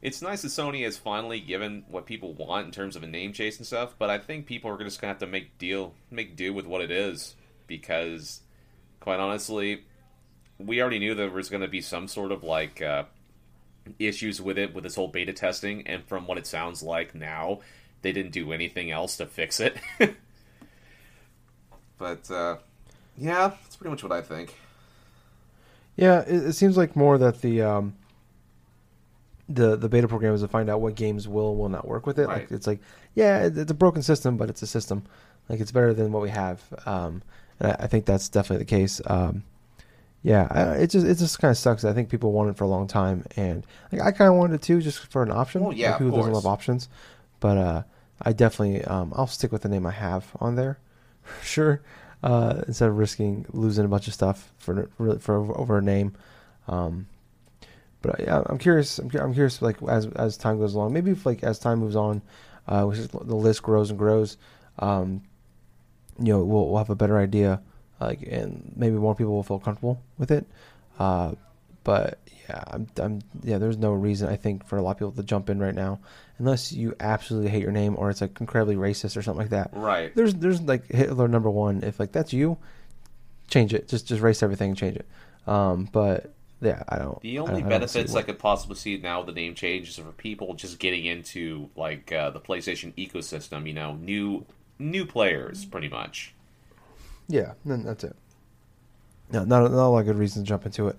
it's 0.00 0.20
nice 0.20 0.42
that 0.42 0.48
Sony 0.48 0.82
has 0.84 0.96
finally 0.96 1.40
given 1.40 1.84
what 1.88 2.06
people 2.06 2.34
want 2.34 2.66
in 2.66 2.72
terms 2.72 2.96
of 2.96 3.02
a 3.02 3.06
name 3.06 3.32
chase 3.32 3.58
and 3.58 3.66
stuff. 3.66 3.94
But 3.98 4.10
I 4.10 4.18
think 4.18 4.46
people 4.46 4.70
are 4.70 4.78
just 4.82 5.00
gonna 5.00 5.12
have 5.12 5.20
to 5.20 5.26
make 5.26 5.58
deal, 5.58 5.94
make 6.10 6.34
do 6.34 6.52
with 6.52 6.66
what 6.66 6.80
it 6.80 6.90
is, 6.90 7.36
because 7.66 8.40
quite 8.98 9.20
honestly, 9.20 9.84
we 10.58 10.80
already 10.80 10.98
knew 10.98 11.14
there 11.14 11.30
was 11.30 11.48
to 11.48 11.68
be 11.68 11.80
some 11.80 12.08
sort 12.08 12.32
of 12.32 12.42
like 12.42 12.82
uh, 12.82 13.04
issues 13.98 14.40
with 14.40 14.58
it 14.58 14.74
with 14.74 14.84
this 14.84 14.94
whole 14.94 15.08
beta 15.08 15.32
testing, 15.32 15.86
and 15.86 16.04
from 16.04 16.26
what 16.26 16.38
it 16.38 16.46
sounds 16.46 16.82
like 16.82 17.14
now, 17.14 17.60
they 18.02 18.12
didn't 18.12 18.32
do 18.32 18.52
anything 18.52 18.90
else 18.90 19.16
to 19.18 19.26
fix 19.26 19.60
it. 19.60 19.76
but 21.98 22.30
uh, 22.30 22.56
yeah, 23.16 23.48
that's 23.62 23.76
pretty 23.76 23.90
much 23.90 24.02
what 24.02 24.12
I 24.12 24.22
think. 24.22 24.56
Yeah, 25.96 26.20
it, 26.20 26.46
it 26.46 26.52
seems 26.54 26.76
like 26.76 26.96
more 26.96 27.18
that 27.18 27.42
the 27.42 27.62
um, 27.62 27.94
the 29.48 29.76
the 29.76 29.88
beta 29.88 30.08
program 30.08 30.34
is 30.34 30.40
to 30.40 30.48
find 30.48 30.70
out 30.70 30.80
what 30.80 30.94
games 30.94 31.28
will 31.28 31.56
will 31.56 31.68
not 31.68 31.86
work 31.86 32.06
with 32.06 32.18
it. 32.18 32.26
Right. 32.26 32.42
Like 32.42 32.50
it's 32.50 32.66
like, 32.66 32.80
yeah, 33.14 33.44
it, 33.44 33.56
it's 33.58 33.70
a 33.70 33.74
broken 33.74 34.02
system, 34.02 34.36
but 34.36 34.48
it's 34.48 34.62
a 34.62 34.66
system. 34.66 35.04
Like 35.48 35.60
it's 35.60 35.72
better 35.72 35.92
than 35.92 36.12
what 36.12 36.22
we 36.22 36.30
have. 36.30 36.62
Um, 36.86 37.22
and 37.60 37.72
I, 37.72 37.84
I 37.84 37.86
think 37.86 38.06
that's 38.06 38.28
definitely 38.28 38.64
the 38.64 38.70
case. 38.70 39.00
Um, 39.06 39.44
yeah, 40.22 40.46
I, 40.50 40.62
it 40.82 40.90
just 40.90 41.06
it 41.06 41.16
just 41.16 41.38
kind 41.40 41.50
of 41.50 41.58
sucks. 41.58 41.84
I 41.84 41.92
think 41.92 42.08
people 42.08 42.32
want 42.32 42.50
it 42.50 42.56
for 42.56 42.64
a 42.64 42.68
long 42.68 42.86
time, 42.86 43.24
and 43.36 43.66
like 43.90 44.00
I 44.00 44.12
kind 44.12 44.28
of 44.30 44.36
wanted 44.36 44.54
it 44.54 44.62
too, 44.62 44.80
just 44.80 45.00
for 45.06 45.22
an 45.22 45.32
option. 45.32 45.62
Well, 45.62 45.72
yeah, 45.72 45.92
like, 45.92 45.98
who 45.98 46.08
of 46.08 46.14
doesn't 46.14 46.32
course. 46.32 46.44
love 46.44 46.52
options? 46.52 46.88
But 47.40 47.58
uh, 47.58 47.82
I 48.22 48.32
definitely 48.32 48.84
um, 48.84 49.12
I'll 49.16 49.26
stick 49.26 49.50
with 49.50 49.62
the 49.62 49.68
name 49.68 49.84
I 49.84 49.90
have 49.90 50.26
on 50.40 50.54
there, 50.54 50.78
sure. 51.42 51.82
Uh, 52.22 52.62
instead 52.68 52.88
of 52.88 52.96
risking 52.96 53.44
losing 53.52 53.84
a 53.84 53.88
bunch 53.88 54.06
of 54.06 54.14
stuff 54.14 54.52
for 54.58 54.88
for, 55.18 55.58
over 55.58 55.78
a 55.78 55.82
name. 55.82 56.14
Um, 56.68 57.08
but 58.00 58.20
yeah, 58.20 58.42
I'm 58.46 58.58
curious. 58.58 58.98
I'm, 58.98 59.10
I'm 59.18 59.34
curious. 59.34 59.60
Like 59.60 59.82
as 59.88 60.06
as 60.06 60.36
time 60.36 60.58
goes 60.58 60.74
along, 60.74 60.92
maybe 60.92 61.10
if 61.10 61.26
like 61.26 61.42
as 61.42 61.58
time 61.58 61.80
moves 61.80 61.96
on, 61.96 62.22
uh, 62.68 62.84
which 62.84 62.98
the 63.08 63.34
list 63.34 63.62
grows 63.62 63.90
and 63.90 63.98
grows, 63.98 64.36
um, 64.78 65.22
you 66.18 66.32
know, 66.32 66.44
we'll, 66.44 66.68
we'll 66.68 66.78
have 66.78 66.90
a 66.90 66.94
better 66.94 67.18
idea, 67.18 67.60
like, 68.00 68.22
and 68.22 68.72
maybe 68.76 68.96
more 68.96 69.14
people 69.14 69.32
will 69.32 69.42
feel 69.42 69.58
comfortable 69.58 70.00
with 70.18 70.30
it. 70.30 70.46
Uh, 70.98 71.32
but 71.84 72.18
yeah, 72.48 72.62
I'm, 72.68 72.86
I'm, 72.98 73.22
yeah, 73.42 73.58
there's 73.58 73.78
no 73.78 73.92
reason 73.92 74.28
I 74.28 74.36
think 74.36 74.66
for 74.66 74.76
a 74.76 74.82
lot 74.82 74.92
of 74.92 74.98
people 74.98 75.12
to 75.12 75.22
jump 75.22 75.50
in 75.50 75.58
right 75.58 75.74
now, 75.74 76.00
unless 76.42 76.72
you 76.72 76.92
absolutely 76.98 77.48
hate 77.50 77.62
your 77.62 77.70
name 77.70 77.94
or 77.96 78.10
it's 78.10 78.20
like 78.20 78.40
incredibly 78.40 78.74
racist 78.74 79.16
or 79.16 79.22
something 79.22 79.42
like 79.42 79.50
that. 79.50 79.70
Right. 79.72 80.12
There's, 80.14 80.34
there's 80.34 80.60
like 80.60 80.90
Hitler 80.90 81.28
number 81.28 81.48
one. 81.48 81.84
If 81.84 82.00
like 82.00 82.10
that's 82.10 82.32
you, 82.32 82.58
change 83.48 83.72
it. 83.72 83.86
Just, 83.88 84.08
just 84.08 84.20
erase 84.20 84.42
everything 84.42 84.70
and 84.70 84.76
change 84.78 84.96
it. 84.96 85.06
Um, 85.46 85.88
but 85.92 86.32
yeah, 86.60 86.82
I 86.88 86.98
don't. 86.98 87.20
The 87.20 87.38
I 87.38 87.42
only 87.42 87.54
I 87.54 87.60
don't 87.60 87.68
benefits 87.68 88.12
I 88.12 88.14
what- 88.16 88.26
could 88.26 88.40
possibly 88.40 88.74
see 88.74 88.96
now 88.96 89.20
with 89.20 89.28
the 89.28 89.40
name 89.40 89.54
change 89.54 89.88
is 89.88 89.96
for 89.96 90.10
people 90.10 90.54
just 90.54 90.80
getting 90.80 91.04
into 91.04 91.70
like 91.76 92.10
uh, 92.10 92.30
the 92.30 92.40
PlayStation 92.40 92.92
ecosystem. 92.96 93.66
You 93.68 93.74
know, 93.74 93.94
new 93.94 94.44
new 94.80 95.06
players, 95.06 95.64
pretty 95.64 95.88
much. 95.88 96.34
Yeah, 97.28 97.52
then 97.64 97.84
that's 97.84 98.02
it. 98.02 98.16
No, 99.30 99.44
not 99.44 99.70
not 99.70 99.70
a 99.70 99.88
lot 99.88 100.00
of 100.00 100.06
good 100.06 100.18
reasons 100.18 100.44
to 100.44 100.48
jump 100.48 100.66
into 100.66 100.88
it. 100.88 100.96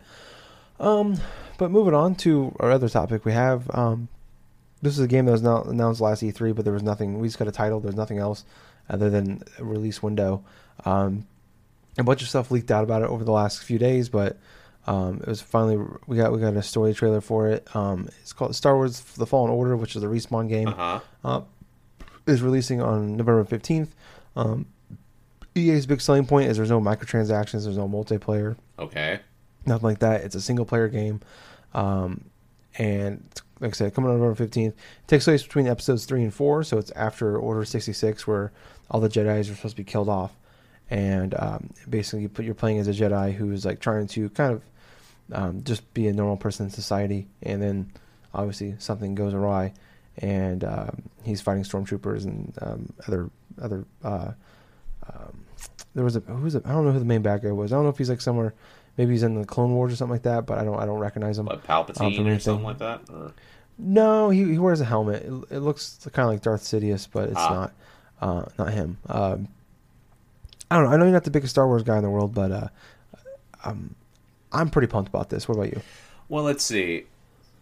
Um, 0.79 1.17
but 1.57 1.69
moving 1.69 1.93
on 1.93 2.15
to 2.15 2.55
our 2.59 2.71
other 2.71 2.89
topic, 2.89 3.25
we 3.25 3.33
have 3.33 3.69
um, 3.73 4.07
this 4.83 4.93
is 4.93 4.99
a 4.99 5.07
game 5.07 5.25
that 5.25 5.31
was 5.31 5.41
not 5.41 5.65
announced 5.65 5.99
last 6.01 6.21
E3, 6.21 6.53
but 6.55 6.63
there 6.65 6.73
was 6.73 6.83
nothing. 6.83 7.17
We 7.19 7.27
just 7.27 7.39
got 7.39 7.47
a 7.47 7.51
title. 7.51 7.79
There's 7.79 7.95
nothing 7.95 8.19
else 8.19 8.43
other 8.89 9.09
than 9.09 9.41
a 9.57 9.63
release 9.63 10.03
window. 10.03 10.43
Um, 10.85 11.25
a 11.97 12.03
bunch 12.03 12.21
of 12.21 12.29
stuff 12.29 12.51
leaked 12.51 12.69
out 12.69 12.83
about 12.83 13.01
it 13.01 13.07
over 13.09 13.23
the 13.23 13.31
last 13.31 13.63
few 13.63 13.79
days, 13.79 14.09
but 14.09 14.37
um, 14.85 15.17
it 15.21 15.27
was 15.27 15.41
finally 15.41 15.77
we 16.07 16.17
got 16.17 16.31
we 16.33 16.39
got 16.39 16.53
a 16.55 16.61
story 16.61 16.93
trailer 16.93 17.21
for 17.21 17.47
it. 17.49 17.67
Um, 17.75 18.09
it's 18.21 18.33
called 18.33 18.55
Star 18.55 18.75
Wars: 18.75 18.99
The 18.99 19.25
Fallen 19.25 19.49
Order, 19.51 19.75
which 19.77 19.95
is 19.95 20.03
a 20.03 20.07
respawn 20.07 20.49
game 20.49 20.67
Uh 20.69 20.73
huh. 20.73 20.99
uh, 21.23 21.41
is 22.27 22.41
releasing 22.41 22.81
on 22.81 23.15
November 23.15 23.43
15th. 23.45 23.89
Um, 24.35 24.65
EA's 25.55 25.85
big 25.85 26.01
selling 26.01 26.25
point 26.25 26.49
is 26.49 26.57
there's 26.57 26.69
no 26.71 26.81
microtransactions, 26.81 27.63
there's 27.63 27.77
no 27.77 27.87
multiplayer, 27.87 28.57
Okay. 28.79 29.19
nothing 29.65 29.83
like 29.87 29.99
that. 29.99 30.21
It's 30.21 30.33
a 30.35 30.41
single 30.41 30.65
player 30.65 30.87
game. 30.87 31.21
Um, 31.75 32.25
and 32.77 33.23
like 33.63 33.71
I 33.71 33.75
said, 33.75 33.93
coming 33.93 34.11
on 34.11 34.19
November 34.19 34.45
15th, 34.45 34.67
it 34.67 34.75
takes 35.07 35.23
place 35.23 35.41
between 35.41 35.67
episodes 35.67 36.05
3 36.05 36.23
and 36.23 36.33
4, 36.33 36.63
so 36.65 36.77
it's 36.77 36.91
after 36.91 37.37
Order 37.37 37.63
66 37.63 38.27
where 38.27 38.51
all 38.91 38.99
the 38.99 39.07
Jedi's 39.07 39.49
are 39.49 39.55
supposed 39.55 39.77
to 39.77 39.81
be 39.81 39.89
killed 39.89 40.09
off. 40.09 40.35
And 40.89 41.33
um, 41.39 41.69
basically, 41.89 42.29
you're 42.45 42.53
playing 42.53 42.79
as 42.79 42.89
a 42.89 42.91
Jedi 42.91 43.33
who's 43.33 43.65
like 43.65 43.79
trying 43.79 44.05
to 44.07 44.29
kind 44.29 44.53
of 44.53 44.61
um, 45.31 45.63
just 45.63 45.91
be 45.93 46.07
a 46.07 46.13
normal 46.13 46.35
person 46.35 46.65
in 46.65 46.71
society, 46.71 47.27
and 47.41 47.61
then 47.61 47.91
obviously 48.33 48.75
something 48.79 49.15
goes 49.15 49.33
awry, 49.33 49.73
and 50.17 50.65
um, 50.65 51.01
he's 51.23 51.41
fighting 51.41 51.63
stormtroopers 51.63 52.25
and 52.25 52.53
um, 52.61 52.93
other 53.07 53.29
other. 53.61 53.85
Uh, 54.03 54.33
um, 55.11 55.45
there 55.95 56.03
was 56.03 56.17
a 56.17 56.19
who's 56.19 56.55
a, 56.55 56.61
I 56.65 56.73
don't 56.73 56.85
know 56.85 56.91
who 56.91 56.99
the 56.99 57.05
main 57.05 57.21
bad 57.21 57.41
guy 57.41 57.51
was. 57.51 57.71
I 57.71 57.77
don't 57.77 57.85
know 57.85 57.89
if 57.89 57.97
he's 57.97 58.09
like 58.09 58.21
somewhere. 58.21 58.53
Maybe 58.97 59.11
he's 59.13 59.23
in 59.23 59.39
the 59.39 59.45
Clone 59.45 59.73
Wars 59.73 59.93
or 59.93 59.95
something 59.95 60.13
like 60.13 60.23
that, 60.23 60.45
but 60.45 60.59
I 60.59 60.63
don't 60.63 60.79
I 60.79 60.85
don't 60.85 60.99
recognize 60.99 61.37
him. 61.37 61.47
Like 61.47 61.65
Palpatine 61.65 62.19
Um, 62.19 62.27
or 62.27 62.39
something 62.39 62.63
like 62.63 62.77
that. 62.77 63.01
Or... 63.11 63.33
No, 63.77 64.29
he 64.29 64.43
he 64.43 64.59
wears 64.59 64.81
a 64.81 64.85
helmet. 64.85 65.23
It, 65.23 65.55
it 65.55 65.59
looks 65.59 65.99
kind 66.13 66.27
of 66.27 66.33
like 66.33 66.41
Darth 66.41 66.61
Sidious, 66.61 67.07
but 67.11 67.29
it's 67.29 67.37
Ah. 67.37 67.53
not 67.53 67.73
uh, 68.21 68.45
not 68.59 68.71
him. 68.71 68.97
Um, 69.07 69.47
I 70.69 70.77
don't 70.77 70.85
know. 70.85 70.91
I 70.91 70.97
know 70.97 71.05
you're 71.05 71.13
not 71.13 71.23
the 71.23 71.31
biggest 71.31 71.51
Star 71.51 71.67
Wars 71.67 71.83
guy 71.83 71.97
in 71.97 72.03
the 72.03 72.09
world, 72.09 72.33
but 72.33 72.51
uh, 72.51 72.67
um, 73.63 73.95
I'm 74.51 74.69
pretty 74.69 74.87
pumped 74.87 75.09
about 75.09 75.29
this. 75.29 75.47
What 75.47 75.55
about 75.55 75.69
you? 75.71 75.81
Well, 76.29 76.43
let's 76.43 76.63
see. 76.63 77.05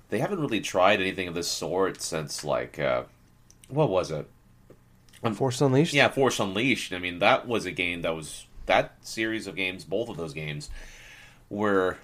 They 0.10 0.20
haven't 0.20 0.40
really 0.40 0.60
tried 0.62 1.00
anything 1.00 1.30
of 1.30 1.34
this 1.34 1.48
sort 1.48 2.02
since 2.02 2.44
like 2.44 2.78
uh, 2.78 3.04
what 3.70 3.90
was 3.90 4.12
it? 4.12 4.28
Um, 5.24 5.34
Force 5.34 5.62
Unleashed. 5.62 5.94
Yeah, 5.94 6.10
Force 6.10 6.40
Unleashed. 6.40 6.92
I 6.92 7.00
mean, 7.00 7.20
that 7.20 7.48
was 7.48 7.66
a 7.66 7.72
game 7.72 8.02
that 8.02 8.16
was 8.16 8.48
that 8.66 8.96
series 9.02 9.48
of 9.48 9.56
games. 9.56 9.86
Both 9.86 10.10
of 10.10 10.18
those 10.18 10.34
games 10.34 10.70
were 11.52 11.98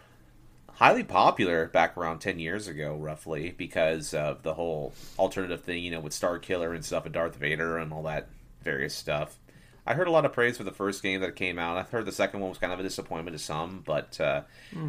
highly 0.74 1.04
popular 1.04 1.66
back 1.68 1.98
around 1.98 2.20
ten 2.20 2.38
years 2.38 2.68
ago, 2.68 2.96
roughly, 2.96 3.56
because 3.58 4.14
of 4.14 4.44
the 4.44 4.54
whole 4.54 4.94
alternative 5.18 5.62
thing, 5.62 5.84
you 5.84 5.90
know, 5.90 6.02
with 6.02 6.14
Star 6.14 6.38
Killer 6.38 6.74
and 6.74 6.84
stuff, 6.86 7.06
and 7.06 7.14
Darth 7.14 7.38
Vader 7.38 7.78
and 7.78 7.94
all 7.94 8.04
that 8.04 8.28
various 8.62 8.94
stuff. 8.94 9.40
I 9.86 9.94
heard 9.94 10.10
a 10.10 10.12
lot 10.12 10.26
of 10.26 10.34
praise 10.34 10.58
for 10.58 10.66
the 10.66 10.72
first 10.74 11.02
game 11.02 11.22
that 11.22 11.38
came 11.38 11.58
out. 11.58 11.78
I've 11.78 11.90
heard 11.90 12.06
the 12.06 12.12
second 12.12 12.42
one 12.42 12.50
was 12.50 12.58
kind 12.58 12.74
of 12.74 12.80
a 12.80 12.84
disappointment 12.84 13.38
to 13.38 13.42
some, 13.42 13.84
but 13.86 14.20
uh, 14.20 14.42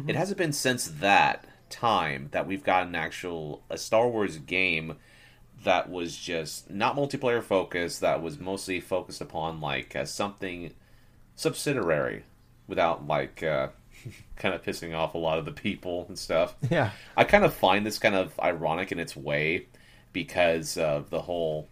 it 0.09 0.17
hasn't 0.17 0.37
been 0.37 0.51
since 0.51 0.87
that 0.99 1.45
time 1.69 2.27
that 2.31 2.45
we've 2.45 2.65
got 2.65 2.85
an 2.85 2.95
actual 2.95 3.63
a 3.69 3.77
Star 3.77 4.09
Wars 4.09 4.37
game 4.39 4.97
that 5.63 5.89
was 5.89 6.17
just 6.17 6.69
not 6.69 6.97
multiplayer 6.97 7.41
focused. 7.41 8.01
That 8.01 8.21
was 8.21 8.39
mostly 8.39 8.81
focused 8.81 9.21
upon 9.21 9.61
like 9.61 9.95
uh, 9.95 10.03
something 10.03 10.73
subsidiary, 11.35 12.23
without 12.67 13.07
like 13.07 13.41
uh, 13.41 13.69
kind 14.35 14.53
of 14.53 14.63
pissing 14.63 14.95
off 14.95 15.13
a 15.13 15.17
lot 15.17 15.39
of 15.39 15.45
the 15.45 15.51
people 15.51 16.05
and 16.07 16.17
stuff. 16.17 16.55
Yeah. 16.69 16.91
I 17.17 17.23
kind 17.23 17.43
of 17.43 17.53
find 17.53 17.85
this 17.85 17.99
kind 17.99 18.15
of 18.15 18.39
ironic 18.39 18.91
in 18.91 18.99
its 18.99 19.15
way 19.15 19.67
because 20.13 20.77
of 20.77 21.09
the 21.09 21.21
whole 21.21 21.67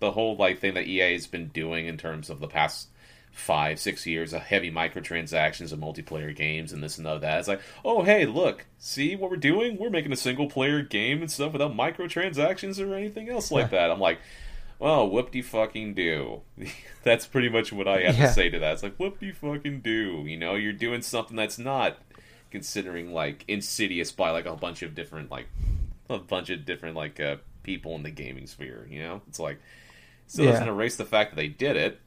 the 0.00 0.10
whole 0.10 0.36
like 0.36 0.58
thing 0.58 0.74
that 0.74 0.86
EA 0.86 1.12
has 1.12 1.26
been 1.26 1.48
doing 1.48 1.86
in 1.86 1.96
terms 1.96 2.28
of 2.28 2.40
the 2.40 2.48
past 2.48 2.88
five, 3.32 3.80
six 3.80 4.06
years 4.06 4.32
of 4.32 4.42
heavy 4.42 4.70
microtransactions 4.70 5.72
and 5.72 5.82
multiplayer 5.82 6.34
games 6.34 6.72
and 6.72 6.82
this 6.82 6.98
and 6.98 7.06
that. 7.06 7.38
It's 7.38 7.48
like, 7.48 7.60
oh 7.84 8.02
hey, 8.02 8.26
look, 8.26 8.66
see 8.78 9.16
what 9.16 9.30
we're 9.30 9.36
doing? 9.36 9.76
We're 9.76 9.90
making 9.90 10.12
a 10.12 10.16
single 10.16 10.48
player 10.48 10.82
game 10.82 11.20
and 11.20 11.30
stuff 11.30 11.52
without 11.52 11.74
microtransactions 11.74 12.84
or 12.84 12.94
anything 12.94 13.28
else 13.28 13.50
like 13.50 13.70
that. 13.70 13.90
I'm 13.90 14.00
like, 14.00 14.18
well, 14.84 15.08
whoop 15.08 15.30
de 15.30 15.40
fucking 15.40 15.94
do. 15.94 16.42
that's 17.02 17.26
pretty 17.26 17.48
much 17.48 17.72
what 17.72 17.88
I 17.88 18.02
have 18.02 18.18
Yeah. 18.18 18.26
to 18.26 18.32
say 18.32 18.50
to 18.50 18.58
that. 18.58 18.74
It's 18.74 18.82
like 18.82 18.96
whoop 18.96 19.18
de 19.18 19.32
fucking 19.32 19.80
do. 19.80 20.24
You 20.26 20.36
know, 20.36 20.54
you're 20.56 20.72
doing 20.74 21.00
something 21.00 21.36
that's 21.36 21.58
not 21.58 21.98
considering 22.50 23.12
like 23.12 23.44
insidious 23.48 24.12
by 24.12 24.30
like 24.30 24.46
a 24.46 24.54
bunch 24.54 24.82
of 24.82 24.94
different 24.94 25.30
like 25.30 25.46
a 26.10 26.18
bunch 26.18 26.50
of 26.50 26.66
different 26.66 26.94
like 26.96 27.18
uh, 27.18 27.36
people 27.62 27.94
in 27.96 28.02
the 28.02 28.10
gaming 28.10 28.46
sphere. 28.46 28.86
You 28.90 29.02
know, 29.02 29.22
it's 29.26 29.40
like 29.40 29.58
so 30.26 30.42
Yeah. 30.42 30.50
doesn't 30.52 30.68
erase 30.68 30.96
the 30.96 31.04
fact 31.06 31.30
that 31.30 31.36
they 31.36 31.48
did 31.48 31.76
it, 31.76 32.00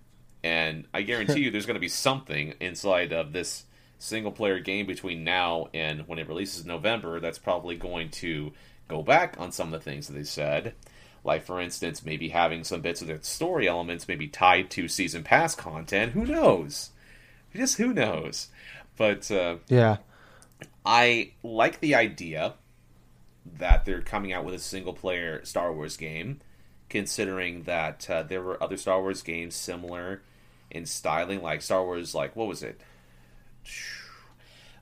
and 0.44 0.86
I 0.94 1.02
guarantee 1.02 1.40
you, 1.42 1.52
there's 1.52 1.66
going 1.66 1.76
to 1.76 1.80
be 1.82 1.88
something 1.90 2.54
inside 2.60 3.12
of 3.12 3.34
this 3.34 3.66
single 3.98 4.32
player 4.32 4.60
game 4.60 4.86
between 4.86 5.24
now 5.24 5.68
and 5.74 6.08
when 6.08 6.20
it 6.20 6.28
releases 6.28 6.62
in 6.62 6.68
November 6.68 7.20
that's 7.20 7.40
probably 7.40 7.76
going 7.76 8.10
to 8.12 8.54
go 8.88 9.02
back 9.02 9.36
on 9.40 9.52
some 9.52 9.74
of 9.74 9.84
the 9.84 9.84
things 9.84 10.06
that 10.08 10.14
they 10.14 10.24
said. 10.24 10.74
Like, 11.28 11.44
for 11.44 11.60
instance, 11.60 12.06
maybe 12.06 12.30
having 12.30 12.64
some 12.64 12.80
bits 12.80 13.02
of 13.02 13.10
the 13.10 13.20
story 13.22 13.68
elements 13.68 14.08
maybe 14.08 14.30
tied 14.30 14.70
to 14.72 14.88
season 14.88 15.24
pass 15.24 15.54
content. 15.56 16.14
Who 16.14 16.26
knows? 16.26 16.92
Just 17.54 17.78
who 17.78 17.94
knows? 17.94 18.48
But 18.96 19.30
uh, 19.30 19.58
Yeah. 19.68 19.98
I 20.86 21.34
like 21.44 21.82
the 21.82 21.96
idea 21.96 22.54
that 23.58 23.84
they're 23.84 24.02
coming 24.02 24.32
out 24.32 24.46
with 24.46 24.54
a 24.54 24.60
single 24.60 24.94
player 24.94 25.44
Star 25.44 25.74
Wars 25.74 25.98
game, 25.98 26.40
considering 26.90 27.64
that 27.64 28.10
uh, 28.10 28.24
there 28.24 28.42
were 28.42 28.62
other 28.64 28.78
Star 28.78 29.02
Wars 29.02 29.22
games 29.22 29.54
similar 29.54 30.22
in 30.72 30.86
styling, 30.86 31.42
like 31.42 31.62
Star 31.62 31.84
Wars, 31.84 32.16
like, 32.16 32.38
what 32.38 32.48
was 32.48 32.64
it? 32.64 32.80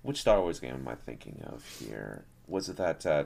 Which 0.04 0.22
Star 0.22 0.42
Wars 0.42 0.60
game 0.60 0.76
am 0.76 0.88
I 0.88 0.94
thinking 0.94 1.42
of 1.48 1.66
here? 1.80 2.24
Was 2.48 2.70
it 2.70 2.78
that, 2.78 3.04
uh, 3.06 3.24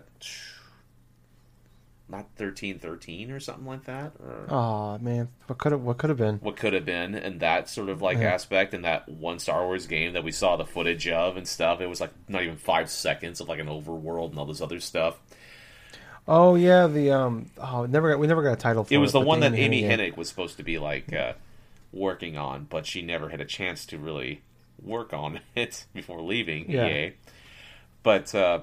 not 2.10 2.26
1313 2.38 3.32
or 3.32 3.40
something 3.40 3.66
like 3.66 3.86
that? 3.86 4.14
Or... 4.20 4.46
Oh 4.50 4.98
man, 5.00 5.30
what 5.48 5.58
could 5.60 5.72
have 5.72 5.82
what 5.82 5.98
could 5.98 6.10
have 6.10 6.18
been? 6.18 6.38
what 6.40 6.56
could 6.58 6.74
have 6.74 6.86
been 6.86 7.16
and 7.16 7.40
that 7.40 7.70
sort 7.70 7.90
of 7.90 8.02
like 8.02 8.18
Yeah. 8.18 8.34
aspect 8.34 8.74
in 8.74 8.82
that 8.82 9.08
one 9.08 9.40
Star 9.40 9.66
Wars 9.66 9.86
game 9.88 10.14
that 10.14 10.24
we 10.24 10.32
saw 10.32 10.56
the 10.56 10.66
footage 10.66 11.08
of 11.08 11.38
and 11.38 11.48
stuff. 11.48 11.82
It 11.82 11.88
was 11.88 12.02
like 12.02 12.12
not 12.28 12.44
even 12.44 12.58
five 12.58 12.90
seconds 12.90 13.40
of 13.40 13.48
like 13.48 13.60
an 13.60 13.68
overworld 13.68 14.32
and 14.32 14.40
all 14.40 14.46
this 14.46 14.62
other 14.62 14.80
stuff. 14.80 15.18
Oh 16.28 16.56
yeah, 16.56 16.86
the 16.88 17.12
um. 17.12 17.48
Oh, 17.58 17.86
never 17.86 18.12
got 18.12 18.20
we 18.20 18.28
never 18.28 18.44
got 18.44 18.54
a 18.54 18.56
title 18.56 18.84
for 18.84 18.94
It 18.94 18.98
it. 18.98 19.00
was 19.00 19.14
the 19.14 19.20
but 19.20 19.28
one 19.28 19.40
that 19.40 19.54
Amy 19.56 19.82
Hennig 19.84 20.16
was 20.18 20.30
supposed 20.30 20.58
to 20.58 20.64
be 20.64 20.78
like 20.78 21.12
uh, 21.12 21.34
working 21.92 22.38
on, 22.38 22.66
but 22.70 22.86
she 22.86 23.02
never 23.02 23.30
had 23.30 23.42
a 23.42 23.46
chance 23.46 23.86
to 23.88 23.98
really 23.98 24.42
work 24.82 25.12
on 25.14 25.40
it 25.56 25.86
before 25.94 26.22
leaving 26.22 26.70
Yeah. 26.70 26.88
EA. 26.88 27.14
But 28.04 28.34
uh, 28.36 28.62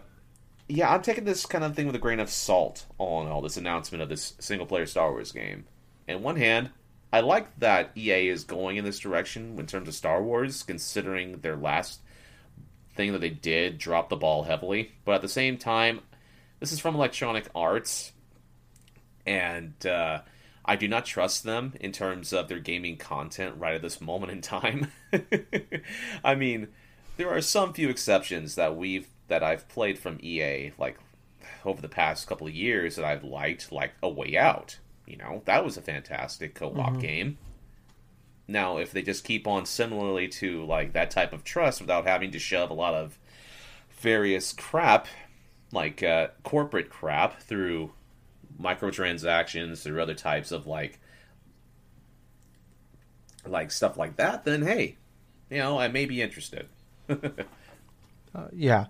yeah, 0.69 0.93
I'm 0.93 1.03
taking 1.03 1.25
this 1.25 1.47
kind 1.47 1.64
of 1.64 1.75
thing 1.77 1.87
with 1.87 1.97
a 1.97 2.01
grain 2.01 2.21
of 2.21 2.31
salt. 2.31 2.87
All 2.99 3.23
in 3.23 3.29
all, 3.29 3.41
this 3.41 3.57
announcement 3.57 4.03
of 4.03 4.09
this 4.09 4.35
single 4.39 4.67
player 4.67 4.87
Star 4.87 5.11
Wars 5.11 5.33
game. 5.33 5.64
On 6.09 6.23
one 6.23 6.37
hand, 6.37 6.71
I 7.12 7.21
like 7.21 7.59
that 7.61 7.93
EA 7.97 8.29
is 8.29 8.45
going 8.45 8.77
in 8.77 8.85
this 8.85 8.99
direction 8.99 9.59
in 9.59 9.67
terms 9.67 9.89
of 9.89 9.95
Star 9.95 10.23
Wars, 10.23 10.62
considering 10.62 11.41
their 11.41 11.57
last 11.57 12.01
thing 12.95 13.12
that 13.12 13.21
they 13.21 13.31
did 13.31 13.79
drop 13.79 14.09
the 14.09 14.17
ball 14.17 14.45
heavily. 14.45 14.93
But 15.05 15.17
at 15.17 15.23
the 15.23 15.29
same 15.29 15.57
time, 15.57 16.01
this 16.59 16.73
is 16.73 16.81
from 16.81 16.95
Electronic 16.95 17.49
Arts, 17.55 18.12
and 19.25 19.75
uh, 19.87 20.23
I 20.64 20.77
do 20.77 20.89
not 20.89 21.07
trust 21.07 21.45
them 21.45 21.75
in 21.81 21.93
terms 21.93 22.33
of 22.33 22.49
their 22.49 22.59
gaming 22.59 22.97
content 22.97 23.55
right 23.59 23.75
at 23.75 23.83
this 23.83 24.01
moment 24.01 24.33
in 24.33 24.41
time. 24.41 24.91
I 26.25 26.35
mean, 26.35 26.69
there 27.17 27.31
are 27.31 27.41
some 27.41 27.73
few 27.73 27.89
exceptions 27.89 28.57
that 28.57 28.77
we've 28.77 29.09
that 29.29 29.43
I've 29.43 29.68
played 29.68 29.99
from 29.99 30.18
EA, 30.22 30.72
like 30.79 30.99
over 31.64 31.83
the 31.83 31.89
past 31.89 32.27
couple 32.27 32.47
of 32.47 32.55
years 32.55 32.97
that 32.97 33.05
I've 33.05 33.24
liked, 33.24 33.72
like 33.72 33.95
A 34.03 34.09
Way 34.09 34.37
Out. 34.37 34.79
You 35.07 35.16
know, 35.18 35.43
that 35.47 35.64
was 35.64 35.77
a 35.77 35.83
fantastic 35.83 36.55
co-op 36.55 36.99
Mm-hmm. 36.99 37.01
game. 37.01 37.39
Now, 38.49 38.79
if 38.79 38.93
they 38.93 39.03
just 39.03 39.24
keep 39.24 39.47
on 39.47 39.66
similarly 39.66 40.29
to 40.29 40.64
like 40.64 40.93
that 40.93 41.11
type 41.11 41.33
of 41.33 41.45
trust 41.45 41.81
without 41.81 42.07
having 42.07 42.31
to 42.33 42.39
shove 42.39 42.70
a 42.70 42.74
lot 42.74 42.95
of 42.95 43.18
various 43.91 44.53
crap, 44.53 45.09
like 45.72 46.03
uh, 46.03 46.29
corporate 46.45 46.91
crap, 46.91 47.41
through 47.43 47.93
microtransactions, 48.61 49.83
through 49.83 50.03
other 50.03 50.14
types 50.14 50.53
of 50.53 50.66
like 50.66 51.01
like 53.47 53.70
stuff 53.70 53.97
like 53.97 54.16
that, 54.16 54.45
then 54.45 54.62
hey, 54.62 54.97
you 55.51 55.59
know, 55.59 55.79
I 55.79 55.89
may 55.89 56.07
be 56.07 56.22
interested. 56.22 56.68
Uh, 58.35 58.49
yeah, 58.53 58.87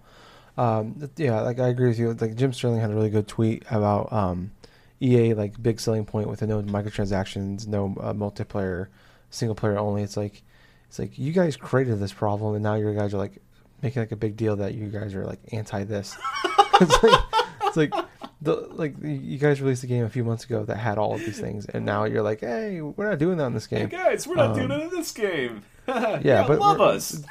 um, 0.56 1.10
yeah. 1.16 1.40
Like 1.40 1.58
I 1.58 1.68
agree 1.68 1.88
with 1.88 1.98
you. 1.98 2.12
Like 2.14 2.34
Jim 2.34 2.52
Sterling 2.52 2.80
had 2.80 2.90
a 2.90 2.94
really 2.94 3.10
good 3.10 3.28
tweet 3.28 3.64
about 3.70 4.12
um, 4.12 4.52
EA 5.00 5.34
like 5.34 5.62
big 5.62 5.80
selling 5.80 6.04
point 6.04 6.28
with 6.28 6.40
the 6.40 6.46
no 6.46 6.62
microtransactions, 6.62 7.66
no 7.66 7.94
uh, 8.00 8.12
multiplayer, 8.12 8.88
single 9.30 9.54
player 9.54 9.78
only. 9.78 10.02
It's 10.02 10.16
like 10.16 10.42
it's 10.88 10.98
like 10.98 11.18
you 11.18 11.32
guys 11.32 11.56
created 11.56 12.00
this 12.00 12.12
problem, 12.12 12.54
and 12.54 12.62
now 12.62 12.74
you 12.74 12.92
guys 12.94 13.12
are 13.12 13.18
like 13.18 13.42
making 13.82 14.02
like 14.02 14.12
a 14.12 14.16
big 14.16 14.36
deal 14.36 14.56
that 14.56 14.74
you 14.74 14.88
guys 14.88 15.14
are 15.14 15.26
like 15.26 15.40
anti 15.52 15.84
this. 15.84 16.16
it's 16.80 17.02
like 17.02 17.20
it's 17.62 17.76
like 17.76 18.06
the 18.42 18.54
like 18.72 18.94
you 19.02 19.38
guys 19.38 19.60
released 19.60 19.82
a 19.82 19.86
game 19.86 20.04
a 20.04 20.10
few 20.10 20.24
months 20.24 20.44
ago 20.44 20.64
that 20.64 20.76
had 20.76 20.98
all 20.98 21.14
of 21.14 21.20
these 21.20 21.40
things, 21.40 21.66
and 21.66 21.84
now 21.84 22.04
you're 22.04 22.22
like, 22.22 22.40
hey, 22.40 22.80
we're 22.80 23.08
not 23.08 23.18
doing 23.18 23.38
that 23.38 23.46
in 23.46 23.54
this 23.54 23.66
game. 23.66 23.88
guys, 23.88 24.26
we're 24.26 24.34
not 24.34 24.54
doing 24.54 24.70
it 24.70 24.82
in 24.82 24.90
this 24.90 25.12
game. 25.12 25.62
Yeah, 25.88 26.44
but 26.48 26.58
love 26.58 26.80
us. 26.80 27.22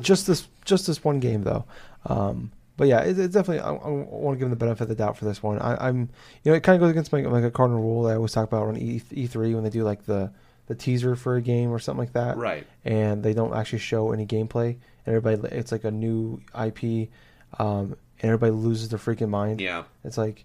just 0.00 0.26
this 0.26 0.48
just 0.64 0.88
this 0.88 1.04
one 1.04 1.20
game 1.20 1.44
though. 1.44 1.64
Um, 2.06 2.52
but 2.76 2.88
yeah, 2.88 3.00
it, 3.00 3.18
it's 3.18 3.34
definitely 3.34 3.60
I, 3.60 3.70
I 3.70 3.88
want 3.88 4.34
to 4.34 4.38
give 4.38 4.50
them 4.50 4.50
the 4.50 4.56
benefit 4.56 4.82
of 4.82 4.88
the 4.88 4.94
doubt 4.94 5.16
for 5.16 5.24
this 5.24 5.42
one. 5.42 5.58
I, 5.58 5.88
I'm 5.88 6.08
you 6.42 6.50
know 6.50 6.54
it 6.54 6.62
kind 6.62 6.76
of 6.76 6.80
goes 6.80 6.90
against 6.90 7.12
my 7.12 7.20
like 7.20 7.44
a 7.44 7.50
cardinal 7.50 7.80
rule 7.80 8.02
that 8.04 8.12
I 8.12 8.16
always 8.16 8.32
talk 8.32 8.48
about 8.48 8.66
on 8.66 8.76
E 8.76 9.00
E3 9.00 9.54
when 9.54 9.64
they 9.64 9.70
do 9.70 9.84
like 9.84 10.06
the 10.06 10.32
the 10.66 10.74
teaser 10.74 11.14
for 11.14 11.36
a 11.36 11.42
game 11.42 11.70
or 11.70 11.78
something 11.78 12.00
like 12.00 12.14
that, 12.14 12.36
right. 12.36 12.66
and 12.84 13.22
they 13.22 13.34
don't 13.34 13.54
actually 13.54 13.80
show 13.80 14.12
any 14.12 14.26
gameplay, 14.26 14.76
and 15.04 15.14
everybody 15.14 15.56
it's 15.56 15.72
like 15.72 15.84
a 15.84 15.90
new 15.90 16.40
IP, 16.58 17.10
um, 17.58 17.96
and 18.20 18.30
everybody 18.30 18.52
loses 18.52 18.88
their 18.88 18.98
freaking 18.98 19.28
mind. 19.28 19.60
Yeah. 19.60 19.84
It's 20.04 20.16
like, 20.16 20.44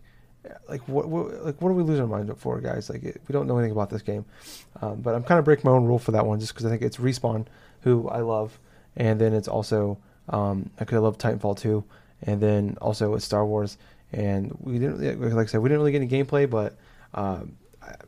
like 0.68 0.82
what, 0.88 1.07
what 1.07 1.45
like 1.45 1.62
what 1.62 1.70
are 1.70 1.74
we 1.74 1.84
losing 1.84 2.01
our 2.01 2.07
mind 2.07 2.38
for, 2.38 2.60
guys? 2.60 2.89
Like 2.89 3.03
it, 3.03 3.22
we 3.28 3.34
don't 3.34 3.47
know 3.47 3.57
anything 3.57 3.72
about 3.72 3.89
this 3.89 4.01
game. 4.01 4.26
Um, 4.82 5.01
but 5.01 5.16
I'm 5.16 5.24
kind 5.24 5.39
of 5.39 5.45
breaking 5.45 5.70
my 5.70 5.76
own 5.76 5.86
rule 5.86 5.99
for 5.99 6.12
that 6.12 6.26
one, 6.26 6.39
just 6.39 6.53
because 6.53 6.66
I 6.66 6.70
think 6.70 6.82
it's 6.82 6.97
respawn, 6.97 7.45
who 7.82 8.10
I 8.10 8.20
love, 8.20 8.60
and 8.97 9.22
then 9.22 9.34
it's 9.34 9.47
also 9.47 9.99
um, 10.30 10.70
I 10.80 10.86
could 10.86 11.00
love 11.00 11.18
Titanfall 11.18 11.60
2, 11.60 11.84
and 12.24 12.42
then 12.42 12.78
also 12.82 13.14
it's 13.16 13.26
Star 13.26 13.46
Wars, 13.46 13.78
and 14.12 14.56
we 14.60 14.80
didn't 14.80 15.00
really- 15.00 15.34
like 15.34 15.48
I 15.48 15.50
said 15.50 15.62
we 15.62 15.70
didn't 15.70 15.80
really 15.82 15.92
get 15.92 16.02
any 16.02 16.10
gameplay, 16.10 16.50
but. 16.50 16.78
Um, 17.14 17.58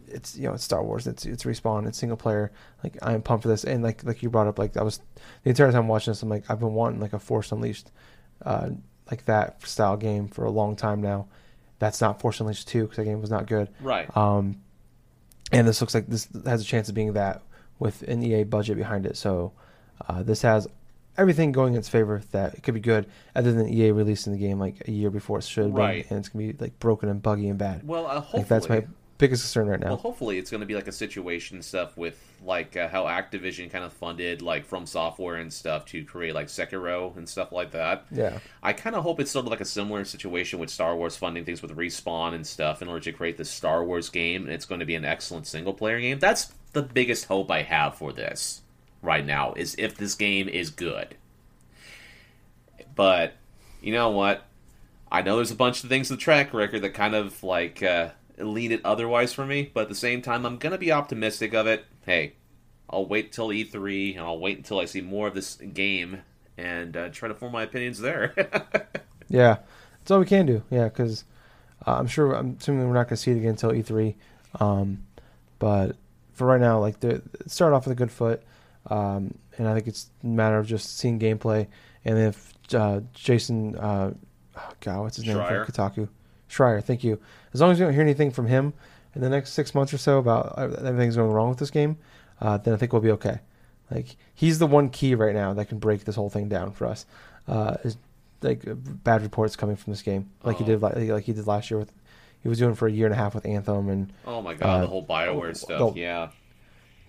it's 0.07 0.37
you 0.37 0.47
know 0.47 0.53
it's 0.53 0.63
Star 0.63 0.83
Wars. 0.83 1.07
It's 1.07 1.25
it's 1.25 1.43
respawn. 1.43 1.87
It's 1.87 1.97
single 1.97 2.17
player. 2.17 2.51
Like 2.83 2.97
I'm 3.01 3.21
pumped 3.21 3.43
for 3.43 3.47
this. 3.49 3.63
And 3.63 3.81
like 3.83 4.03
like 4.03 4.21
you 4.21 4.29
brought 4.29 4.47
up, 4.47 4.59
like 4.59 4.77
I 4.77 4.83
was 4.83 4.99
the 5.43 5.49
entire 5.49 5.71
time 5.71 5.87
watching 5.87 6.11
this. 6.11 6.21
I'm 6.21 6.29
like 6.29 6.43
I've 6.49 6.59
been 6.59 6.73
wanting 6.73 6.99
like 6.99 7.13
a 7.13 7.19
Force 7.19 7.51
Unleashed, 7.51 7.89
uh, 8.45 8.69
like 9.09 9.25
that 9.25 9.65
style 9.65 9.97
game 9.97 10.27
for 10.27 10.45
a 10.45 10.51
long 10.51 10.75
time 10.75 11.01
now. 11.01 11.27
That's 11.79 12.01
not 12.01 12.21
Force 12.21 12.39
Unleashed 12.39 12.67
two 12.67 12.83
because 12.83 12.97
that 12.97 13.05
game 13.05 13.21
was 13.21 13.31
not 13.31 13.47
good. 13.47 13.69
Right. 13.81 14.15
Um, 14.15 14.61
and 15.51 15.67
this 15.67 15.81
looks 15.81 15.95
like 15.95 16.07
this 16.07 16.27
has 16.45 16.61
a 16.61 16.65
chance 16.65 16.89
of 16.89 16.95
being 16.95 17.13
that 17.13 17.41
with 17.79 18.03
an 18.03 18.21
EA 18.23 18.43
budget 18.43 18.77
behind 18.77 19.05
it. 19.05 19.17
So 19.17 19.53
uh, 20.07 20.21
this 20.21 20.41
has 20.43 20.67
everything 21.21 21.51
going 21.51 21.73
in 21.73 21.79
its 21.79 21.89
favor 21.89 22.21
that 22.31 22.55
it 22.55 22.63
could 22.63 22.73
be 22.73 22.79
good, 22.79 23.05
other 23.35 23.51
than 23.53 23.69
EA 23.69 23.91
releasing 23.91 24.33
the 24.33 24.39
game 24.39 24.59
like 24.59 24.87
a 24.87 24.91
year 24.91 25.09
before 25.09 25.37
it 25.39 25.43
should 25.43 25.73
Right. 25.73 26.03
been, 26.03 26.17
and 26.17 26.19
it's 26.19 26.29
gonna 26.29 26.51
be 26.51 26.57
like 26.59 26.77
broken 26.79 27.07
and 27.09 27.21
buggy 27.21 27.47
and 27.47 27.57
bad. 27.57 27.87
well, 27.87 28.07
uh, 28.07 28.19
hopefully 28.19 28.41
Like 28.41 28.47
that's 28.49 28.69
my 28.69 28.85
biggest 29.21 29.43
concern 29.43 29.67
right 29.67 29.79
now. 29.79 29.89
Well, 29.89 29.97
hopefully 29.97 30.39
it's 30.39 30.49
going 30.49 30.61
to 30.61 30.67
be 30.67 30.73
like 30.73 30.87
a 30.87 30.91
situation 30.91 31.61
stuff 31.61 31.95
with 31.95 32.19
like 32.43 32.75
uh, 32.75 32.87
how 32.87 33.03
Activision 33.05 33.69
kind 33.69 33.85
of 33.85 33.93
funded 33.93 34.41
like 34.41 34.65
From 34.65 34.87
Software 34.87 35.35
and 35.35 35.53
stuff 35.53 35.85
to 35.87 36.03
create 36.03 36.33
like 36.33 36.47
Sekiro 36.47 37.15
and 37.15 37.29
stuff 37.29 37.51
like 37.51 37.69
that. 37.71 38.05
yeah. 38.11 38.39
I 38.63 38.73
kind 38.73 38.95
of 38.95 39.03
hope 39.03 39.19
it's 39.19 39.29
sort 39.29 39.45
of 39.45 39.51
like 39.51 39.61
a 39.61 39.65
similar 39.65 40.03
situation 40.05 40.57
with 40.57 40.71
Star 40.71 40.95
Wars 40.95 41.15
funding 41.15 41.45
things 41.45 41.61
with 41.61 41.77
Respawn 41.77 42.33
and 42.33 42.45
stuff 42.45 42.81
in 42.81 42.87
order 42.87 43.01
to 43.01 43.11
create 43.11 43.37
this 43.37 43.51
Star 43.51 43.85
Wars 43.85 44.09
game, 44.09 44.45
and 44.45 44.51
it's 44.53 44.65
going 44.65 44.79
to 44.79 44.87
be 44.87 44.95
an 44.95 45.05
excellent 45.05 45.45
single 45.45 45.75
player 45.75 45.99
game. 46.01 46.17
That's 46.17 46.51
the 46.73 46.81
biggest 46.81 47.25
hope 47.25 47.51
I 47.51 47.61
have 47.61 47.95
for 47.95 48.11
this 48.11 48.61
right 49.01 49.25
now 49.25 49.53
is 49.53 49.75
if 49.77 49.95
this 49.95 50.15
game 50.15 50.47
is 50.47 50.69
good. 50.69 51.15
But 52.95 53.33
you 53.81 53.93
know 53.93 54.09
what? 54.09 54.45
I 55.11 55.21
know 55.21 55.35
there's 55.37 55.51
a 55.51 55.55
bunch 55.55 55.83
of 55.83 55.89
things 55.89 56.09
in 56.09 56.15
the 56.15 56.21
track 56.21 56.53
record 56.53 56.81
that 56.81 56.93
kind 56.93 57.15
of 57.15 57.43
like 57.43 57.83
uh, 57.83 58.09
lean 58.37 58.71
it 58.71 58.81
otherwise 58.85 59.33
for 59.33 59.45
me, 59.45 59.69
but 59.73 59.81
at 59.83 59.89
the 59.89 59.95
same 59.95 60.21
time, 60.21 60.45
I'm 60.45 60.57
gonna 60.57 60.77
be 60.77 60.91
optimistic 60.91 61.53
of 61.53 61.67
it. 61.67 61.85
Hey, 62.05 62.33
I'll 62.89 63.05
wait 63.05 63.31
till 63.31 63.49
E3 63.49 64.17
and 64.17 64.25
I'll 64.25 64.39
wait 64.39 64.57
until 64.57 64.79
I 64.79 64.85
see 64.85 65.01
more 65.01 65.27
of 65.27 65.33
this 65.33 65.55
game 65.55 66.21
and 66.57 66.95
uh, 66.95 67.09
try 67.09 67.27
to 67.27 67.33
form 67.35 67.53
my 67.53 67.63
opinions 67.63 67.99
there. 67.99 68.33
Yeah, 69.31 69.59
that's 69.99 70.11
all 70.11 70.19
we 70.19 70.25
can 70.25 70.45
do. 70.45 70.61
Yeah, 70.69 70.85
because 70.85 71.23
uh, 71.87 71.95
I'm 71.95 72.07
sure 72.07 72.33
I'm 72.33 72.57
assuming 72.59 72.87
we're 72.87 72.93
not 72.93 73.07
to 73.09 73.15
see 73.15 73.31
it 73.31 73.37
again 73.37 73.51
until 73.51 73.71
E3. 73.71 74.13
Um, 74.59 75.05
but 75.57 75.95
for 76.33 76.45
right 76.47 76.59
now, 76.59 76.79
like 76.79 76.99
the 76.99 77.21
start 77.47 77.71
off 77.71 77.85
with 77.85 77.93
a 77.93 77.95
good 77.95 78.11
foot, 78.11 78.43
um, 78.89 79.33
and 79.57 79.67
I 79.67 79.73
think 79.73 79.87
it's 79.87 80.09
a 80.23 80.27
matter 80.27 80.57
of 80.57 80.67
just 80.67 80.97
seeing 80.97 81.19
gameplay. 81.19 81.67
And 82.05 82.17
if 82.17 82.53
uh, 82.73 83.01
Jason, 83.13 83.75
uh, 83.77 84.13
oh 84.57 84.69
God, 84.79 85.01
what's 85.01 85.17
his 85.17 85.25
name 85.25 85.37
Schreier. 85.37 85.65
from 85.65 85.73
Kotaku, 85.73 86.09
Schreier, 86.49 86.83
thank 86.83 87.03
you. 87.03 87.19
As 87.53 87.61
long 87.61 87.71
as 87.71 87.79
you 87.79 87.85
don't 87.85 87.93
hear 87.93 88.01
anything 88.01 88.31
from 88.31 88.47
him 88.47 88.73
in 89.13 89.21
the 89.21 89.29
next 89.29 89.51
six 89.51 89.75
months 89.75 89.93
or 89.93 89.97
so 89.97 90.17
about 90.17 90.57
uh, 90.57 90.63
everything's 90.83 91.15
going 91.15 91.31
wrong 91.31 91.49
with 91.49 91.59
this 91.59 91.69
game, 91.71 91.97
uh, 92.39 92.57
then 92.57 92.73
I 92.73 92.77
think 92.77 92.91
we'll 92.93 93.01
be 93.01 93.11
okay. 93.11 93.39
Like 93.91 94.15
he's 94.33 94.57
the 94.57 94.67
one 94.67 94.89
key 94.89 95.15
right 95.15 95.35
now 95.35 95.53
that 95.53 95.65
can 95.65 95.77
break 95.79 96.05
this 96.05 96.15
whole 96.15 96.29
thing 96.29 96.47
down 96.49 96.71
for 96.71 96.87
us. 96.87 97.05
Uh, 97.47 97.75
is 97.83 97.97
like 98.41 98.61
bad 98.65 99.21
reports 99.21 99.55
coming 99.55 99.75
from 99.75 99.91
this 99.93 100.01
game, 100.01 100.29
like 100.43 100.57
he 100.57 100.63
Oh. 100.63 100.67
did 100.67 100.81
like, 100.81 100.95
like 100.95 101.23
he 101.25 101.33
did 101.33 101.45
last 101.45 101.69
year 101.69 101.77
with 101.79 101.91
he 102.41 102.49
was 102.49 102.57
doing 102.57 102.73
for 102.73 102.87
a 102.87 102.91
year 102.91 103.05
and 103.05 103.13
a 103.13 103.17
half 103.17 103.35
with 103.35 103.45
Anthem 103.45 103.89
and 103.89 104.11
oh 104.25 104.41
my 104.41 104.53
god, 104.55 104.67
Uh, 104.67 104.81
the 104.81 104.87
whole 104.87 105.05
Bioware 105.05 105.49
oh, 105.49 105.53
stuff. 105.53 105.81
oh. 105.81 105.93
Yeah. 105.95 106.29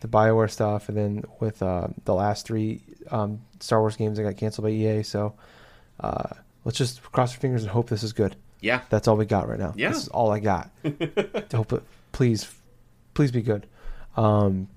The 0.03 0.09
Bioware 0.09 0.50
stuff, 0.50 0.88
and 0.88 0.98
then 0.98 1.24
with 1.38 1.62
uh, 1.62 1.86
the 2.05 2.14
last 2.14 2.44
three 2.44 2.82
um, 3.11 3.40
Star 3.61 3.80
Wars 3.80 3.96
games 3.96 4.18
that 4.18 4.24
got 4.24 4.36
canceled 4.36 4.64
by 4.64 4.70
EA. 4.70 5.03
So 5.05 5.34
uh, 6.00 6.28
let's 6.64 6.76
just 6.76 7.03
cross 7.12 7.32
our 7.32 7.40
fingers 7.40 7.62
and 7.62 7.70
hope 7.70 7.88
this 7.88 8.03
is 8.03 8.12
good. 8.12 8.36
Yeah. 8.61 8.82
That's 8.90 9.07
all 9.07 9.16
we 9.16 9.26
got 9.26 9.48
right 9.48 9.59
now. 9.59 9.72
Yeah. 9.76 9.88
This 9.90 10.03
is 10.03 10.09
all 10.09 10.32
I 10.32 10.40
got. 10.40 10.70
to 10.84 11.46
hope 11.55 11.72
it, 11.72 11.82
please, 12.11 12.53
please 13.14 13.30
be 13.30 13.42
good. 13.42 13.66
Um, 14.16 14.68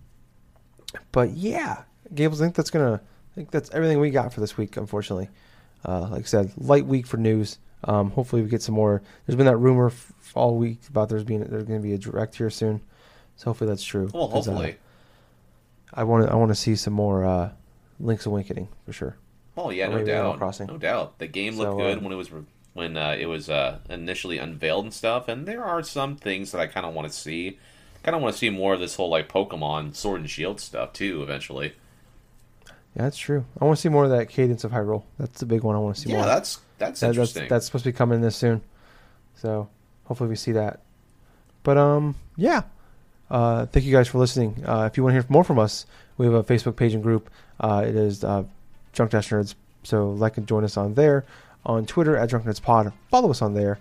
but 1.12 1.32
yeah, 1.32 1.84
Gables, 2.14 2.42
I 2.42 2.46
think 2.46 2.56
that's 2.56 2.70
gonna. 2.70 3.02
I 3.04 3.36
think 3.36 3.52
that's 3.52 3.70
everything 3.72 4.00
we 4.00 4.12
got 4.12 4.32
for 4.32 4.40
this 4.40 4.56
week. 4.56 4.78
Unfortunately, 4.78 5.28
uh, 5.84 6.08
like 6.10 6.22
I 6.22 6.26
said, 6.26 6.54
light 6.56 6.86
week 6.86 7.06
for 7.06 7.18
news. 7.18 7.58
Um, 7.84 8.12
hopefully, 8.12 8.44
we 8.44 8.48
get 8.48 8.62
some 8.62 8.76
more. 8.76 9.02
There's 9.26 9.36
been 9.36 9.48
that 9.48 9.58
rumor 9.58 9.88
f- 9.88 10.14
all 10.36 10.56
week 10.56 10.80
about 10.88 11.10
there's 11.10 11.26
being 11.26 11.44
there's 11.44 11.66
going 11.66 11.82
to 11.82 11.84
be 11.86 11.94
a 11.94 11.98
direct 11.98 12.36
here 12.36 12.50
soon. 12.50 12.82
So 13.36 13.50
hopefully 13.50 13.70
that's 13.70 13.84
true. 13.84 14.10
Well, 14.14 14.26
uh, 14.26 14.28
hopefully. 14.28 14.78
I 15.96 16.04
want 16.04 16.26
to 16.28 16.32
I 16.32 16.36
want 16.36 16.50
to 16.50 16.56
see 16.56 16.76
some 16.76 16.94
more 16.94 17.26
uh, 17.26 17.52
Link's 18.00 18.26
Awakening 18.26 18.68
for 18.86 18.94
sure. 18.94 19.16
Oh 19.58 19.70
yeah, 19.70 19.88
or 19.88 20.00
no 20.00 20.06
doubt. 20.06 20.38
Crossing. 20.38 20.68
No 20.68 20.78
doubt. 20.78 21.20
The 21.20 21.28
game 21.28 21.56
looked 21.56 21.72
So, 21.72 21.78
good 21.78 21.98
uh, 21.98 22.02
when 22.02 22.12
it 22.12 22.16
was 22.18 22.32
re- 22.32 22.44
when 22.74 22.98
uh, 22.98 23.16
it 23.18 23.28
was 23.28 23.50
uh, 23.50 23.80
initially 23.90 24.38
unveiled 24.38 24.84
and 24.86 24.94
stuff. 24.94 25.28
And 25.30 25.46
there 25.48 25.64
are 25.64 25.82
some 25.82 26.18
things 26.18 26.52
that 26.52 26.60
I 26.60 26.68
kind 26.68 26.86
of 26.86 26.94
want 26.94 27.08
to 27.08 27.14
see. 27.14 27.58
Kind 28.04 28.16
of 28.16 28.22
want 28.22 28.34
to 28.36 28.40
see 28.40 28.50
more 28.50 28.74
of 28.74 28.80
this 28.80 28.96
whole 28.96 29.10
like 29.10 29.30
Pokemon 29.30 29.96
Sword 29.96 30.20
and 30.22 30.30
Shield 30.30 30.60
stuff 30.60 30.92
too. 30.94 31.24
Eventually. 31.24 31.74
Yeah, 32.96 33.04
that's 33.04 33.18
true. 33.18 33.46
I 33.60 33.66
want 33.66 33.78
to 33.78 33.82
see 33.82 33.90
more 33.90 34.04
of 34.06 34.12
that 34.12 34.30
Cadence 34.30 34.64
of 34.64 34.72
Hyrule. 34.72 35.04
That's 35.18 35.40
the 35.40 35.46
big 35.46 35.64
one. 35.64 35.76
I 35.76 35.80
want 35.80 35.96
to 35.96 36.02
see 36.02 36.10
Yeah, 36.10 36.18
more. 36.18 36.26
that's 36.26 36.60
that's 36.78 37.00
That- 37.00 37.08
that's 37.08 37.18
interesting. 37.18 37.48
that's 37.50 37.66
supposed 37.66 37.84
to 37.86 37.90
be 37.92 37.98
coming 37.98 38.22
this 38.22 38.36
soon. 38.36 38.62
So 39.36 39.70
hopefully 40.06 40.30
we 40.30 40.36
see 40.36 40.52
that. 40.54 40.82
But 41.64 41.78
um, 41.78 42.16
yeah. 42.36 42.64
Uh, 43.30 43.66
thank 43.66 43.86
you 43.86 43.92
guys 43.92 44.08
for 44.08 44.18
listening. 44.20 44.64
Uh, 44.66 44.88
if 44.92 44.98
you 44.98 45.04
want 45.04 45.16
to 45.16 45.22
hear 45.22 45.26
more 45.30 45.44
from 45.44 45.60
us, 45.60 45.86
we 46.18 46.26
have 46.26 46.36
a 46.36 46.44
Facebook 46.44 46.76
page 46.76 46.94
and 46.94 47.04
group. 47.04 47.30
Uh, 47.60 47.84
it 47.88 47.96
is 47.96 48.24
uh, 48.24 48.44
Drunk 48.94 49.12
Dash 49.12 49.30
Nerds. 49.30 49.56
So 49.84 50.12
like 50.12 50.38
and 50.38 50.48
join 50.48 50.64
us 50.64 50.78
on 50.78 50.94
there. 50.94 51.26
On 51.66 51.86
Twitter 51.86 52.16
at 52.16 52.30
Drunk 52.30 52.46
Nerds 52.46 52.62
Pod. 52.62 52.94
Follow 53.10 53.32
us 53.32 53.42
on 53.42 53.54
there. 53.54 53.80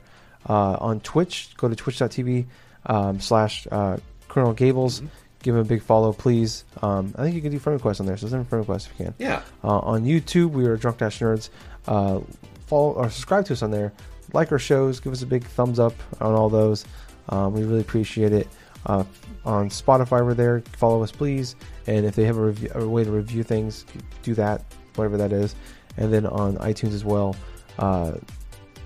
Uh, 0.49 0.77
on 0.81 1.01
Twitch, 1.01 1.51
go 1.57 1.69
to 1.69 1.75
twitch.tv 1.77 2.47
um, 2.87 3.21
slash 3.21 3.67
uh, 3.71 3.97
Colonel 4.29 4.53
Gables. 4.53 5.01
Mhm. 5.01 5.09
Give 5.43 5.55
him 5.55 5.61
a 5.61 5.65
big 5.65 5.83
follow, 5.83 6.15
please. 6.15 6.65
Um, 6.81 7.15
I 7.19 7.23
think 7.23 7.35
you 7.37 7.43
can 7.43 7.51
do 7.53 7.59
friend 7.59 7.79
requests 7.79 8.01
on 8.01 8.07
there, 8.07 8.17
so 8.17 8.27
send 8.29 8.41
a 8.41 8.45
friend 8.47 8.61
request 8.63 8.89
if 8.91 8.99
you 8.99 9.05
can. 9.07 9.15
yeah. 9.19 9.43
Uh, 9.63 9.79
on 9.81 10.05
YouTube, 10.05 10.53
we 10.53 10.65
are 10.67 10.77
Drunk 10.79 10.97
Dash 10.99 11.19
Nerds. 11.21 11.51
Uh, 11.87 12.21
follow 12.67 12.93
or 12.93 13.11
subscribe 13.11 13.45
to 13.47 13.53
us 13.53 13.63
on 13.63 13.71
there. 13.71 13.93
Like 14.33 14.51
our 14.53 14.59
shows. 14.59 15.01
Give 15.01 15.13
us 15.13 15.21
a 15.21 15.27
big 15.27 15.45
thumbs 15.45 15.79
up 15.79 15.93
on 16.21 16.33
all 16.33 16.49
those. 16.49 16.87
Um, 17.29 17.53
we 17.53 17.63
really 17.65 17.83
appreciate 17.83 18.33
it. 18.33 18.49
Uh, 18.87 19.05
on 19.45 19.69
Spotify, 19.69 20.25
we're 20.25 20.35
there. 20.35 20.63
Follow 20.77 21.03
us, 21.03 21.13
please. 21.13 21.57
And 21.87 22.07
if 22.07 22.15
they 22.15 22.25
have 22.25 22.37
a, 22.37 22.43
review, 22.43 22.71
a 22.75 22.89
way 22.89 23.05
to 23.05 23.11
review 23.11 23.43
things, 23.43 23.85
do 24.23 24.35
that, 24.35 24.63
whatever 24.95 25.17
that 25.17 25.33
is. 25.33 25.55
And 25.97 26.13
then 26.13 26.27
on 26.27 26.57
iTunes 26.59 26.95
as 26.95 27.05
well. 27.05 27.37
Uh, 27.79 28.13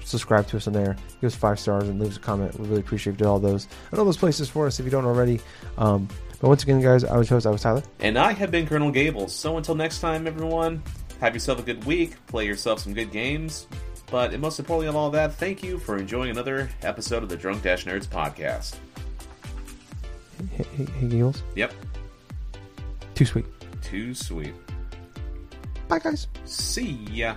subscribe 0.05 0.47
to 0.49 0.57
us 0.57 0.67
on 0.67 0.73
there. 0.73 0.97
Give 1.21 1.29
us 1.29 1.35
five 1.35 1.61
stars 1.61 1.89
and 1.89 2.01
leave 2.01 2.11
us 2.11 2.17
a 2.17 2.21
comment. 2.21 2.59
We 2.59 2.67
really 2.69 2.81
appreciate 2.81 3.21
all 3.23 3.39
those 3.39 3.69
and 3.91 3.99
all 3.99 4.05
those 4.05 4.17
places 4.17 4.49
for 4.49 4.67
us 4.67 4.79
if 4.81 4.85
you 4.85 4.91
don't 4.91 5.05
already. 5.05 5.41
Um, 5.77 6.09
but 6.41 6.49
once 6.49 6.63
again, 6.63 6.81
guys, 6.81 7.05
I 7.05 7.17
was 7.17 7.29
host. 7.29 7.47
I 7.47 7.51
was 7.51 7.63
Tyler. 7.63 7.83
And 8.01 8.19
I 8.19 8.33
have 8.33 8.51
been 8.51 8.67
Colonel 8.67 8.91
Gable. 8.91 9.29
So 9.29 9.57
until 9.57 9.75
next 9.75 10.01
time, 10.01 10.27
everyone, 10.27 10.83
have 11.21 11.35
yourself 11.35 11.59
a 11.59 11.63
good 11.63 11.85
week. 11.85 12.15
Play 12.27 12.47
yourself 12.47 12.81
some 12.81 12.95
good 12.95 13.11
games. 13.11 13.67
But 14.11 14.39
most 14.41 14.59
importantly 14.59 14.89
of 14.89 14.97
all 14.97 15.11
that, 15.11 15.35
thank 15.35 15.63
you 15.63 15.79
for 15.79 15.99
enjoying 15.99 16.31
another 16.31 16.71
episode 16.83 17.23
of 17.23 17.29
the 17.29 17.37
Drunk 17.37 17.63
Dash 17.63 17.85
Nerds 17.85 18.07
podcast. 18.07 18.77
Hey, 20.53 20.65
hey, 20.77 20.87
hey 21.01 21.07
Eagles. 21.07 21.43
Yep. 21.57 21.73
Too 23.15 23.25
sweet. 23.25 23.47
Too 23.83 24.15
sweet. 24.15 24.55
Bye, 25.89 25.99
guys. 25.99 26.29
See 26.45 26.99
ya. 27.11 27.37